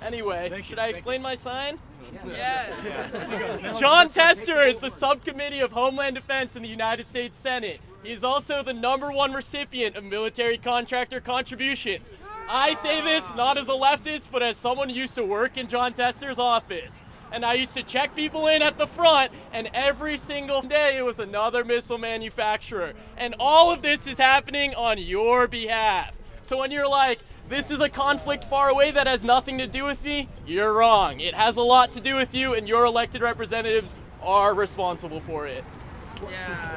[0.04, 1.80] Anyway, should I explain my sign?
[2.28, 3.80] Yes.
[3.80, 7.80] Jon Tester is the subcommittee of Homeland Defense in the United States Senate.
[8.04, 12.10] He is also the number one recipient of military contractor contributions.
[12.54, 15.70] I say this not as a leftist, but as someone who used to work in
[15.70, 17.02] Jon Tester's office.
[17.32, 21.06] And I used to check people in at the front, and every single day it
[21.06, 22.92] was another missile manufacturer.
[23.16, 26.20] And all of this is happening on your behalf.
[26.42, 29.86] So when you're like, this is a conflict far away that has nothing to do
[29.86, 31.22] with me, you're wrong.
[31.22, 35.48] It has a lot to do with you, and your elected representatives are responsible for
[35.48, 35.64] it.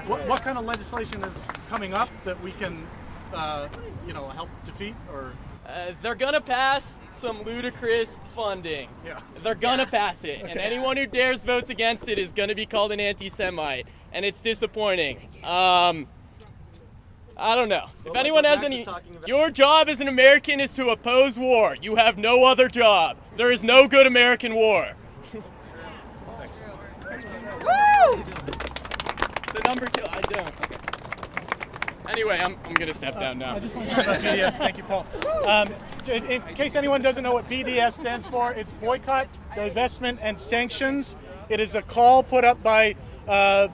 [0.06, 2.86] What, what kind of legislation is coming up that we can
[3.32, 3.68] uh,
[4.06, 5.32] you know, help defeat or?
[5.74, 8.88] Uh, they're gonna pass some ludicrous funding.
[9.04, 9.18] Yeah.
[9.42, 12.92] They're gonna pass it, and anyone who dares votes against it is gonna be called
[12.92, 15.16] an anti-Semite, and it's disappointing.
[15.42, 16.06] Um,
[17.36, 17.86] I don't know.
[18.04, 18.86] If anyone has any,
[19.26, 21.76] your job as an American is to oppose war.
[21.82, 23.16] You have no other job.
[23.36, 24.92] There is no good American war.
[25.32, 25.42] Woo!
[29.52, 30.73] The number two, I don't.
[32.08, 33.58] Anyway, I'm, I'm gonna step down now.
[33.58, 34.58] BDS.
[34.58, 35.06] Thank you, Paul.
[35.46, 35.68] Um,
[36.06, 41.16] in, in case anyone doesn't know what BDS stands for, it's boycott, divestment, and sanctions.
[41.48, 43.68] It is a call put up by uh,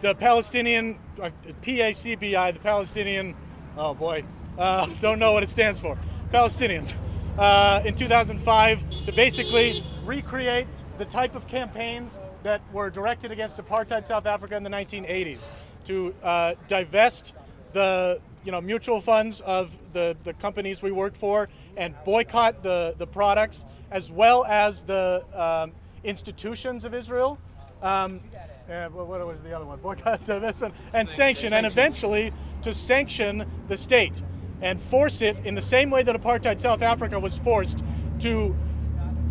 [0.00, 1.30] the Palestinian uh,
[1.62, 3.34] PACBI, the Palestinian.
[3.76, 4.24] Oh boy,
[4.58, 5.98] uh, don't know what it stands for.
[6.32, 6.94] Palestinians.
[7.36, 14.06] Uh, in 2005, to basically recreate the type of campaigns that were directed against apartheid
[14.06, 15.48] South Africa in the 1980s,
[15.84, 17.34] to uh, divest
[17.74, 22.94] the you know mutual funds of the, the companies we work for and boycott the,
[22.96, 25.72] the products as well as the um,
[26.02, 27.38] institutions of Israel.
[27.82, 28.20] Um,
[28.68, 29.78] and what what was the other one?
[29.80, 32.32] Boycott, divestment, and sanction, and eventually
[32.62, 34.22] to sanction the state
[34.62, 37.84] and force it in the same way that apartheid South Africa was forced
[38.20, 38.56] to,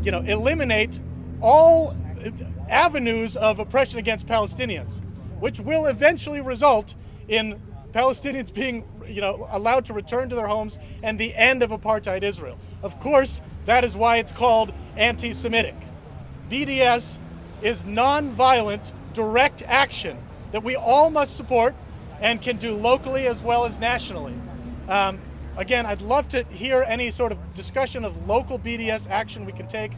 [0.03, 0.99] you know, eliminate
[1.41, 1.95] all
[2.69, 5.01] avenues of oppression against Palestinians,
[5.39, 6.93] which will eventually result
[7.27, 7.59] in
[7.93, 12.23] Palestinians being, you know, allowed to return to their homes and the end of apartheid
[12.23, 12.57] Israel.
[12.81, 15.75] Of course, that is why it's called anti-Semitic.
[16.49, 17.17] BDS
[17.61, 20.17] is non-violent, direct action
[20.51, 21.75] that we all must support
[22.19, 24.35] and can do locally as well as nationally.
[24.87, 25.19] Um,
[25.55, 29.67] again, I'd love to hear any sort of discussion of local BDS action we can
[29.67, 29.91] take.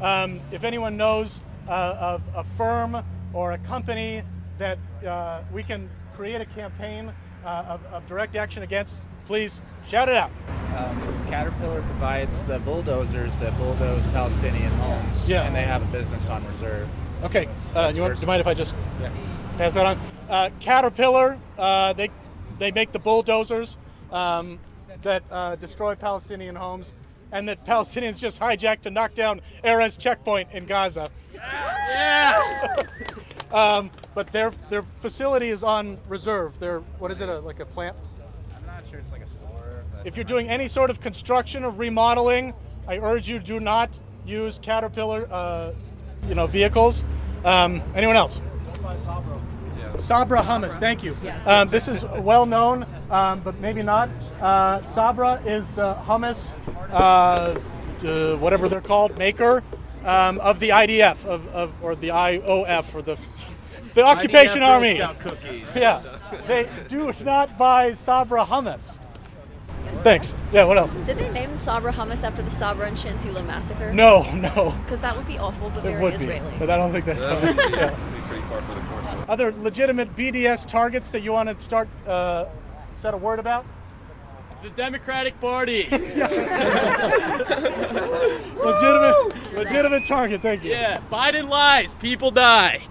[0.00, 4.22] Um, if anyone knows uh, of a firm or a company
[4.58, 7.12] that uh, we can create a campaign
[7.44, 10.30] uh, of, of direct action against, please shout it out.
[10.76, 15.42] Um, Caterpillar provides the bulldozers that bulldoze Palestinian homes, Yeah.
[15.42, 16.88] and they have a business on reserve.
[17.24, 19.10] Okay, uh, you want, do you mind if I just Yeah.
[19.58, 20.00] pass that on?
[20.28, 22.10] Uh, Caterpillar, uh, they
[22.58, 23.76] they make the bulldozers
[24.12, 24.58] um,
[25.02, 26.92] that uh, destroy Palestinian homes,
[27.32, 31.10] and that Palestinians just hijacked to knock down Erez checkpoint in Gaza.
[31.34, 32.76] Yeah.
[33.52, 36.58] um, but their their facility is on reserve.
[36.58, 37.28] They're what is it?
[37.28, 37.96] A, like a plant?
[38.56, 39.84] I'm not sure it's like a store.
[39.92, 42.54] But If you're doing any sort of construction or remodeling,
[42.86, 45.72] I urge you do not use Caterpillar, uh,
[46.28, 47.02] you know, vehicles.
[47.44, 48.40] Um, anyone else?
[49.98, 51.16] Sabra hummus, thank you.
[51.44, 54.08] Um, this is well known, um, but maybe not.
[54.40, 56.52] Uh, Sabra is the hummus,
[56.92, 57.58] uh,
[58.06, 59.62] uh, whatever they're called, maker
[60.04, 63.16] um, of the IDF, of, of or the IOF, or the
[63.94, 64.96] the Occupation IDF Girl Army.
[64.98, 65.68] Scout cookies.
[65.76, 66.00] Yeah,
[66.46, 68.96] they do not buy Sabra hummus.
[69.94, 70.36] Thanks.
[70.52, 70.64] Yeah.
[70.64, 70.92] What else?
[70.92, 73.92] Did they name Sabra hummus after the Sabra and Shatila massacre?
[73.92, 74.76] No, no.
[74.84, 76.52] Because that would be awful, but It very would be, Israeli.
[76.58, 77.22] but I don't think that's.
[77.24, 79.24] That would be, yeah.
[79.28, 82.46] Other legitimate BDS targets that you want to start uh,
[82.94, 83.64] said a word about?
[84.62, 85.84] The Democratic Party.
[88.60, 90.42] legitimate, legitimate target.
[90.42, 90.70] Thank you.
[90.70, 91.94] Yeah, Biden lies.
[91.94, 92.82] People die.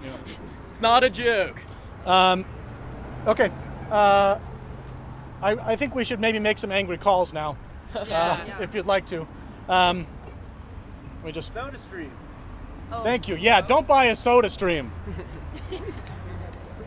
[0.72, 1.62] It's not a joke.
[2.04, 2.44] Um,
[3.26, 3.50] okay.
[3.90, 4.38] Uh,
[5.42, 7.56] I, I think we should maybe make some angry calls now,
[7.94, 9.26] uh, if you'd like to.
[9.68, 10.06] Um,
[11.18, 11.52] let me just.
[11.52, 12.10] Soda Stream.
[13.02, 13.36] Thank you.
[13.36, 14.90] Yeah, don't buy a Soda Stream.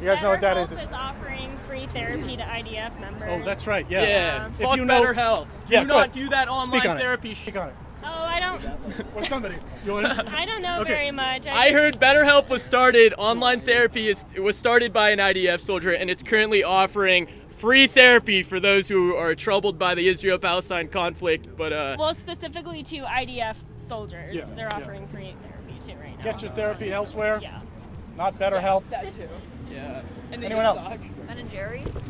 [0.04, 0.70] You guys know what that is?
[0.72, 3.30] BetterHelp is offering free therapy to IDF members.
[3.32, 3.86] Oh, that's right.
[3.90, 4.02] Yeah.
[4.04, 4.48] Yeah.
[4.48, 5.48] If Fuck you know- BetterHelp.
[5.66, 6.12] Do Yeah, go not ahead.
[6.12, 7.00] do that online Speak on it.
[7.00, 7.34] therapy.
[7.36, 7.76] Speak on it.
[8.04, 8.62] Oh, I don't.
[9.16, 9.56] Or somebody.
[9.86, 10.36] You want to?
[10.38, 10.92] I don't know Okay.
[10.92, 11.48] very much.
[11.48, 13.14] I just- heard BetterHelp was started.
[13.18, 17.88] Online therapy is it was started by an IDF soldier, and it's currently offering free
[17.88, 21.48] therapy for those who are troubled by the Israel-Palestine conflict.
[21.56, 24.78] But uh, Well, specifically to IDF soldiers, Yeah, they're yeah.
[24.78, 26.24] offering free therapy too right now.
[26.26, 27.40] Get your therapy elsewhere.
[27.42, 27.62] Yeah.
[28.18, 28.84] Not BetterHelp.
[28.90, 29.30] That too.
[29.74, 30.02] Yeah.
[30.32, 30.82] Anyone else?
[31.28, 32.04] Ben and Jerry's?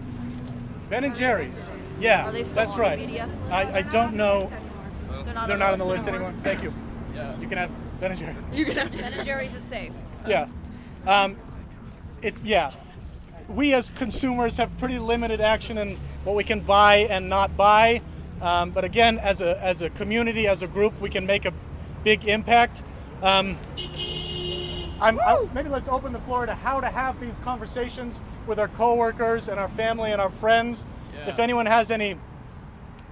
[0.90, 1.72] Ben and Jerry's.
[1.99, 2.99] Yeah, Are they still that's on the right.
[2.99, 3.41] BDS list?
[3.49, 4.52] I, I don't know.
[5.10, 6.30] They're not, They're on, not the on the list anymore.
[6.30, 6.44] anymore.
[6.44, 6.73] Thank you.
[7.15, 7.40] Yeah.
[7.40, 8.38] You can have Ben and Jerry's.
[8.52, 9.94] You can have Ben and Jerry's is safe.
[10.27, 10.48] Yeah.
[11.06, 11.35] Um,
[12.22, 12.72] it's yeah.
[13.49, 18.02] We as consumers have pretty limited action in what we can buy and not buy.
[18.41, 21.53] Um, but again, as a as a community, as a group, we can make a
[22.06, 22.84] big impact.
[23.22, 23.57] Um,
[25.03, 28.69] I'm, I, maybe let's open the floor to how to have these conversations with our
[28.69, 30.85] coworkers and our family and our friends.
[31.27, 32.17] If anyone has any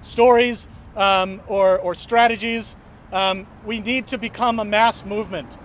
[0.01, 2.75] stories um, or, or strategies,
[3.11, 5.57] um, we need to become a mass movement.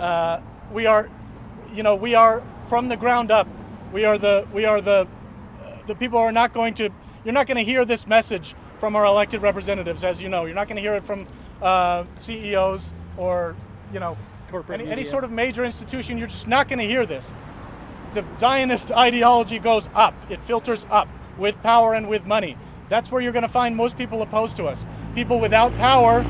[0.00, 0.40] Uh,
[0.72, 1.10] we are,
[1.74, 3.48] you know, we are from the ground up.
[3.92, 5.06] We are the we are the
[5.86, 6.90] the people are not going to
[7.24, 10.44] you're not going to hear this message from our elected representatives, as you know.
[10.44, 11.26] You're not going to hear it from
[11.62, 13.56] uh, CEOs or,
[13.92, 14.16] you know,
[14.54, 16.16] Corporate any, any sort of major institution.
[16.16, 17.34] You're just not going to hear this.
[18.12, 20.14] The Zionist ideology goes up.
[20.30, 22.56] It filters up with power and with money.
[22.88, 24.86] That's where you're going to find most people opposed to us.
[25.16, 26.24] People without power.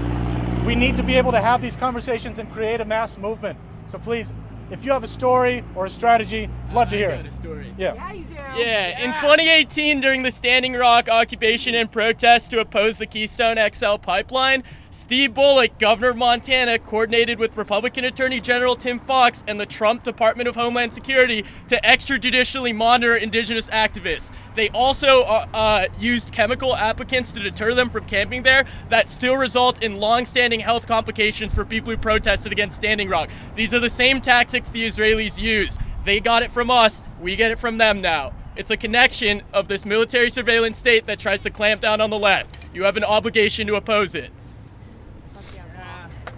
[0.65, 3.59] We need to be able to have these conversations and create a mass movement.
[3.89, 4.33] So please,
[4.71, 7.27] if you have a story or a strategy, love to hear got it.
[7.27, 7.75] a story.
[7.77, 7.93] Yeah.
[7.93, 8.35] Yeah, you do.
[8.57, 13.97] Yeah, in 2018, during the Standing Rock occupation and protest to oppose the Keystone XL
[13.97, 14.65] pipeline,
[14.95, 20.05] Steve Bullock, governor of Montana, coordinated with Republican Attorney General Tim Fox and the Trump
[20.05, 24.33] Department of Homeland Security to extrajudicially monitor indigenous activists.
[24.55, 29.35] They also uh, uh, used chemical applicants to deter them from camping there that still
[29.35, 33.31] result in long-standing health complications for people who protested against Standing Rock.
[33.57, 35.77] These are the same tactics the Israelis use.
[36.05, 38.33] They got it from us, we get it from them now.
[38.55, 42.19] It's a connection of this military surveillance state that tries to clamp down on the
[42.19, 42.57] left.
[42.73, 44.31] You have an obligation to oppose it.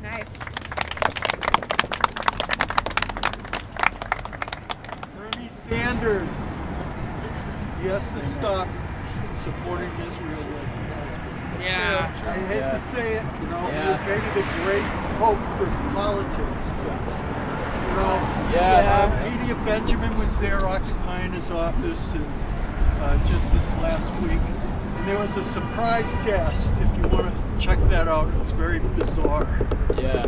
[0.03, 0.25] Nice.
[5.17, 6.29] Bernie Sanders,
[7.83, 8.69] he has to stop
[9.37, 11.61] supporting Israel like he has been.
[11.63, 12.11] Yeah.
[12.25, 12.71] I hate Yeah.
[12.71, 13.83] to say it, you know, Yeah.
[13.83, 14.89] he was maybe the great
[15.19, 16.99] hope for politics, but,
[17.83, 18.21] you know,
[18.55, 19.11] Yeah.
[19.13, 22.25] uh, Medea Benjamin was there occupying his office and,
[23.03, 24.39] uh, just this last week.
[24.99, 28.53] And there was a surprise guest, if you want to check that out, it was
[28.53, 29.49] very bizarre.
[29.99, 30.23] Yeah.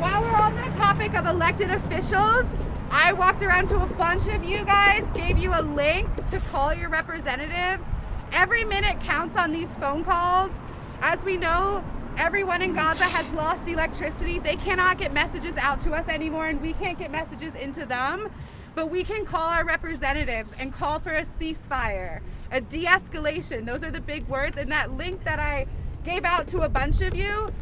[0.00, 4.44] While we're on the topic of elected officials, I walked around to a bunch of
[4.44, 7.84] you guys, gave you a link to call your representatives.
[8.32, 10.64] Every minute counts on these phone calls.
[11.02, 11.84] As we know,
[12.16, 14.38] everyone in Gaza has lost electricity.
[14.38, 18.30] They cannot get messages out to us anymore, and we can't get messages into them.
[18.74, 23.66] But we can call our representatives and call for a ceasefire, a de escalation.
[23.66, 24.56] Those are the big words.
[24.56, 25.66] And that link that I
[26.04, 27.52] gave out to a bunch of you,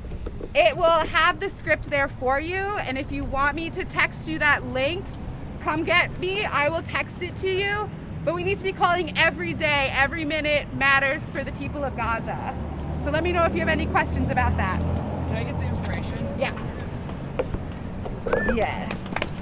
[0.54, 2.56] it will have the script there for you.
[2.56, 5.04] And if you want me to text you that link,
[5.60, 6.44] come get me.
[6.44, 7.90] I will text it to you.
[8.24, 11.96] But we need to be calling every day, every minute matters for the people of
[11.96, 12.56] Gaza.
[12.98, 14.80] So let me know if you have any questions about that.
[14.80, 16.28] Can I get the information?
[16.38, 16.52] Yeah.
[18.54, 19.40] Yes.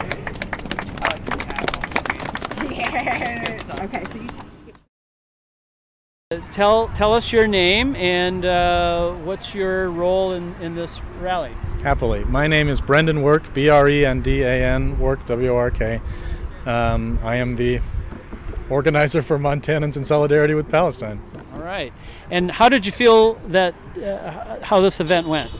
[1.00, 1.16] Uh,
[2.70, 3.70] yes.
[3.80, 4.28] Okay, so you
[6.52, 11.52] Tell tell us your name and uh, what's your role in, in this rally.
[11.82, 12.24] Happily.
[12.24, 15.56] My name is Brendan Work, B R E N D A N, Work, W O
[15.56, 16.00] R K.
[16.66, 17.80] Um, I am the
[18.70, 21.22] organizer for Montanans in Solidarity with Palestine.
[21.54, 21.92] All right.
[22.30, 25.50] And how did you feel that uh, how this event went?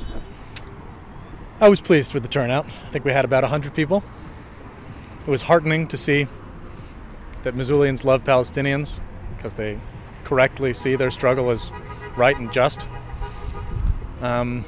[1.61, 2.67] I was pleased with the turnout.
[2.67, 4.03] I think we had about 100 people.
[5.21, 6.27] It was heartening to see
[7.43, 8.99] that Missoulians love Palestinians
[9.37, 9.79] because they
[10.25, 11.71] correctly see their struggle as
[12.17, 12.89] right and just.
[14.21, 14.65] Um,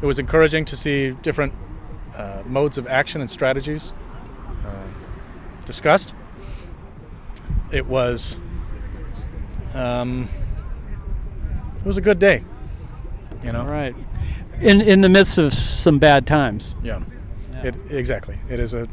[0.00, 1.54] it was encouraging to see different
[2.16, 3.92] uh, modes of action and strategies
[4.66, 4.84] uh,
[5.64, 6.14] discussed.
[7.70, 8.36] It was
[9.74, 10.28] um,
[11.78, 12.44] it was a good day.
[13.42, 13.94] You know, right?
[14.60, 16.74] In in the midst of some bad times.
[16.82, 17.02] Yeah.
[17.62, 18.38] It exactly.
[18.48, 18.88] It is a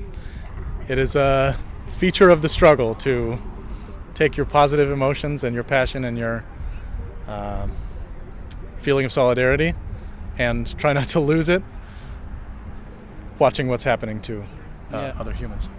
[0.87, 1.57] it is a
[1.87, 3.37] feature of the struggle to
[4.19, 6.43] take your positive emotions and your passion and your
[7.25, 7.71] um,
[8.81, 9.73] feeling of solidarity
[10.37, 11.63] and try not to lose it
[13.39, 14.43] watching what's happening to uh,
[14.91, 15.13] Yeah.
[15.17, 15.69] other humans.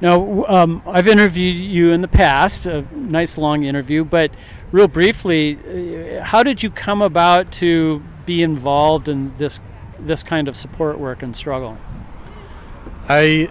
[0.00, 4.30] Now, um, I've interviewed you in the past, a nice long interview, but
[4.70, 9.58] real briefly, uh, how did you come about to be involved in this
[9.98, 11.76] this kind of support work and struggle?
[13.08, 13.48] I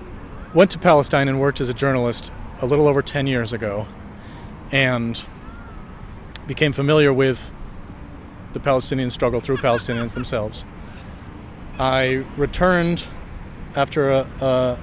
[0.54, 3.86] went to Palestine and worked as a journalist a little over 10 years ago
[4.72, 5.26] and
[6.48, 7.54] became familiar with
[8.54, 10.66] the Palestinian struggle through Palestinians themselves.
[11.80, 13.06] I returned
[13.76, 14.80] after a, a,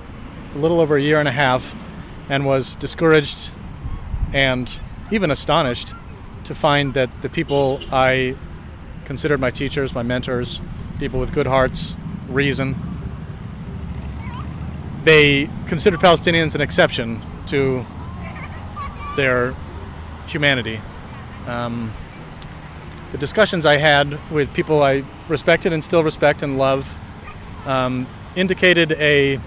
[0.55, 1.74] a little over a year and a half
[2.28, 3.51] and was discouraged
[4.32, 4.78] and
[5.11, 5.93] even astonished
[6.44, 8.36] to find that the people I
[9.05, 10.61] considered my teachers, my mentors,
[10.98, 11.97] people with good hearts,
[12.28, 12.77] reason,
[15.05, 17.85] they considered Palestinians an exception to
[19.16, 19.55] their
[20.35, 20.81] humanity.
[21.47, 21.93] Um,
[23.12, 26.98] the discussions I had with people I respected and still respect and love
[27.66, 29.39] um, indicated a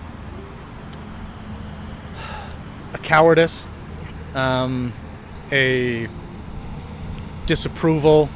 [2.93, 3.65] a cowardice,
[4.34, 4.93] um,
[5.51, 6.07] a
[7.45, 8.30] disapproval,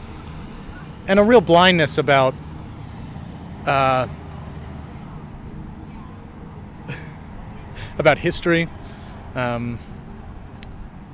[1.08, 2.36] and a real blindness about
[3.66, 4.10] uh,
[7.98, 8.68] about history,
[9.36, 9.80] um,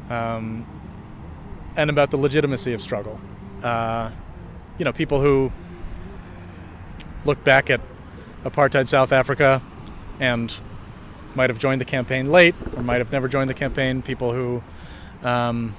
[0.10, 0.66] um,
[1.78, 3.20] and about the legitimacy of struggle.
[3.64, 4.12] Uh,
[4.78, 5.52] you know, people who
[7.24, 7.80] look back at
[8.44, 9.62] apartheid South Africa
[10.20, 10.54] and
[11.36, 14.62] might have joined the campaign late or might have never joined the campaign, people who
[15.24, 15.76] um,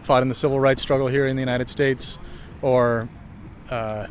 [0.00, 2.16] fought in the civil rights struggle here in the United States
[2.62, 3.08] or,
[3.70, 4.06] uh,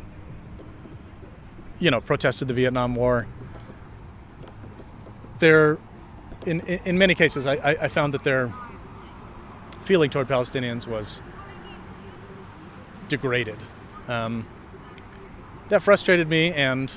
[1.79, 3.27] you know, protested the Vietnam War.
[5.39, 5.77] They're,
[6.45, 8.53] in, in, many cases, I, I found that their
[9.83, 11.21] feeling toward Palestinians was
[13.07, 13.57] degraded.
[14.07, 14.47] Um,
[15.69, 16.91] that frustrated me and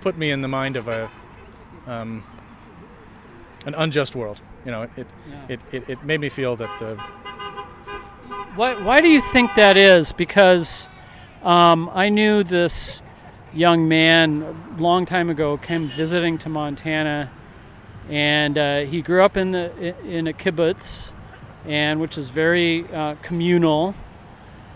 [0.00, 1.10] put me in the mind of a
[1.86, 2.24] um,
[3.66, 4.40] an unjust world.
[4.64, 5.06] You know, it
[5.48, 6.96] it, it, it made me feel that the
[8.54, 10.12] Why, why do you think that is?
[10.12, 10.88] Because
[11.42, 13.02] um, I knew this
[13.54, 17.30] young man a long time ago came visiting to Montana,
[18.10, 21.10] and uh, he grew up in the in a kibbutz,
[21.66, 23.94] and which is very uh, communal,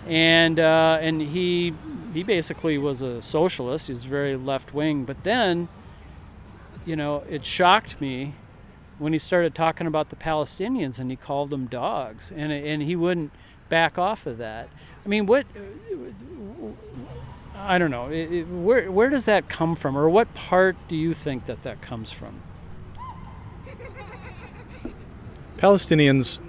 [0.07, 1.75] and uh, and he
[2.13, 3.87] he basically was a socialist.
[3.87, 5.69] He was very left wing, but then,
[6.85, 8.35] you know, it shocked me
[8.99, 12.97] when he started talking about the Palestinians and he called them dogs, and and he
[12.97, 13.33] wouldn't
[13.69, 14.69] back off of that.
[15.05, 15.47] I mean, what?
[17.57, 18.09] I don't know.
[18.09, 21.63] It, it, where where does that come from, or what part do you think that
[21.63, 22.43] that comes from?
[25.57, 26.41] Palestinians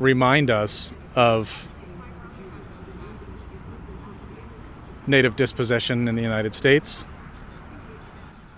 [0.00, 1.68] remind us of
[5.06, 7.04] native dispossession in the United States,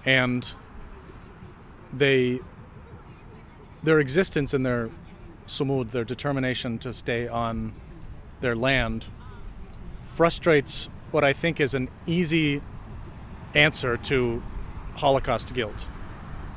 [0.04, 0.52] and
[1.92, 2.40] they
[3.82, 4.90] their existence and their
[5.46, 7.72] sumud, their determination to stay on
[8.40, 9.08] their land,
[10.00, 12.62] frustrates what I think is an easy
[13.54, 14.42] answer to
[14.94, 15.86] Holocaust guilt.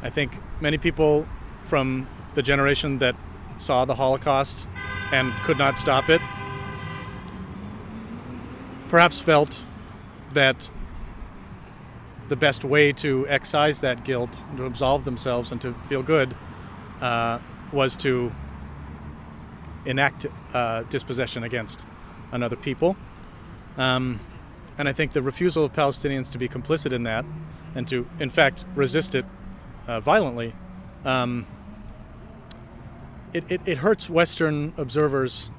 [0.04, 1.28] I think many people
[1.62, 3.16] from the generation that
[3.58, 4.68] saw the Holocaust
[5.12, 6.22] and could not stop it
[8.90, 9.62] perhaps felt
[10.34, 10.70] that
[12.28, 16.36] the best way to excise that guilt, to absolve themselves, and to feel good
[17.02, 17.40] uh,
[17.72, 18.32] was to
[19.86, 21.86] enact uh, dispossession against
[22.32, 22.96] another people.
[23.78, 24.20] Um,
[24.78, 27.26] and I think the refusal of Palestinians to be complicit in that
[27.76, 29.26] and to, in fact, resist it
[29.88, 30.54] uh, violently,
[31.04, 31.46] um,
[33.36, 35.50] it, it, it hurts Western observers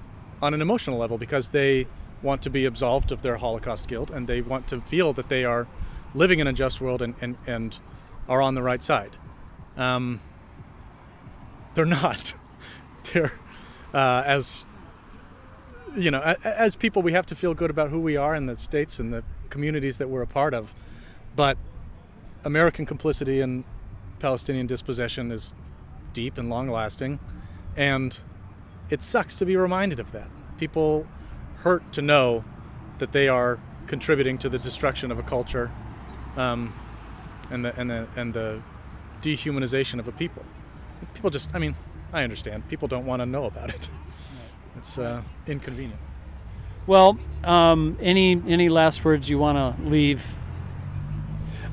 [0.40, 1.86] on an emotional level because they
[2.22, 5.44] want to be absolved of their Holocaust guilt and they want to feel that they
[5.44, 5.66] are
[6.14, 7.78] living in a just world and, and, and
[8.30, 9.10] are on the right side.
[9.76, 10.22] Um,
[11.74, 12.32] they're not.
[13.12, 13.38] they're,
[13.92, 14.64] uh, as
[15.94, 18.56] you know, as people, we have to feel good about who we are in the
[18.56, 20.74] states and the communities that we're a part of.
[21.34, 21.58] But
[22.44, 23.64] American complicity in
[24.18, 25.54] Palestinian dispossession is
[26.14, 27.18] deep and long lasting.
[27.76, 28.18] And
[28.90, 30.28] it sucks to be reminded of that.
[30.58, 31.06] People
[31.58, 32.44] hurt to know
[32.98, 35.70] that they are contributing to the destruction of a culture
[36.36, 36.74] um,
[37.50, 38.62] and, the, and, the, and the
[39.20, 40.44] dehumanization of a people.
[41.14, 41.74] People just, I mean,
[42.12, 42.68] I understand.
[42.68, 43.90] People don't want to know about it.
[44.76, 46.00] It's uh, inconvenient.
[46.86, 50.22] Well, um, any any last words you want to leave?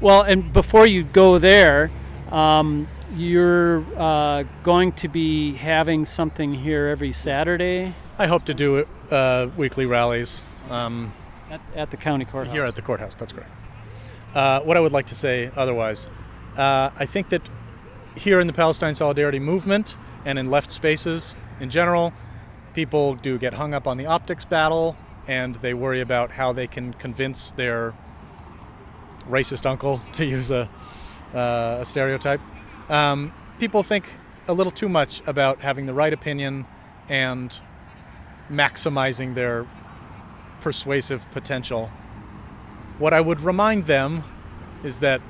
[0.01, 1.91] Well, and before you go there,
[2.31, 8.85] um, you're uh, going to be having something here every Saturday I hope to do
[9.09, 10.43] uh, weekly rallies.
[10.69, 11.13] Um,
[11.49, 12.53] at, at the county courthouse.
[12.53, 13.49] Here at the courthouse, that's correct.
[14.35, 16.07] Uh, what I would like to say otherwise,
[16.55, 17.41] uh, I think that
[18.15, 22.13] here in the Palestine Solidarity movement and in left spaces in general,
[22.75, 24.95] people do get hung up on the optics battle
[25.27, 27.95] and they worry about how they can convince their
[29.27, 30.69] racist uncle, to use a,
[31.33, 32.41] uh, a stereotype.
[32.89, 34.05] Um, people think
[34.47, 36.65] a little too much about having the right opinion
[37.09, 37.59] and
[38.49, 39.67] maximizing their
[40.61, 41.91] persuasive potential.
[42.97, 44.23] What I would remind them
[44.83, 45.21] is that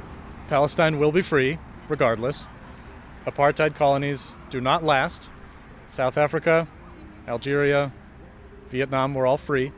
[0.48, 2.48] Palestine will be free, regardless.
[3.26, 5.30] Apartheid colonies do not last.
[5.88, 6.68] South Africa,
[7.28, 7.92] Algeria,
[8.68, 9.72] Vietnam were all free.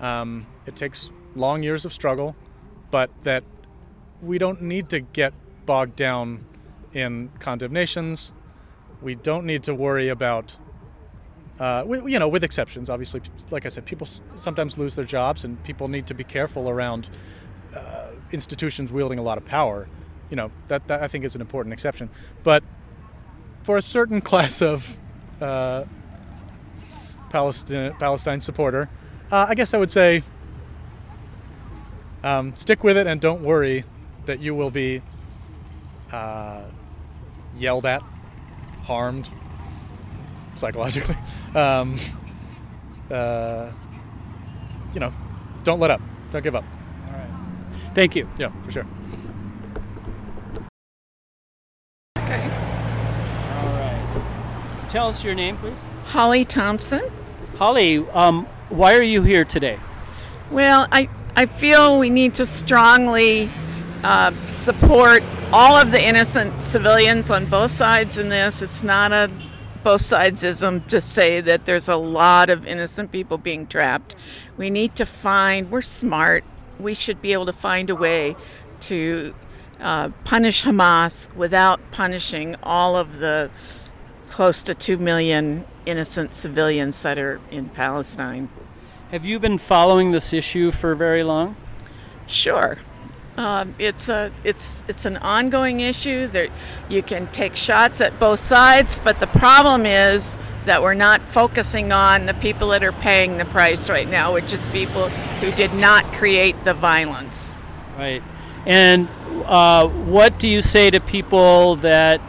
[0.00, 2.34] Um, it takes long years of struggle,
[2.90, 3.44] but that
[4.22, 5.34] we don't need to get
[5.66, 6.44] bogged down
[6.92, 8.32] in condemnations.
[9.00, 10.56] We don't need to worry about
[11.58, 13.20] uh, we, you know, with exceptions, obviously.
[13.50, 14.06] Like I said, people
[14.36, 17.08] sometimes lose their jobs, and people need to be careful around
[17.74, 19.88] uh, institutions wielding a lot of power.
[20.30, 22.10] You know, that, that I think is an important exception.
[22.44, 22.62] But
[23.62, 24.96] for a certain class of
[25.40, 25.84] uh,
[27.30, 28.88] Palestine Palestine supporter,
[29.32, 30.22] uh, I guess I would say
[32.22, 33.84] um, stick with it and don't worry
[34.26, 35.02] that you will be
[36.12, 36.64] uh,
[37.58, 38.02] yelled at
[38.84, 39.30] harmed
[40.54, 41.16] psychologically,
[41.54, 41.98] um,
[43.10, 43.70] uh,
[44.94, 45.12] you know,
[45.64, 46.00] don't let up.
[46.30, 46.64] Don't give up.
[47.06, 47.30] All right.
[47.94, 48.28] Thank you.
[48.38, 48.86] Yeah, for sure.
[52.18, 52.42] Okay.
[53.52, 54.86] All right.
[54.88, 55.84] Tell us your name, please.
[56.06, 57.02] Holly Thompson.
[57.56, 59.78] Holly, um, why are you here today?
[60.50, 63.50] Well, I, I feel we need to strongly
[64.04, 65.22] uh, support
[65.52, 68.62] all of the innocent civilians on both sides in this.
[68.62, 69.30] It's not a
[69.82, 74.14] both sidesism to say that there's a lot of innocent people being trapped.
[74.56, 76.44] We need to find, we're smart,
[76.78, 78.36] we should be able to find a way
[78.80, 79.34] to
[79.80, 83.50] uh, punish Hamas without punishing all of the
[84.28, 88.48] close to 2 million innocent civilians that are in Palestine.
[89.10, 91.56] Have you been following this issue for very long?
[92.26, 92.78] Sure.
[93.38, 96.26] Um, it's a it's it's an ongoing issue.
[96.26, 96.48] There,
[96.88, 101.92] you can take shots at both sides, but the problem is that we're not focusing
[101.92, 105.72] on the people that are paying the price right now, which is people who did
[105.74, 107.56] not create the violence.
[107.96, 108.24] Right.
[108.66, 109.06] And
[109.44, 112.20] uh, what do you say to people that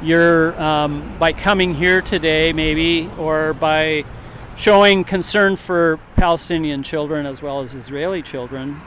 [0.00, 4.04] you're um, by coming here today, maybe, or by
[4.56, 8.80] showing concern for Palestinian children as well as Israeli children?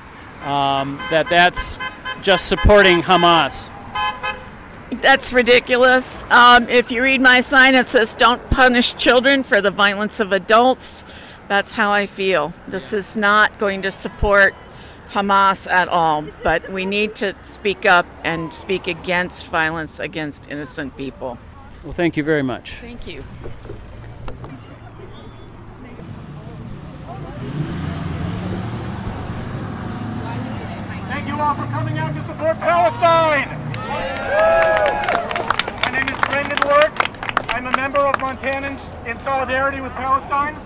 [0.45, 1.77] Um, that that's
[2.21, 3.69] just supporting Hamas.
[5.01, 6.23] That's ridiculous.
[6.31, 10.31] Um, if you read my sign, it says, Don't punish children for the violence of
[10.31, 11.05] adults.
[11.47, 12.53] That's how I feel.
[12.67, 14.55] This is not going to support
[15.11, 20.97] Hamas at all, but we need to speak up and speak against violence against innocent
[20.97, 21.37] people.
[21.83, 22.73] Well, thank you very much.
[22.81, 23.23] Thank you.
[31.07, 33.47] Thank you all for coming out to support Palestine.
[35.83, 37.53] My name is Brendan Work.
[37.53, 40.59] I'm a member of Montanans in solidarity with Palestine.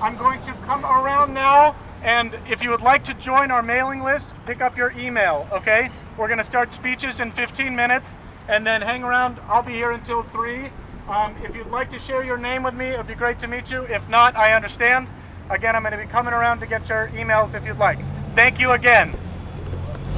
[0.00, 4.02] I'm going to come around now, and if you would like to join our mailing
[4.02, 5.90] list, pick up your email, okay?
[6.16, 8.16] We're going to start speeches in 15 minutes,
[8.48, 9.40] and then hang around.
[9.46, 10.70] I'll be here until 3.
[11.08, 13.46] Um, if you'd like to share your name with me, it would be great to
[13.46, 13.82] meet you.
[13.82, 15.08] If not, I understand.
[15.50, 17.98] Again, I'm going to be coming around to get your emails if you'd like.
[18.34, 19.14] Thank you again.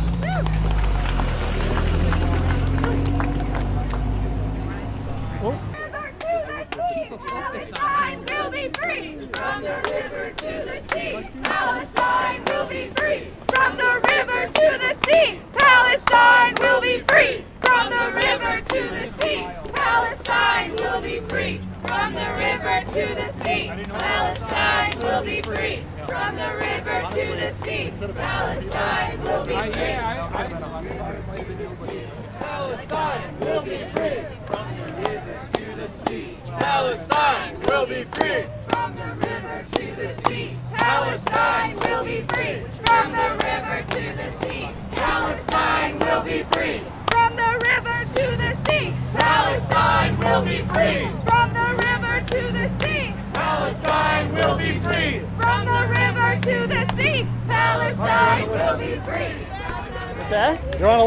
[0.04, 0.63] Palestine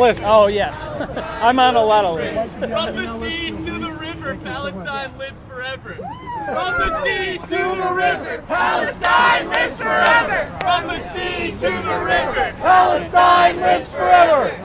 [0.07, 0.23] list.
[0.25, 0.87] Oh, yes.
[1.41, 2.53] I'm on a lot of lists.
[2.53, 5.93] From the sea to the river, Palestine lives forever.
[5.93, 10.57] From the sea to the river, Palestine lives forever.
[10.61, 14.63] From the sea to the river, Palestine lives forever.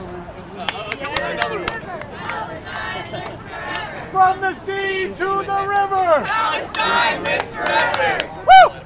[4.11, 6.25] From the sea to the river.
[6.25, 8.43] Palestine lives forever.
[8.47, 8.83] Woo!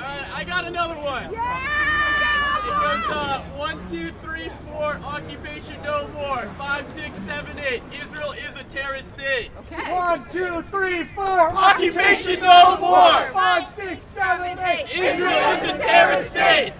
[0.00, 1.24] All right, I got another one.
[1.24, 4.96] It goes uh, one, two, three, four.
[5.04, 6.50] Occupation no more.
[6.56, 7.82] Five, six, seven, eight.
[7.92, 9.50] Israel is a terrorist state.
[9.88, 11.50] One, two, three, four.
[11.50, 13.30] Occupation no more.
[13.32, 14.86] Five, six, seven, eight.
[14.90, 16.72] Israel is a terrorist state.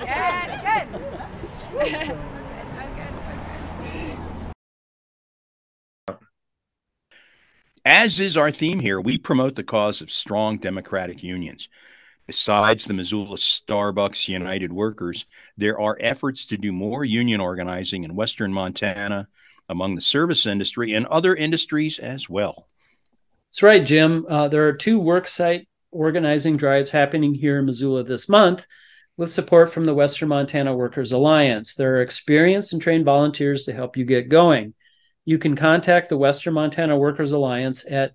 [0.00, 0.88] Yes,
[1.78, 2.16] good.
[7.84, 11.68] As is our theme here, we promote the cause of strong democratic unions.
[12.26, 15.26] Besides the Missoula Starbucks United Workers,
[15.56, 19.28] there are efforts to do more union organizing in Western Montana,
[19.68, 22.68] among the service industry, and other industries as well.
[23.48, 24.26] That's right, Jim.
[24.28, 28.66] Uh, there are two worksite organizing drives happening here in Missoula this month
[29.16, 31.74] with support from the Western Montana Workers Alliance.
[31.74, 34.74] There are experienced and trained volunteers to help you get going.
[35.30, 38.14] You can contact the Western Montana Workers Alliance at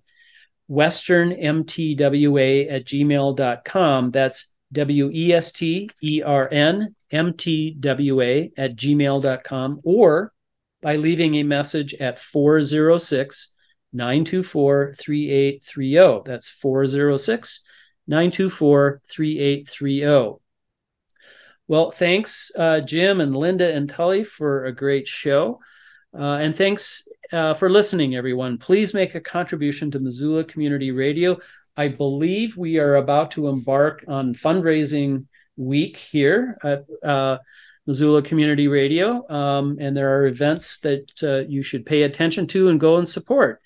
[0.70, 4.10] westernmtwa at gmail.com.
[4.10, 10.34] That's W E S T E R N M T W A at gmail.com or
[10.82, 13.54] by leaving a message at 406
[13.94, 16.30] 924 3830.
[16.30, 17.64] That's 406
[18.06, 20.42] 924 3830.
[21.66, 25.60] Well, thanks, uh, Jim and Linda and Tully, for a great show.
[26.18, 28.58] Uh, and thanks uh, for listening, everyone.
[28.58, 31.38] Please make a contribution to Missoula Community Radio.
[31.76, 35.26] I believe we are about to embark on fundraising
[35.56, 37.38] week here at uh,
[37.86, 39.28] Missoula Community Radio.
[39.28, 43.08] Um, and there are events that uh, you should pay attention to and go and
[43.08, 43.62] support.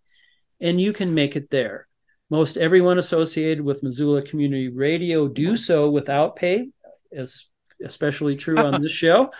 [0.59, 1.87] and you can make it there.
[2.29, 6.69] Most everyone associated with Missoula Community Radio do so without pay,
[7.11, 7.49] as
[7.83, 9.31] especially true on this show.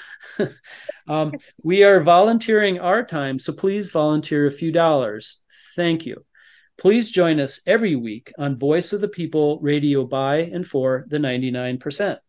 [1.09, 1.33] um,
[1.63, 5.43] we are volunteering our time, so please volunteer a few dollars.
[5.75, 6.25] Thank you.
[6.77, 11.17] Please join us every week on Voice of the People Radio by and for the
[11.17, 12.19] 99%.